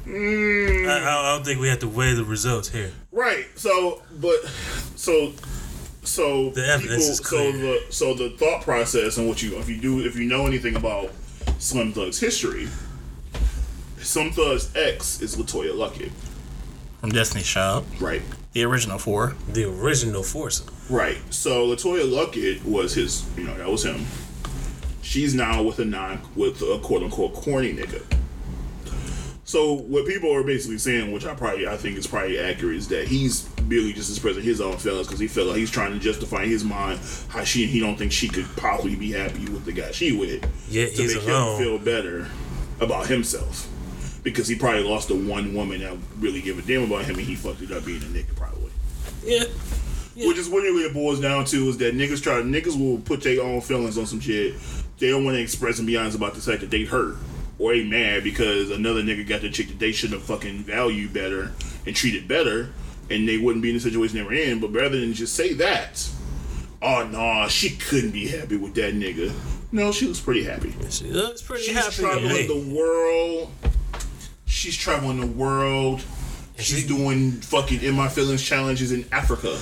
[0.06, 2.92] I, I don't think we have to weigh the results here.
[3.12, 3.46] Right.
[3.56, 4.44] So, but
[4.96, 5.34] so.
[6.06, 9.80] So The evidence is so the so the thought process and what you if you
[9.80, 11.12] do if you know anything about
[11.60, 12.68] Slim Thug's history,
[14.00, 16.12] Slim Thug's ex is LeToya Luckett,
[17.00, 18.22] From Destiny's Child, right?
[18.52, 19.36] the original four.
[19.54, 20.68] The original foursome.
[20.90, 21.20] Right.
[21.34, 24.06] So LeToya Luckett was his, you know, that was him.
[25.04, 28.02] She's now with a non with a quote unquote corny nigga.
[29.46, 32.88] So what people are basically saying, which I probably I think is probably accurate, is
[32.88, 36.00] that he's really just expressing his own feelings because he felt like he's trying to
[36.00, 39.66] justify in his mind how she he don't think she could possibly be happy with
[39.66, 41.62] the guy she with Yeah, to make alone.
[41.62, 42.28] him feel better
[42.80, 43.68] about himself
[44.24, 47.26] because he probably lost the one woman that really gave a damn about him and
[47.26, 48.72] he fucked it up being a nigga probably.
[49.26, 49.44] Yeah.
[50.16, 53.22] Which is what it really boils down to is that niggas try niggas will put
[53.22, 54.56] their own feelings on some shit.
[55.00, 57.18] They don't want to express and be honest about the fact that they hurt
[57.60, 61.14] or they mad because another nigga got the chick that they should have fucking valued
[61.14, 61.52] better
[61.86, 62.70] and treated better,
[63.10, 64.60] and they wouldn't be in the situation they were in.
[64.60, 66.10] But rather than just say that,
[66.82, 69.34] oh nah, she couldn't be happy with that nigga.
[69.72, 70.76] No, she was pretty happy.
[70.90, 71.92] She looks pretty happy.
[71.92, 73.52] She's traveling the world.
[74.46, 76.04] She's traveling the world.
[76.60, 79.58] She's doing fucking in my feelings challenges in Africa.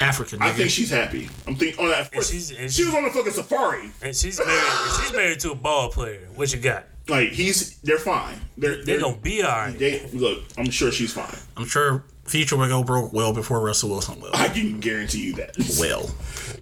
[0.00, 0.42] African.
[0.42, 0.54] I nigga.
[0.56, 1.28] think she's happy.
[1.46, 2.12] I'm thinking on that.
[2.14, 3.90] First, she's- and she was on a fucking safari.
[4.02, 4.52] and she's married.
[4.52, 6.28] and she's married to a ball player.
[6.34, 6.84] What you got?
[7.08, 8.40] Like he's, they're fine.
[8.58, 9.78] They're They they're gonna be alright.
[9.78, 10.42] They look.
[10.58, 11.34] I'm sure she's fine.
[11.56, 14.30] I'm sure Future will go broke well before Russell Wilson will.
[14.34, 15.56] I can guarantee you that.
[15.80, 16.08] Well,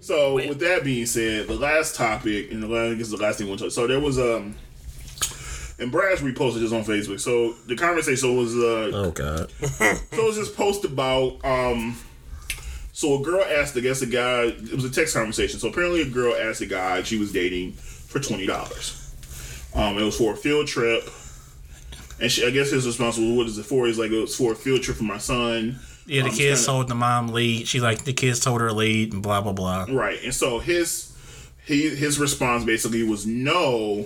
[0.01, 3.39] So with that being said, the last topic and the last, I guess the last
[3.39, 3.71] thing we'll talk.
[3.71, 4.53] So there was um,
[5.79, 7.19] and Brad's reposted this on Facebook.
[7.19, 9.51] So the conversation was uh, Oh God.
[9.61, 11.97] So it was this post about um
[12.97, 15.59] so a girl asked I guess a guy it was a text conversation.
[15.59, 19.13] So apparently a girl asked a guy she was dating for twenty dollars.
[19.75, 21.03] Um it was for a field trip.
[22.21, 23.85] And she, I guess his response was what is it for?
[23.87, 25.77] He's like it was for a field trip for my son.
[26.07, 27.67] yeah, the Um, kids kinda- told the mom lead.
[27.67, 29.87] She's like, the kids told her lead, and blah blah blah.
[29.89, 30.23] Right.
[30.23, 31.11] And so his
[31.65, 34.05] he his response basically was no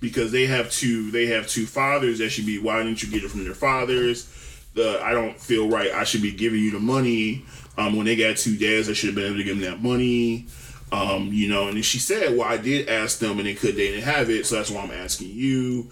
[0.00, 3.24] because they have two they have two fathers that should be why didn't you get
[3.24, 4.28] it from their fathers?
[4.74, 5.90] The I don't feel right.
[5.90, 7.44] I should be giving you the money.
[7.80, 9.82] Um, when they got two dads, I should have been able to give them that
[9.82, 10.46] money.
[10.92, 13.88] Um, you know, and she said, "Well, I did ask them, and they could they
[13.88, 15.88] didn't have it, so that's why I'm asking you."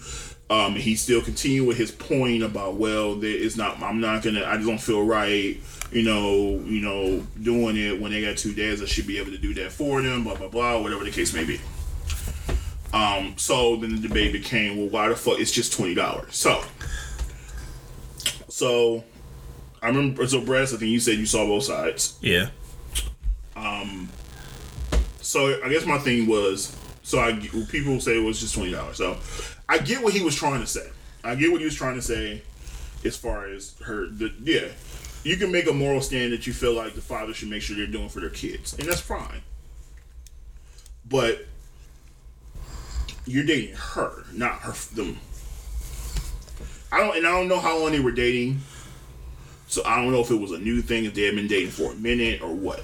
[0.50, 3.80] Um, he still continued with his point about, well, there is not.
[3.80, 4.44] I'm not gonna.
[4.44, 5.58] I just don't feel right.
[5.90, 8.82] You know, you know, doing it when they got two dads.
[8.82, 10.24] I should be able to do that for them.
[10.24, 10.82] Blah blah blah.
[10.82, 11.58] Whatever the case may be.
[12.92, 15.38] Um, so then the debate became, well, why the fuck?
[15.38, 16.36] It's just twenty dollars.
[16.36, 16.62] So,
[18.48, 19.04] so
[19.82, 20.26] I remember.
[20.26, 22.18] So, Brad, I think you said you saw both sides.
[22.20, 22.50] Yeah.
[23.56, 24.08] Um.
[25.20, 27.32] So I guess my thing was, so I
[27.70, 28.96] people say it was just twenty dollars.
[28.96, 29.18] So
[29.68, 30.88] I get what he was trying to say.
[31.22, 32.42] I get what he was trying to say,
[33.04, 34.06] as far as her.
[34.06, 34.68] The, yeah,
[35.24, 37.76] you can make a moral stand that you feel like the father should make sure
[37.76, 39.42] they're doing for their kids, and that's fine.
[41.06, 41.46] But
[43.26, 45.18] you're dating her, not her them.
[46.90, 48.60] I don't, and I don't know how long they were dating.
[49.68, 51.70] So I don't know if it was a new thing, if they had been dating
[51.70, 52.82] for a minute or what.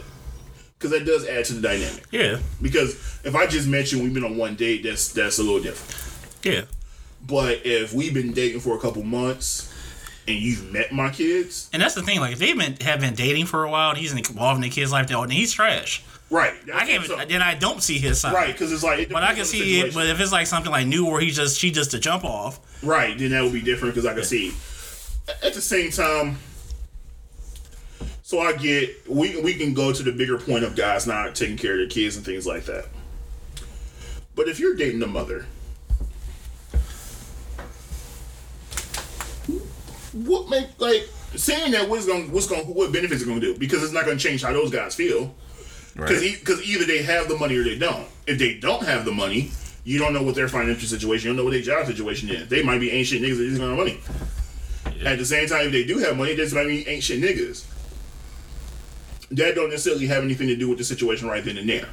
[0.79, 2.05] Because that does add to the dynamic.
[2.11, 2.39] Yeah.
[2.61, 2.95] Because
[3.25, 6.45] if I just mentioned we've been on one date, that's that's a little different.
[6.45, 6.65] Yeah.
[7.27, 9.73] But if we've been dating for a couple months
[10.29, 12.21] and you've met my kids, And that's the thing.
[12.21, 14.69] Like, if they've been have been dating for a while, and he's involved in the
[14.69, 16.03] kid's life, then he's trash.
[16.29, 16.53] right?
[16.73, 17.05] I can't.
[17.05, 18.35] even then I don't see his side.
[18.35, 18.99] right because it's like.
[18.99, 19.95] It But I can see it.
[19.95, 22.61] But if it's like something like new, where he's just she just to jump off.
[22.83, 24.53] Right, then that would be different because I can see.
[25.43, 26.37] At the same time,
[28.25, 31.59] so I get we we can go to the bigger point of guys not taking
[31.59, 32.87] care of their kids and things like that.
[34.35, 35.45] But if you're dating a mother,
[40.15, 41.07] what make like
[41.37, 44.07] saying that what's going what's going what benefits it going to do because it's not
[44.07, 45.35] going to change how those guys feel.
[45.95, 48.07] Because because either they have the money or they don't.
[48.27, 49.51] If they don't have the money,
[49.85, 51.27] you don't know what their financial situation.
[51.27, 52.49] You don't know what their job situation is.
[52.49, 54.01] They might be ancient niggas that just got money.
[55.05, 57.67] At the same time, if they do have money, they might be ancient niggas.
[59.31, 61.89] That don't necessarily have anything to do with the situation right then and there.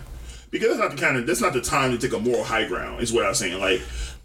[0.52, 2.68] Because that's not the kind of that's not the time to take a moral high
[2.68, 3.02] ground.
[3.02, 3.60] Is what I'm saying.
[3.60, 3.82] Like,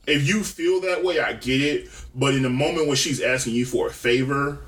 [0.06, 1.88] if you feel that way, I get it.
[2.14, 4.58] But in the moment when she's asking you for a favor,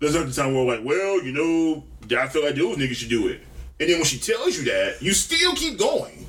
[0.00, 1.84] there's not the time where like, well, you know,
[2.18, 3.40] I feel like those niggas should do it.
[3.80, 6.26] And then when she tells you that, you still keep going.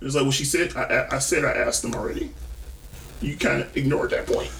[0.00, 2.30] It's like, well, she said, I, I- said I asked them already.
[3.20, 4.50] You kind of ignored that point.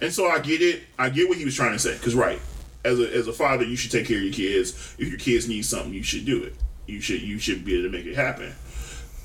[0.00, 0.82] And so I get it.
[0.98, 1.94] I get what he was trying to say.
[1.94, 2.40] Because, right,
[2.84, 4.94] as a, as a father, you should take care of your kids.
[4.98, 6.54] If your kids need something, you should do it.
[6.86, 8.54] You should you should be able to make it happen.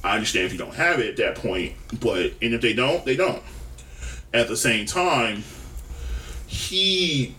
[0.04, 3.04] I understand if you don't have it at that point, but and if they don't,
[3.04, 3.44] they don't.
[4.34, 5.44] At the same time,
[6.48, 7.36] he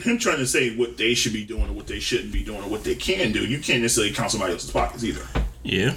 [0.00, 2.62] him trying to say what they should be doing or what they shouldn't be doing
[2.62, 5.26] or what they can do, you can't necessarily count somebody else's pockets either.
[5.64, 5.94] Yeah.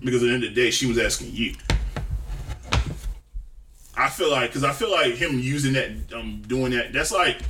[0.00, 1.54] Because at the end of the day, she was asking you.
[3.96, 7.40] I feel like, because I feel like him using that, um, doing that, that's like,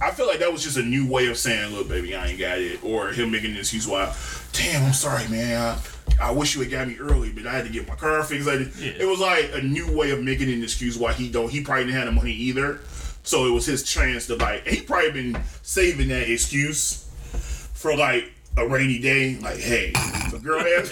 [0.00, 2.38] I feel like that was just a new way of saying, look, baby, I ain't
[2.38, 2.82] got it.
[2.84, 4.14] Or him making an excuse why,
[4.52, 5.76] damn, I'm sorry, man.
[6.20, 8.22] I, I wish you had got me early, but I had to get my car
[8.22, 8.46] fixed.
[8.46, 8.92] Like, Yeah.
[9.00, 11.50] It was like a new way of making an excuse why he don't.
[11.50, 12.80] He probably didn't have the money either,
[13.22, 14.66] so it was his chance to like.
[14.66, 17.08] He probably been saving that excuse
[17.74, 19.36] for like a rainy day.
[19.40, 19.90] Like, hey,
[20.30, 20.90] the girl has.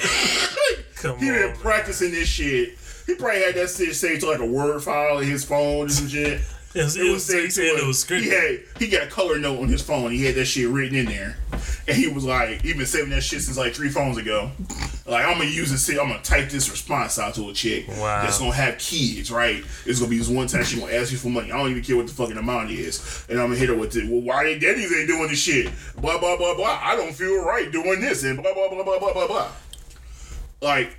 [0.96, 1.56] Come he on, been man.
[1.56, 2.76] practicing this shit.
[3.06, 5.92] He probably had that shit saved to like a word file in his phone and
[5.92, 6.40] some shit.
[6.76, 8.20] It was, it was, saved saying to it was scripted.
[8.20, 10.10] He had he got a color note on his phone.
[10.10, 11.38] He had that shit written in there,
[11.88, 14.50] and he was like, he been saving that shit since like three phones ago.
[15.06, 15.86] Like I'm gonna use this.
[15.86, 15.98] Shit.
[15.98, 18.22] I'm gonna type this response out to a chick Wow.
[18.22, 19.30] that's gonna have kids.
[19.30, 19.64] Right?
[19.86, 21.50] It's gonna be this one time she gonna ask you for money.
[21.50, 23.96] I don't even care what the fucking amount is, and I'm gonna hit her with
[23.96, 24.06] it.
[24.10, 25.72] Well, why they daddies ain't doing this shit?
[25.98, 26.78] Blah blah blah blah.
[26.82, 29.48] I don't feel right doing this, and blah blah blah blah blah blah blah.
[30.60, 30.94] Like,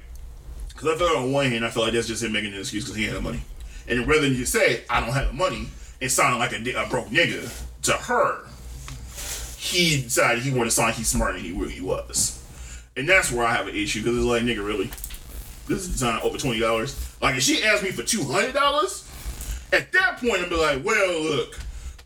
[0.69, 2.59] because I feel like on one hand, I feel like that's just him making an
[2.59, 3.41] excuse because he had the money.
[3.87, 5.69] And rather than just say, I don't have the money,
[5.99, 7.49] it sounded like a, a broke nigga
[7.83, 8.43] to her.
[9.57, 12.43] He decided he wanted to sound like he's smarter than he really was.
[12.95, 14.89] And that's where I have an issue because it's like, nigga, really?
[15.67, 17.21] This is not over $20.
[17.21, 21.59] Like, if she asked me for $200, at that point, I'd be like, well, look.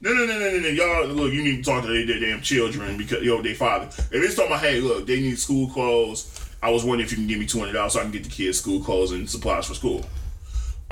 [0.04, 0.68] No, no, no, no, no, no.
[0.68, 3.86] Y'all, look, you need to talk to their, their damn children because, yo, they father.
[3.86, 7.18] If it's talking about, hey, look, they need school clothes, I was wondering if you
[7.18, 9.76] can give me $200 so I can get the kids school clothes and supplies for
[9.76, 10.04] school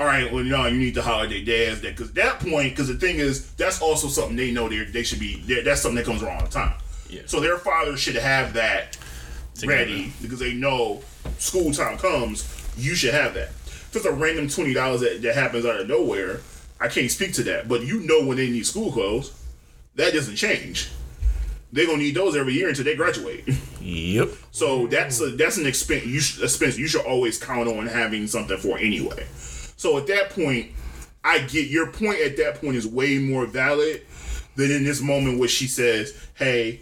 [0.00, 1.82] all right, well, no, you need to holler at their dads.
[1.82, 5.02] That because that point, because the thing is, that's also something they know they they
[5.02, 5.40] should be.
[5.42, 6.74] that- That's something that comes around all the time.
[7.08, 7.22] Yeah.
[7.26, 8.96] So their father should have that
[9.64, 11.02] ready because they know
[11.38, 12.46] school time comes.
[12.78, 13.48] You should have that.
[13.66, 16.40] If it's a random twenty dollars that, that happens out of nowhere,
[16.80, 17.68] I can't speak to that.
[17.68, 19.32] But you know when they need school clothes,
[19.96, 20.88] that doesn't change.
[21.72, 23.44] They're gonna need those every year until they graduate.
[23.82, 24.28] Yep.
[24.50, 26.04] So that's a, that's an expense.
[26.04, 29.26] You should, expense you should always count on having something for anyway.
[29.80, 30.72] So at that point,
[31.24, 32.20] I get your point.
[32.20, 34.02] At that point is way more valid
[34.54, 36.80] than in this moment where she says, "Hey,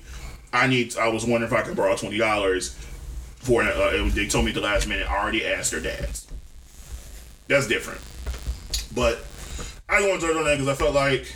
[0.52, 0.96] I need.
[0.96, 2.74] I was wondering if I could borrow twenty dollars
[3.36, 3.62] for.
[3.62, 5.08] Uh, and they told me at the last minute.
[5.08, 6.26] I already asked their dads.
[7.46, 8.00] That's different.
[8.92, 9.24] But
[9.88, 11.32] I don't want to on that because I felt like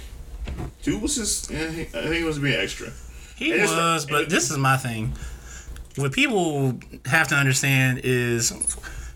[0.82, 1.52] dude was just.
[1.52, 2.90] eh, I think he was being extra.
[3.36, 5.12] He And was, but this is my thing.
[5.94, 8.50] What people have to understand is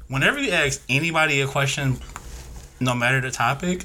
[0.06, 1.98] whenever you ask anybody a question,
[2.80, 3.84] no matter the topic,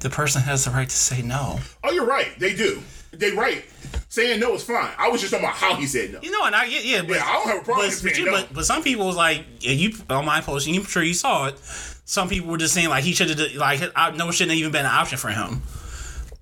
[0.00, 1.60] the person has the right to say no.
[1.82, 2.38] Oh, you're right.
[2.38, 2.82] They do.
[3.12, 3.64] They right.
[4.10, 4.90] Saying no is fine.
[4.98, 6.20] I was just talking about how he said no.
[6.22, 8.02] You know, and I get yeah, but Yeah, I don't have a problem but, with
[8.02, 8.32] but, you, no.
[8.32, 11.14] but, but some people was like, yeah, you on my post, and I'm sure you
[11.14, 11.58] saw it.
[11.58, 13.80] Some people were just saying like he should have like
[14.16, 15.62] no shouldn't have even been an option for him.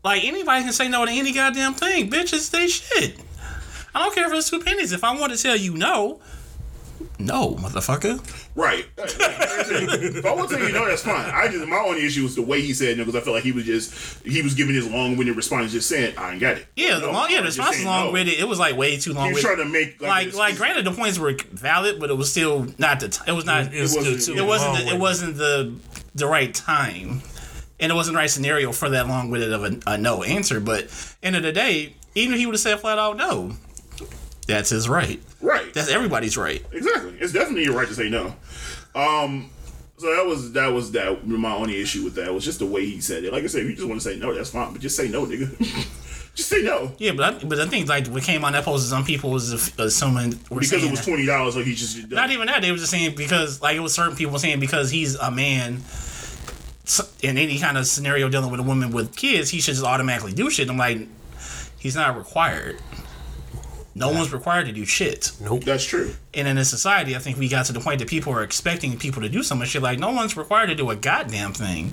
[0.04, 2.50] Like anybody can say no to any goddamn thing, bitches.
[2.50, 3.16] They shit.
[3.94, 4.92] I don't care if it's two pennies.
[4.92, 6.20] If I want to tell you no,
[7.18, 8.20] no, motherfucker.
[8.54, 8.84] Right.
[8.98, 11.30] if I want to tell you no, that's fine.
[11.30, 13.44] I just my only issue was the way he said no because I felt like
[13.44, 16.66] he was just he was giving his long-winded response, just saying I ain't got it.
[16.76, 18.20] Yeah, the No, long, yeah, the response is saying long no.
[18.20, 18.28] it.
[18.28, 19.28] It was like way too long.
[19.28, 22.10] He was trying to make like, like an like granted the points were valid, but
[22.10, 23.08] it was still not the.
[23.08, 23.72] T- it was not.
[23.72, 25.74] It was It wasn't- it too it wasn't the, it wasn't the
[26.14, 27.20] the right time
[27.78, 30.60] and it wasn't the right scenario for that long winded of a, a no answer
[30.60, 30.88] but
[31.22, 33.52] end of the day even if he would have said flat out no
[34.46, 35.72] that's his right right.
[35.74, 37.16] that's everybody's right Exactly.
[37.20, 38.34] It's definitely your right to say no.
[38.94, 39.50] Um,
[39.98, 42.84] so that was that was that my only issue with that was just the way
[42.84, 43.32] he said it.
[43.32, 45.08] Like I said, if you just want to say no, that's fine, but just say
[45.08, 45.56] no, nigga.
[46.34, 46.92] just say no.
[46.98, 49.30] yeah but I, but I think like what came on that post is some people
[49.30, 52.70] was assuming were Because it was twenty dollars, like he just not even that they
[52.70, 55.80] were just saying because like it was certain people saying because he's a man
[57.22, 60.32] in any kind of scenario dealing with a woman with kids he should just automatically
[60.32, 61.00] do shit i'm like
[61.78, 62.80] he's not required
[63.96, 65.64] no one's required to do shit Nope.
[65.64, 66.12] That's true.
[66.34, 68.98] And in this society, I think we got to the point that people are expecting
[68.98, 69.82] people to do so much shit.
[69.82, 71.92] Like, no one's required to do a goddamn thing.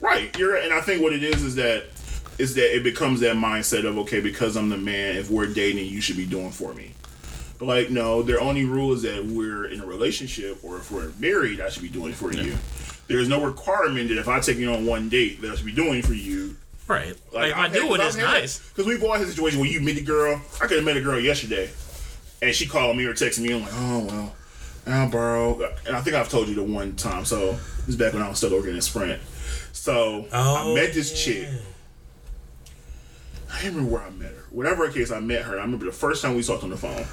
[0.00, 0.36] Right.
[0.38, 0.64] You're right.
[0.64, 1.84] and I think what it is is that
[2.38, 5.86] is that it becomes that mindset of okay, because I'm the man, if we're dating,
[5.86, 6.92] you should be doing for me.
[7.58, 11.10] But like, no, their only rule is that we're in a relationship or if we're
[11.18, 12.54] married, I should be doing for you.
[13.08, 15.72] There's no requirement that if I take you on one date that I should be
[15.72, 16.56] doing for you.
[16.88, 17.16] Right.
[17.32, 18.58] Like, if I do it, it's nice.
[18.68, 20.40] Because we've all had a situation where you meet a girl.
[20.62, 21.68] I could have met a girl yesterday,
[22.42, 23.52] and she called me or texted me.
[23.54, 24.36] I'm like, oh well,
[24.86, 25.60] I'll borrow.
[25.86, 27.24] And I think I've told you the one time.
[27.24, 29.20] So this is back when I was still working at Sprint.
[29.72, 31.46] So Oh, I met this yeah.
[31.48, 31.48] chick.
[33.48, 34.44] I can't remember where I met her.
[34.50, 35.58] Whatever case, I met her.
[35.58, 37.04] I remember the first time we talked on the phone.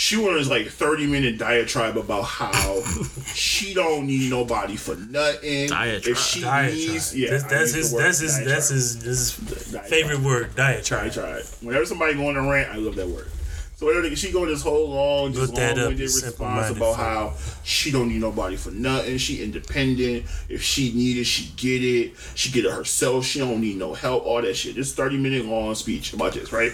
[0.00, 2.82] She went on this like 30 minute diatribe about how
[3.34, 5.70] she don't need nobody for nothing.
[5.70, 6.12] Diatribe.
[6.12, 6.72] If she Diatribe.
[6.72, 8.18] needs, yeah, that's, I that's use the his.
[8.20, 8.44] That's his.
[8.44, 9.02] That's his.
[9.02, 9.36] His
[9.72, 9.90] Diatribe.
[9.90, 10.54] favorite word.
[10.54, 11.12] Diatribe.
[11.12, 11.42] Diatribe.
[11.62, 13.26] Whenever somebody going to a rant, I love that word.
[13.74, 17.04] So whatever, she go this whole long, just that up, long-winded response about fuck.
[17.04, 17.34] how
[17.64, 19.18] she don't need nobody for nothing.
[19.18, 20.26] She independent.
[20.48, 22.14] If she need it, she get it.
[22.36, 23.24] She get it herself.
[23.24, 24.24] She don't need no help.
[24.24, 24.76] All that shit.
[24.76, 26.70] This thirty minute long speech about this, right?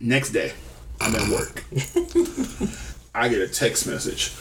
[0.00, 0.54] Next day,
[1.00, 1.64] I'm at work.
[3.14, 4.32] I get a text message.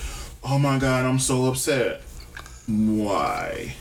[0.44, 2.02] Oh my god, I'm so upset.
[2.68, 3.76] Why?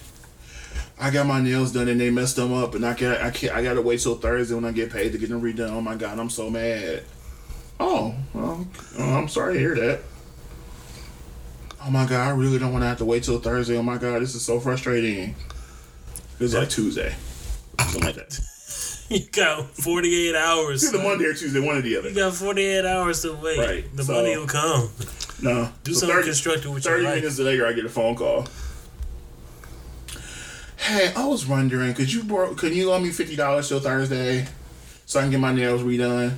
[1.00, 3.22] I got my nails done and they messed them up, and I can't.
[3.22, 3.55] I can't.
[3.55, 5.70] I gotta wait till Thursday when I get paid to get them redone.
[5.70, 7.05] Oh my god, I'm so mad.
[7.80, 8.66] Oh, well,
[8.98, 10.00] oh, I'm sorry to hear that.
[11.84, 13.76] Oh my god, I really don't want to have to wait till Thursday.
[13.76, 15.36] Oh my god, this is so frustrating.
[16.34, 17.14] It was like Tuesday,
[17.78, 18.40] something like that.
[19.10, 20.85] You got 48 hours.
[20.85, 21.06] Either son.
[21.06, 22.09] Monday or Tuesday, one or the other.
[22.10, 23.59] You got 48 hours to wait.
[23.59, 24.90] Right, The so- money will come.
[25.43, 27.14] No, Do So something constructive with your 30 life.
[27.16, 28.47] minutes later, I get a phone call.
[30.76, 34.47] Hey, I was wondering, could you borrow, could you loan me fifty dollars till Thursday,
[35.06, 36.35] so I can get my nails redone?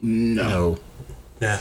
[0.00, 0.42] No.
[0.42, 0.78] No.
[1.40, 1.60] Yeah.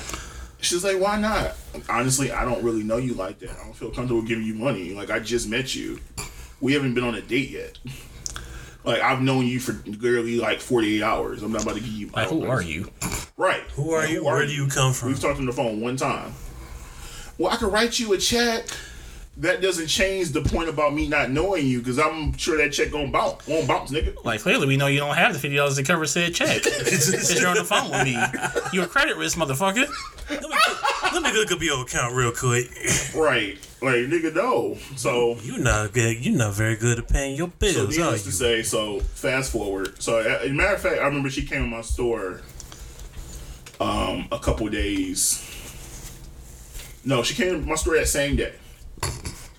[0.61, 1.55] She's like, why not?
[1.89, 3.51] Honestly, I don't really know you like that.
[3.51, 4.93] I don't feel comfortable giving you money.
[4.93, 5.99] Like I just met you.
[6.61, 7.77] We haven't been on a date yet.
[8.83, 11.41] Like I've known you for literally like forty eight hours.
[11.41, 12.09] I'm not about to give you.
[12.09, 12.89] Like, who are you?
[13.37, 13.61] Right.
[13.75, 14.25] Who are you?
[14.25, 15.09] Where do you come from?
[15.09, 16.33] We've talked on the phone one time.
[17.37, 18.67] Well, I could write you a check.
[19.37, 22.91] That doesn't change the point about me not knowing you, because I'm sure that check
[22.91, 24.23] gonna bounce, won't bounce, nigga.
[24.23, 26.63] Like, clearly, we know you don't have the fifty dollars to cover said check.
[26.63, 28.15] Since you're on the phone with me,
[28.71, 29.87] you're a credit risk, motherfucker.
[30.29, 30.55] Let me,
[31.13, 32.69] let me look up your account real quick.
[33.15, 33.57] Right.
[33.83, 34.77] Like nigga, no.
[34.95, 36.25] So, You're not good.
[36.25, 37.75] You're not very good at paying your bills.
[37.75, 38.31] so bills, are needless to you?
[38.33, 40.01] say, so fast forward.
[40.01, 42.41] So, as a matter of fact, I remember she came in my store.
[43.81, 45.41] Um, a couple days.
[47.03, 48.53] No, she came to my store that same day.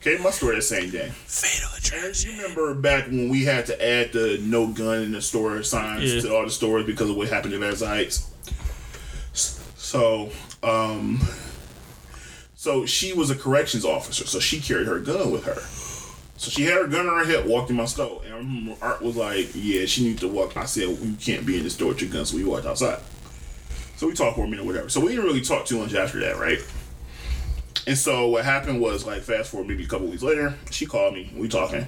[0.01, 1.11] Came to my store that same day.
[1.27, 2.31] Fatal attraction.
[2.31, 6.15] You remember back when we had to add the no gun in the store signs
[6.15, 6.21] Yeah.
[6.23, 8.31] to all the stores because of what happened in Vance Heights.
[9.35, 10.31] So,
[10.63, 11.21] um,
[12.65, 15.61] so she was a corrections officer, so she carried her gun with her.
[16.39, 19.17] So she had her gun on her hip, walked in my store, and Art was
[19.17, 22.01] like, "Yeah, she needs to walk." I said, "You can't be in the store with
[22.01, 23.01] your gun," so we walked outside.
[23.99, 24.89] So we talked for a minute, whatever.
[24.89, 26.59] So we didn't really talk too much after that, right?
[27.87, 31.13] And so what happened was like fast forward maybe a couple weeks later, she called
[31.13, 31.87] me, we talking.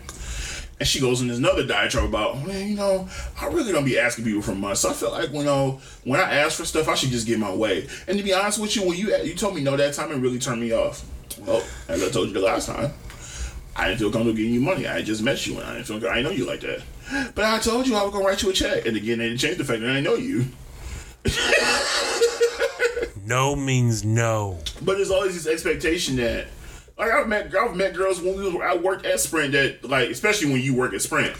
[0.78, 3.08] And she goes in this another diatribe about, oh, man, you know,
[3.40, 4.74] I really don't be asking people for money.
[4.74, 7.38] So I feel like, you know, when I ask for stuff, I should just get
[7.38, 7.88] my way.
[8.06, 10.16] And to be honest with you, when you you told me no that time, it
[10.16, 11.04] really turned me off.
[11.40, 12.92] Well, as I told you the last time,
[13.74, 14.86] I didn't feel comfortable giving you money.
[14.86, 16.82] I just met you, and I didn't feel I didn't know you like that.
[17.34, 19.40] But I told you I was gonna write you a check, and again, they didn't
[19.40, 20.46] change the fact that I know you.
[23.26, 24.60] No means no.
[24.80, 26.46] But there's always this expectation that,
[26.98, 30.10] like, I've met, I've met girls when we was, I worked at Sprint that, like,
[30.10, 31.36] especially when you work at Sprint,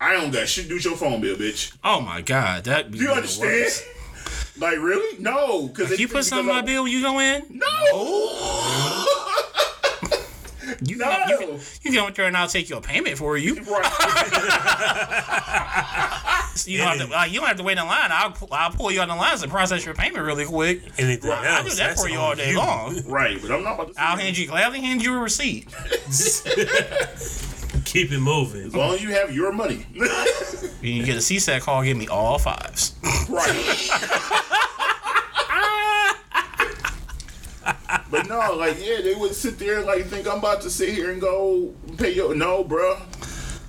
[0.00, 1.76] I don't got shit to do with your phone bill, bitch.
[1.82, 3.70] Oh my god, that you understand?
[4.60, 5.18] Like, really?
[5.20, 7.44] No, because You put something on my bill when you go in.
[7.48, 9.04] No.
[10.84, 11.26] You No.
[11.28, 13.54] you, you go in there and I'll take your payment for you.
[13.62, 13.84] right.
[16.66, 17.20] You don't have to.
[17.20, 18.10] Uh, you don't have to wait in line.
[18.10, 20.82] I'll I'll pull you on the lines and process your payment really quick.
[20.98, 21.70] Anything Right, I else?
[21.70, 22.56] do that for you all day you.
[22.58, 23.00] long.
[23.06, 24.02] right, but I'm not about to.
[24.02, 25.68] I'll hand you gladly hand you a receipt.
[27.84, 28.62] Keep it moving.
[28.64, 29.86] As long as you have your money.
[30.80, 32.94] You get a CSAT call, give me all fives.
[33.28, 33.88] right.
[38.10, 40.90] but no, like, yeah, they would sit there and, like, think I'm about to sit
[40.90, 42.34] here and go pay your.
[42.34, 42.98] No, bruh.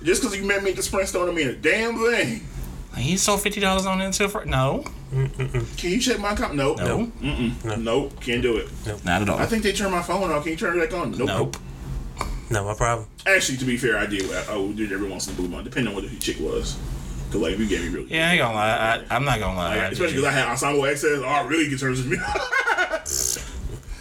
[0.02, 2.46] Just because you met me at the Sprint store don't mean a damn thing.
[2.92, 6.54] Like, you sold fifty dollars on it until for no, Can you check my account?
[6.56, 6.78] Nope.
[6.78, 7.78] no, Mm-mm.
[7.82, 8.20] Nope.
[8.20, 8.68] Can't do it.
[9.04, 9.38] not at all.
[9.38, 10.42] I think they turned my phone off.
[10.42, 11.12] Can you turn it back on?
[11.12, 11.26] Nope.
[11.28, 11.56] Nope.
[12.50, 13.06] Not my problem.
[13.26, 14.28] Actually, to be fair, I did.
[14.32, 16.16] I, I would do it every once in a blue moon, depending on what the
[16.18, 16.76] chick was.
[17.30, 18.12] Cause like, if you gave me really.
[18.12, 19.04] Yeah, I ain't gonna lie.
[19.08, 19.76] I, I'm not gonna lie.
[19.76, 21.20] Like, especially because I had ensemble access.
[21.22, 22.18] Oh, I really get terms with me.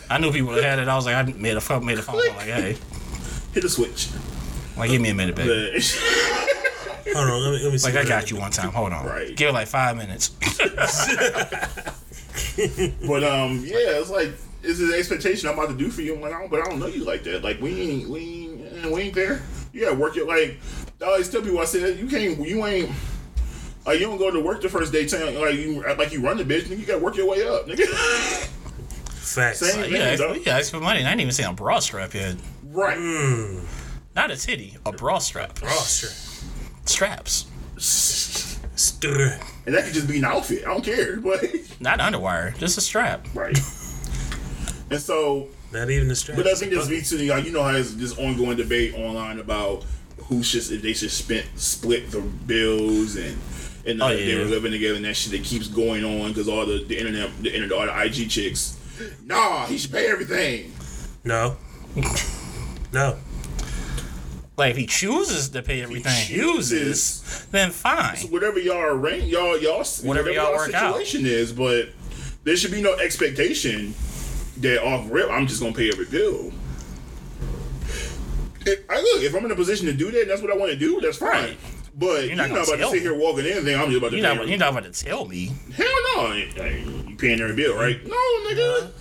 [0.09, 0.87] I knew people that had it.
[0.87, 2.35] I was like, I made a phone, made a phone call.
[2.37, 2.77] Like, hey,
[3.53, 4.09] Hit a switch.
[4.75, 5.79] like, give me a minute, baby.
[7.03, 7.43] But, Hold on.
[7.43, 7.91] Let me, let me see.
[7.91, 8.71] Like, I got you one time.
[8.71, 9.05] Hold on.
[9.05, 9.35] Right.
[9.35, 10.29] Give it like five minutes.
[13.07, 14.31] but um, yeah, it's like
[14.63, 16.15] it's an expectation I'm about to do for you.
[16.15, 17.43] I'm like, I don't, but I don't know you like that.
[17.43, 19.41] Like we ain't, we ain't, eh, we ain't there.
[19.71, 20.27] You gotta work it.
[20.27, 20.59] Like,
[21.01, 22.89] I always tell people, I said you can't, you ain't.
[23.85, 26.37] Like you don't go to work the first day, telling like you like you run
[26.37, 26.79] the bitch, nigga.
[26.79, 27.85] You gotta work your way up, nigga.
[29.29, 29.59] Facts.
[29.59, 29.81] Same.
[29.81, 30.99] Like, yeah, ask, yeah, ask for money.
[30.99, 32.35] And I ain't even seen a bra strap yet.
[32.65, 32.97] right.
[34.15, 35.61] Not a titty, a bra strap.
[35.61, 36.28] Roster.
[36.89, 37.45] Straps,
[38.75, 39.39] Stir.
[39.65, 40.63] And that could just be an outfit.
[40.65, 41.43] I don't care, but
[41.79, 43.27] not underwire, just a strap.
[43.35, 43.57] right.
[44.91, 46.35] And so Not even the strap.
[46.37, 47.17] But I think there's me too.
[47.29, 49.85] Like, you know how there's this ongoing debate online about
[50.23, 53.37] who should if they should spend split the bills and
[53.85, 54.39] and uh, Oh, they yeah.
[54.39, 57.29] were living together and that shit that keeps going on because all the, the internet
[57.41, 58.77] the internet all the IG chicks.
[59.25, 60.73] Nah, he should pay everything.
[61.23, 61.55] No.
[62.91, 63.17] No.
[64.59, 67.21] Like if he chooses to pay everything, chooses.
[67.21, 68.17] chooses, then fine.
[68.29, 70.95] whatever y'all arrange, y'all y'all Whatever y'all work out.
[70.97, 71.89] situation is, but
[72.43, 73.93] there should be no expectation
[74.57, 76.51] that off rip I'm just gonna pay every bill.
[78.65, 80.71] If, I look if I'm in a position to do that, that's what I want
[80.71, 80.99] to do.
[81.01, 81.29] That's fine.
[81.31, 81.57] Right.
[81.97, 83.87] But you're not not, gonna about to tell sit here walking in and think I'm
[83.87, 84.33] just about to You're pay.
[84.35, 85.51] not, every- you're not about to tell me.
[85.75, 88.05] Hell no, I ain't- I ain't- you paying every bill, right?
[88.05, 88.15] No,
[88.49, 88.91] nigga.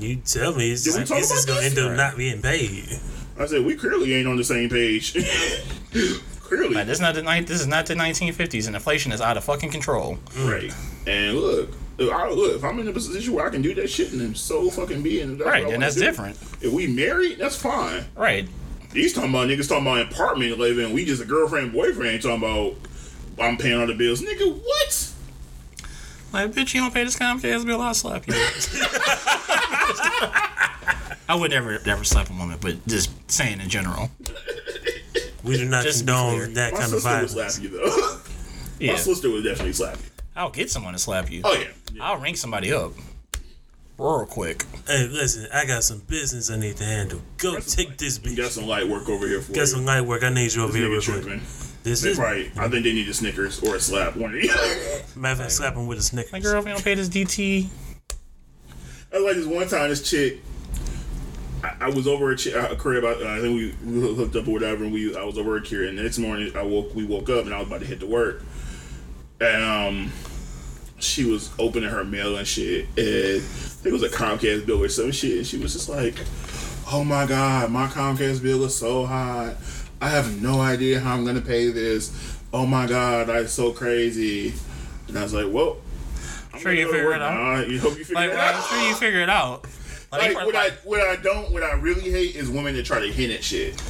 [0.00, 1.76] You tell me it's, Did we it's talk just gonna this?
[1.76, 3.00] end up not being paid.
[3.38, 5.12] I said we clearly ain't on the same page.
[6.40, 9.36] clearly, Like, this is not the This is not the 1950s, and inflation is out
[9.36, 10.18] of fucking control.
[10.38, 10.72] right.
[11.06, 13.88] And look, if I, look, if I'm in a position where I can do that
[13.88, 16.00] shit, and I'm so fucking be, and that's Right, then that's do.
[16.02, 16.36] different.
[16.60, 18.04] If we married, that's fine.
[18.16, 18.48] Right.
[18.92, 20.92] These talking about niggas talking about apartment living.
[20.92, 22.74] We just a girlfriend boyfriend talking about
[23.40, 24.20] I'm paying all the bills.
[24.22, 25.12] Nigga, what?
[26.32, 28.34] Like, bitch, you don't pay this Comcast bill, I'll slap you.
[31.28, 34.10] I would never, never slap a woman, but just saying in general.
[35.44, 36.46] We do not Just to be condone clear.
[36.54, 37.60] that My kind of sister would slap violence.
[37.60, 38.20] you though.
[38.80, 38.92] Yeah.
[38.92, 40.04] My sister would definitely slap you.
[40.36, 41.40] I'll get someone to slap you.
[41.44, 41.66] Oh yeah.
[41.92, 42.04] yeah.
[42.04, 42.92] I'll ring somebody up.
[43.98, 44.64] Real quick.
[44.86, 47.20] Hey, listen, I got some business I need to handle.
[47.38, 48.50] Go take this You got bitch.
[48.50, 49.62] some light work over here for Got you.
[49.62, 50.22] Got some light work.
[50.22, 51.22] I need you over This here nigga real quick.
[51.24, 51.40] tripping.
[51.82, 54.14] This They is probably, I think they need a Snickers or a slap.
[54.14, 54.52] One of these.
[55.16, 56.28] matter of fact, slap him with a snicker.
[56.30, 57.66] My girl, if you don't pay this DT,
[59.12, 59.88] I like this one time.
[59.90, 60.38] This chick,
[61.62, 63.04] I, I was over at a crib.
[63.04, 65.64] I, I think we, we hooked up or whatever, and we I was over at
[65.64, 65.88] Kira.
[65.88, 66.94] And the next morning, I woke.
[66.94, 68.42] We woke up, and I was about to hit to work,
[69.40, 70.12] and um,
[70.98, 72.86] she was opening her mail and shit.
[72.96, 75.38] And I think it was a Comcast bill or some shit.
[75.38, 76.14] And she was just like,
[76.92, 79.56] "Oh my god, my Comcast bill is so high.
[80.00, 82.38] I have no idea how I'm gonna pay this.
[82.52, 84.54] Oh my god, that's so crazy."
[85.08, 85.78] And I was like, "Well."
[86.50, 87.34] I'm Sure you figure it out?
[87.34, 87.60] now.
[87.60, 88.54] You hope you figure like, it well, out.
[88.56, 89.66] I'm sure you figure it out.
[90.10, 93.00] Like, Like what I what I don't what I really hate is women that try
[93.00, 93.80] to hint at shit.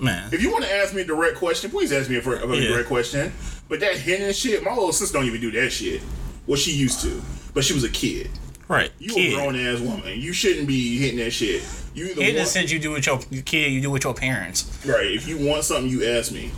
[0.00, 2.56] man, If you want to ask me a direct question, please ask me a, a
[2.56, 2.68] Yeah.
[2.70, 3.32] direct question.
[3.68, 6.00] But that hinting shit, my little sister don't even do that shit.
[6.46, 7.22] What she used to,
[7.54, 8.30] but she was a kid.
[8.68, 8.90] right?
[8.98, 9.32] You kid.
[9.32, 10.20] a grown ass woman.
[10.20, 11.62] You shouldn't be hitting that shit.
[11.94, 14.64] You either It want, said you do with your kid, you do with your parents.
[14.84, 15.06] right.
[15.06, 16.50] If you want something, you ask me.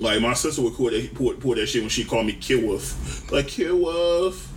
[0.00, 2.62] Like my sister would pull that pull, pull that shit when she called me Kid
[2.64, 3.30] Wolf.
[3.32, 4.48] Like Kid Wolf,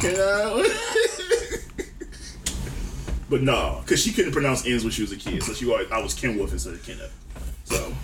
[0.00, 1.58] can I?
[3.32, 5.90] but no, because she couldn't pronounce N's when she was a kid, so she always
[5.90, 7.14] I was Ken Wolf instead of Kenneth.
[7.64, 7.94] So,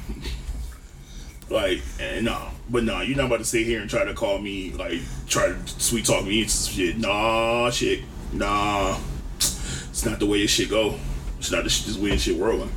[1.54, 4.38] like, and no, but no, you're not about to sit here and try to call
[4.38, 6.96] me like try to sweet talk me into some shit.
[6.96, 8.98] Nah, shit, nah,
[9.36, 10.98] it's not the way this shit go.
[11.38, 12.70] It's not the sh- this way this shit rolling.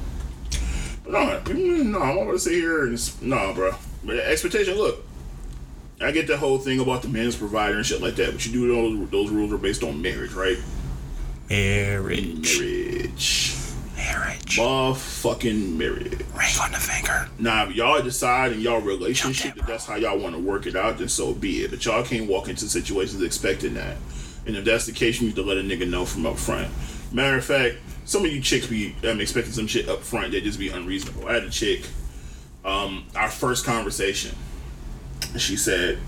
[1.06, 3.76] But no, no, I'm not about to sit here and nah, bro.
[4.04, 5.06] But expectation, look.
[6.02, 8.52] I get the whole thing about the man's provider and shit like that, but you
[8.52, 10.58] do those those rules are based on marriage, right?
[11.52, 13.58] Marriage, Marriage.
[13.98, 16.14] marriage, Motherfucking marriage.
[16.34, 17.28] ring on the finger.
[17.40, 20.78] Now, if y'all decide in y'all relationship that that's how y'all want to work it
[20.78, 21.72] out, then so be it.
[21.72, 23.98] But y'all can't walk into situations expecting that.
[24.46, 26.70] And if that's the case, you need to let a nigga know from up front.
[27.12, 27.76] Matter of fact,
[28.06, 31.28] some of you chicks be um, expecting some shit up front that just be unreasonable.
[31.28, 31.86] I had a chick,
[32.64, 34.34] um, our first conversation,
[35.38, 36.00] she said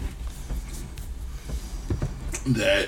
[2.45, 2.87] that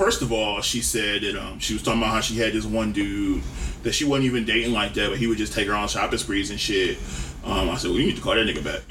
[0.00, 2.64] first of all, she said that um, she was talking about how she had this
[2.64, 3.42] one dude
[3.82, 6.18] that she wasn't even dating like that, but he would just take her on shopping
[6.18, 6.96] sprees and shit.
[7.44, 8.80] Um, I said, well, you need to call that nigga back.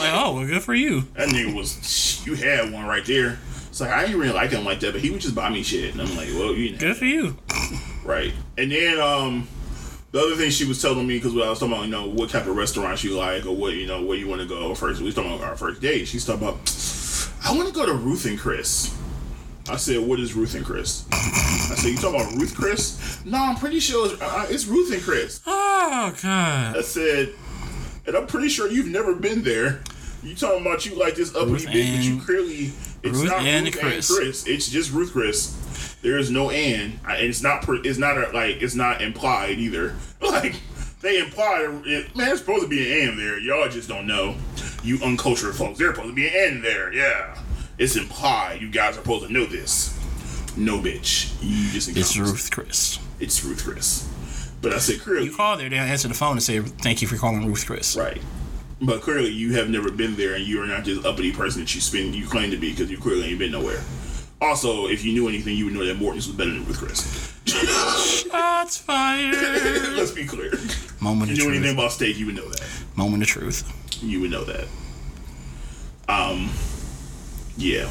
[0.00, 1.02] Like, oh, well, good for you.
[1.14, 3.38] that nigga was, you had one right there.
[3.68, 5.62] It's like I ain't really like him like that, but he would just buy me
[5.62, 7.36] shit, and I'm like, well, you know, Good for you.
[8.04, 8.32] right.
[8.56, 9.48] And then um,
[10.12, 12.30] the other thing she was telling me because I was talking about, you know, what
[12.30, 15.00] type of restaurants you like or what you know where you want to go first.
[15.00, 16.08] We was talking about our first date.
[16.08, 16.56] She's talking about,
[17.44, 18.96] I want to go to Ruth and Chris.
[19.68, 21.04] I said, what is Ruth and Chris?
[21.12, 23.24] I said, you talking about Ruth Chris?
[23.24, 25.40] No, I'm pretty sure it's, uh, it's Ruth and Chris.
[25.46, 26.76] Oh God.
[26.76, 27.32] I said,
[28.06, 29.80] and I'm pretty sure you've never been there.
[30.22, 32.72] You talking about you like this uppity bitch, but you clearly
[33.02, 34.10] it's Ruth not and Ruth Chris.
[34.10, 34.46] and Chris.
[34.46, 35.96] It's just Ruth Chris.
[36.02, 39.58] There is no and, I- and it's not it's not a, like it's not implied
[39.58, 39.94] either.
[40.20, 40.56] Like
[41.02, 43.38] they imply, it, man, it's supposed to be an and there.
[43.38, 44.34] Y'all just don't know.
[44.82, 46.92] You uncultured folks, there's supposed to be an and there.
[46.92, 47.38] Yeah,
[47.78, 48.60] it's implied.
[48.60, 49.92] You guys are supposed to know this.
[50.56, 51.32] No, bitch.
[51.42, 52.16] You just It's.
[52.16, 52.98] Ruth Chris.
[53.20, 54.08] It's Ruth Chris.
[54.62, 57.08] But I said clearly, You call there, they'll answer the phone and say, "Thank you
[57.08, 58.20] for calling Ruth Chris." Right.
[58.80, 61.74] But clearly, you have never been there, and you are not this uppity person that
[61.74, 63.82] you spend you claim to be because you clearly ain't been nowhere.
[64.40, 67.32] Also, if you knew anything, you would know that Morton's was better than Ruth Chris.
[67.46, 69.34] Shots fired.
[69.96, 70.52] Let's be clear.
[71.00, 71.78] Moment If you knew anything truth.
[71.78, 72.62] about steak, you would know that.
[72.96, 74.02] Moment of truth.
[74.02, 74.66] You would know that.
[76.08, 76.50] Um.
[77.56, 77.88] Yeah.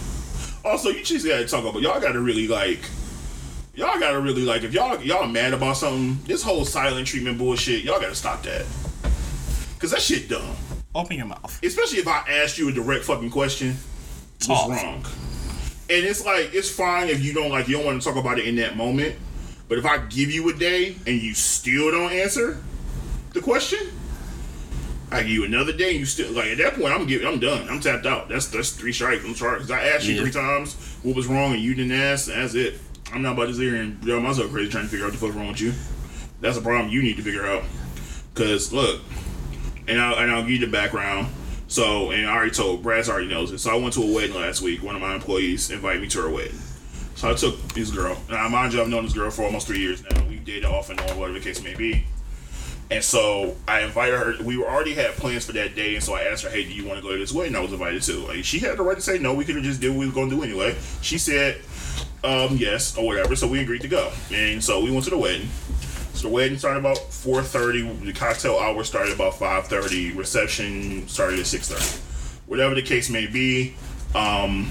[0.64, 2.00] Also, you just gotta talk about y'all.
[2.00, 2.80] Gotta really like.
[3.76, 6.18] Y'all gotta really like if y'all y'all mad about something.
[6.26, 7.84] This whole silent treatment bullshit.
[7.84, 8.66] Y'all gotta stop that.
[9.80, 10.56] Cause that shit dumb.
[10.96, 11.60] Open your mouth.
[11.64, 13.76] Especially if I ask you a direct fucking question.
[14.40, 14.70] Talk.
[14.70, 15.06] What's wrong?
[15.88, 18.40] And it's like it's fine if you don't like you don't want to talk about
[18.40, 19.16] it in that moment.
[19.68, 22.62] But if I give you a day and you still don't answer
[23.34, 23.80] the question,
[25.12, 27.40] I give you another day and you still like at that point I'm giving I'm
[27.40, 27.68] done.
[27.70, 28.28] I'm tapped out.
[28.30, 29.24] That's that's three strikes.
[29.24, 30.22] I'm sorry because I asked you Yeah.
[30.22, 30.74] three times
[31.04, 32.28] what was wrong and you didn't ask.
[32.28, 32.80] That's it.
[33.14, 35.20] I'm not about to sit here and drive myself crazy trying to figure out what
[35.20, 35.74] the fuck's wrong with you.
[36.42, 37.64] That's a problem you need to figure out.
[38.34, 39.02] Cause look,
[39.88, 41.28] and I'll, and I'll give you the background.
[41.68, 43.60] So, and I already told Brad's already knows it.
[43.60, 44.84] So I went to a wedding last week.
[44.84, 46.58] One of my employees invited me to her wedding.
[47.16, 48.18] So I took this girl.
[48.30, 50.24] Now, mind you, I've known this girl for almost three years now.
[50.28, 52.06] We dated off and on, whatever the case may be.
[52.92, 54.44] And so I invited her.
[54.44, 56.86] We already had plans for that day, and so I asked her, "Hey, do you
[56.86, 58.28] want to go to this wedding?" I was invited to.
[58.28, 59.34] Like, she had the right to say no.
[59.34, 60.76] We could have just did what we were going to do anyway.
[61.02, 61.62] She said
[62.24, 63.36] um, yes or whatever.
[63.36, 65.50] So we agreed to go, and so we went to the wedding.
[66.14, 67.82] So the wedding started about four thirty.
[67.82, 70.12] The cocktail hour started about five thirty.
[70.12, 72.02] Reception started at six thirty.
[72.46, 73.76] Whatever the case may be,
[74.14, 74.70] um,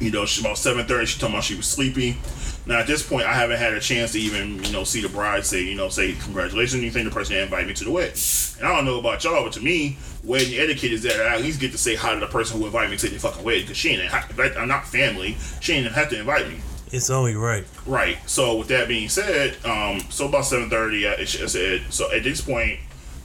[0.00, 1.04] you know, she, about seven thirty.
[1.04, 2.16] She told me she was sleepy.
[2.64, 5.08] Now at this point, I haven't had a chance to even you know see the
[5.08, 7.90] bride say you know say congratulations You think The person that invited me to the
[7.90, 8.14] wedding,
[8.58, 11.40] and I don't know about y'all, but to me, wedding etiquette is that I at
[11.42, 13.62] least get to say hi to the person who invited me to the fucking wedding
[13.62, 14.12] because she ain't.
[14.56, 15.36] I'm not family.
[15.60, 16.58] She ain't have to invite me.
[16.92, 17.64] It's only right.
[17.86, 18.18] Right.
[18.28, 21.82] So with that being said, um, so about seven thirty, I, I said.
[21.90, 22.78] So at this point,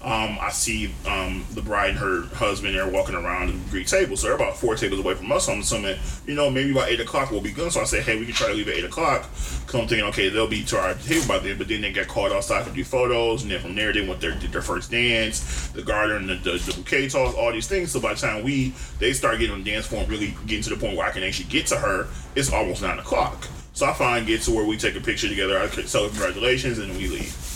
[0.08, 4.16] um, I see um, the bride and her husband there walking around the Greek table.
[4.16, 5.48] So they're about four tables away from us.
[5.48, 7.74] So I'm assuming, you know, maybe about eight o'clock we'll be good.
[7.74, 9.24] So I said, hey, we can try to leave at eight o'clock.
[9.24, 11.58] Cause I'm thinking, okay, they'll be to our table by then.
[11.58, 14.22] But then they got called outside to do photos, and then from there they went
[14.22, 17.92] their did their first dance, the garden, the, the, the bouquet toss, all these things.
[17.92, 20.70] So by the time we they start getting on the dance and really getting to
[20.70, 23.46] the point where I can actually get to her, it's almost nine o'clock.
[23.74, 25.60] So I finally get to where we take a picture together.
[25.60, 27.47] I tell her congratulations, and we leave.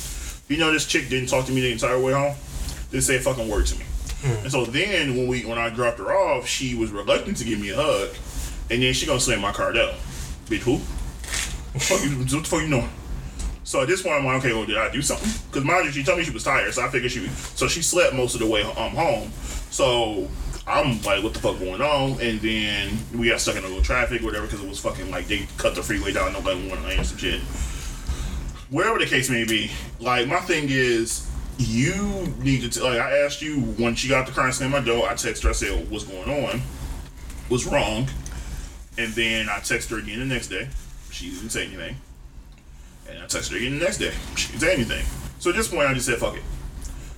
[0.52, 2.36] You know, this chick didn't talk to me the entire way home.
[2.92, 3.86] Didn't say a fucking word to me.
[4.44, 7.60] And so then when we when I dropped her off, she was reluctant to give
[7.60, 8.10] me a hug,
[8.70, 9.96] and then she gonna slam my car down.
[10.46, 10.74] Bitch, who?
[10.74, 12.90] What the fuck you, what the fuck you doing?
[13.64, 15.30] So at this point, I'm like, okay, well, did I do something?
[15.50, 17.28] Because mind you, she told me she was tired, so I figured she.
[17.56, 19.32] So she slept most of the way um, home.
[19.72, 20.28] So
[20.68, 22.20] I'm like, what the fuck going on?
[22.20, 25.28] And then we got stuck in a little traffic, whatever, because it was fucking like
[25.28, 27.42] they cut the freeway down, nobody wanted to some shit.
[28.72, 29.70] Wherever the case may be,
[30.00, 34.26] like my thing is, you need to t- like I asked you when she got
[34.26, 35.08] the and slammed my door.
[35.08, 36.62] I texted her, I said, what's going on?
[37.50, 38.08] What's wrong?
[38.98, 40.70] And then I texted her again the next day.
[41.12, 41.98] She didn't say anything.
[43.10, 44.14] And I texted her again the next day.
[44.38, 45.06] She didn't say anything.
[45.40, 46.44] So at this point, I just said, fuck it.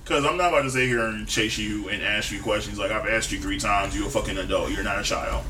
[0.02, 2.78] Because I'm not about to sit here and chase you and ask you questions.
[2.78, 3.96] Like, I've asked you three times.
[3.96, 4.70] You're a fucking adult.
[4.70, 5.44] You're not a child.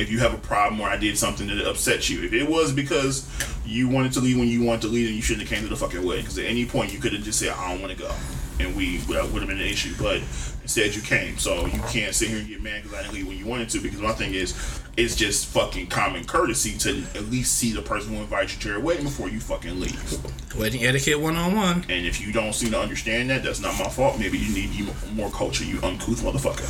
[0.00, 2.72] If you have a problem or I did something that upset you, if it was
[2.72, 3.28] because
[3.66, 5.68] you wanted to leave when you wanted to leave, then you shouldn't have came to
[5.68, 6.22] the fucking wedding.
[6.22, 8.12] Because at any point, you could have just said, I don't want to go.
[8.58, 9.94] And we, that would have been an issue.
[9.98, 10.16] But
[10.62, 11.38] instead, you came.
[11.38, 13.68] So you can't sit here and get mad because I didn't leave when you wanted
[13.70, 13.80] to.
[13.80, 18.14] Because my thing is, it's just fucking common courtesy to at least see the person
[18.14, 20.56] who invited you to your wedding before you fucking leave.
[20.58, 21.84] Wedding etiquette one on one.
[21.88, 24.18] And if you don't seem to understand that, that's not my fault.
[24.18, 26.68] Maybe you need you more culture, you uncouth motherfucker.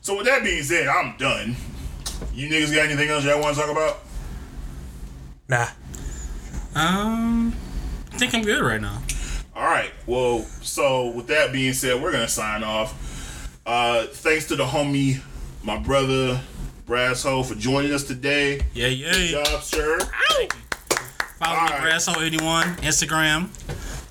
[0.00, 1.56] So with that being said, I'm done.
[2.32, 4.00] You niggas got anything else y'all want to talk about?
[5.48, 5.66] Nah.
[6.74, 7.54] Um,
[8.12, 9.02] I think I'm good right now.
[9.54, 9.92] All right.
[10.06, 13.00] Well, so with that being said, we're gonna sign off.
[13.66, 15.20] Uh, thanks to the homie,
[15.62, 16.40] my brother
[16.86, 18.60] Brasso, for joining us today.
[18.74, 19.12] Yeah, yeah.
[19.12, 19.98] Good job, sir.
[20.00, 20.48] Follow me,
[21.60, 21.92] All right.
[21.92, 23.48] Brasso81, Instagram.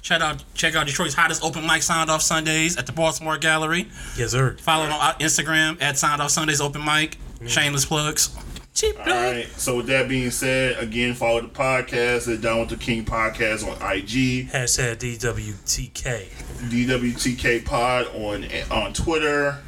[0.02, 3.88] Check out check out Detroit's hottest open mic sound off Sundays at the Baltimore Gallery.
[4.18, 4.58] Yes, sir.
[4.60, 7.18] Follow on uh, Instagram at Sound Off Sundays Open Mic.
[7.48, 8.30] Shameless plugs.
[8.74, 9.08] Cheap plug.
[9.08, 9.48] right.
[9.58, 13.64] So with that being said, again, follow the podcast at Down with the King podcast
[13.64, 14.50] on IG.
[14.50, 16.28] Hashtag DWTK.
[16.72, 19.60] DWTK Pod on on Twitter,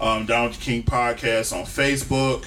[0.00, 2.44] um, Down with the King Podcast on Facebook,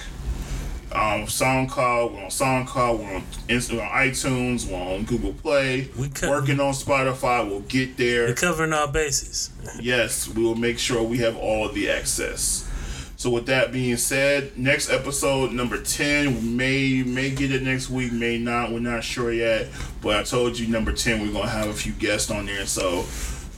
[0.92, 2.12] um, SoundCloud.
[2.14, 2.98] We're on SoundCloud.
[2.98, 4.66] We're on, Insta- on iTunes.
[4.68, 5.88] We're on Google Play.
[5.96, 7.48] We cut- working on Spotify.
[7.48, 8.26] We'll get there.
[8.26, 9.50] We're covering our bases.
[9.80, 12.68] Yes, we will make sure we have all the access.
[13.22, 18.12] So with that being said, next episode number ten may may get it next week,
[18.12, 18.72] may not.
[18.72, 19.68] We're not sure yet.
[20.00, 23.04] But I told you number ten we're gonna have a few guests on there, so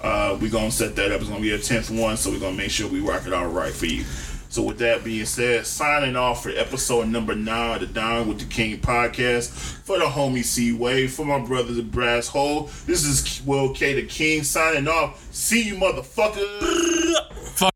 [0.03, 1.23] uh, we're gonna set that up.
[1.23, 3.47] It's gonna be a tenth one, so we're gonna make sure we rock it all
[3.47, 4.05] right for you.
[4.51, 8.41] So with that being said, signing off for episode number nine of the Down with
[8.41, 12.69] the King podcast for the homie C Wave, for my brother the Brass Hole.
[12.85, 15.27] This is Will K the King signing off.
[15.33, 17.71] See you motherfuckers.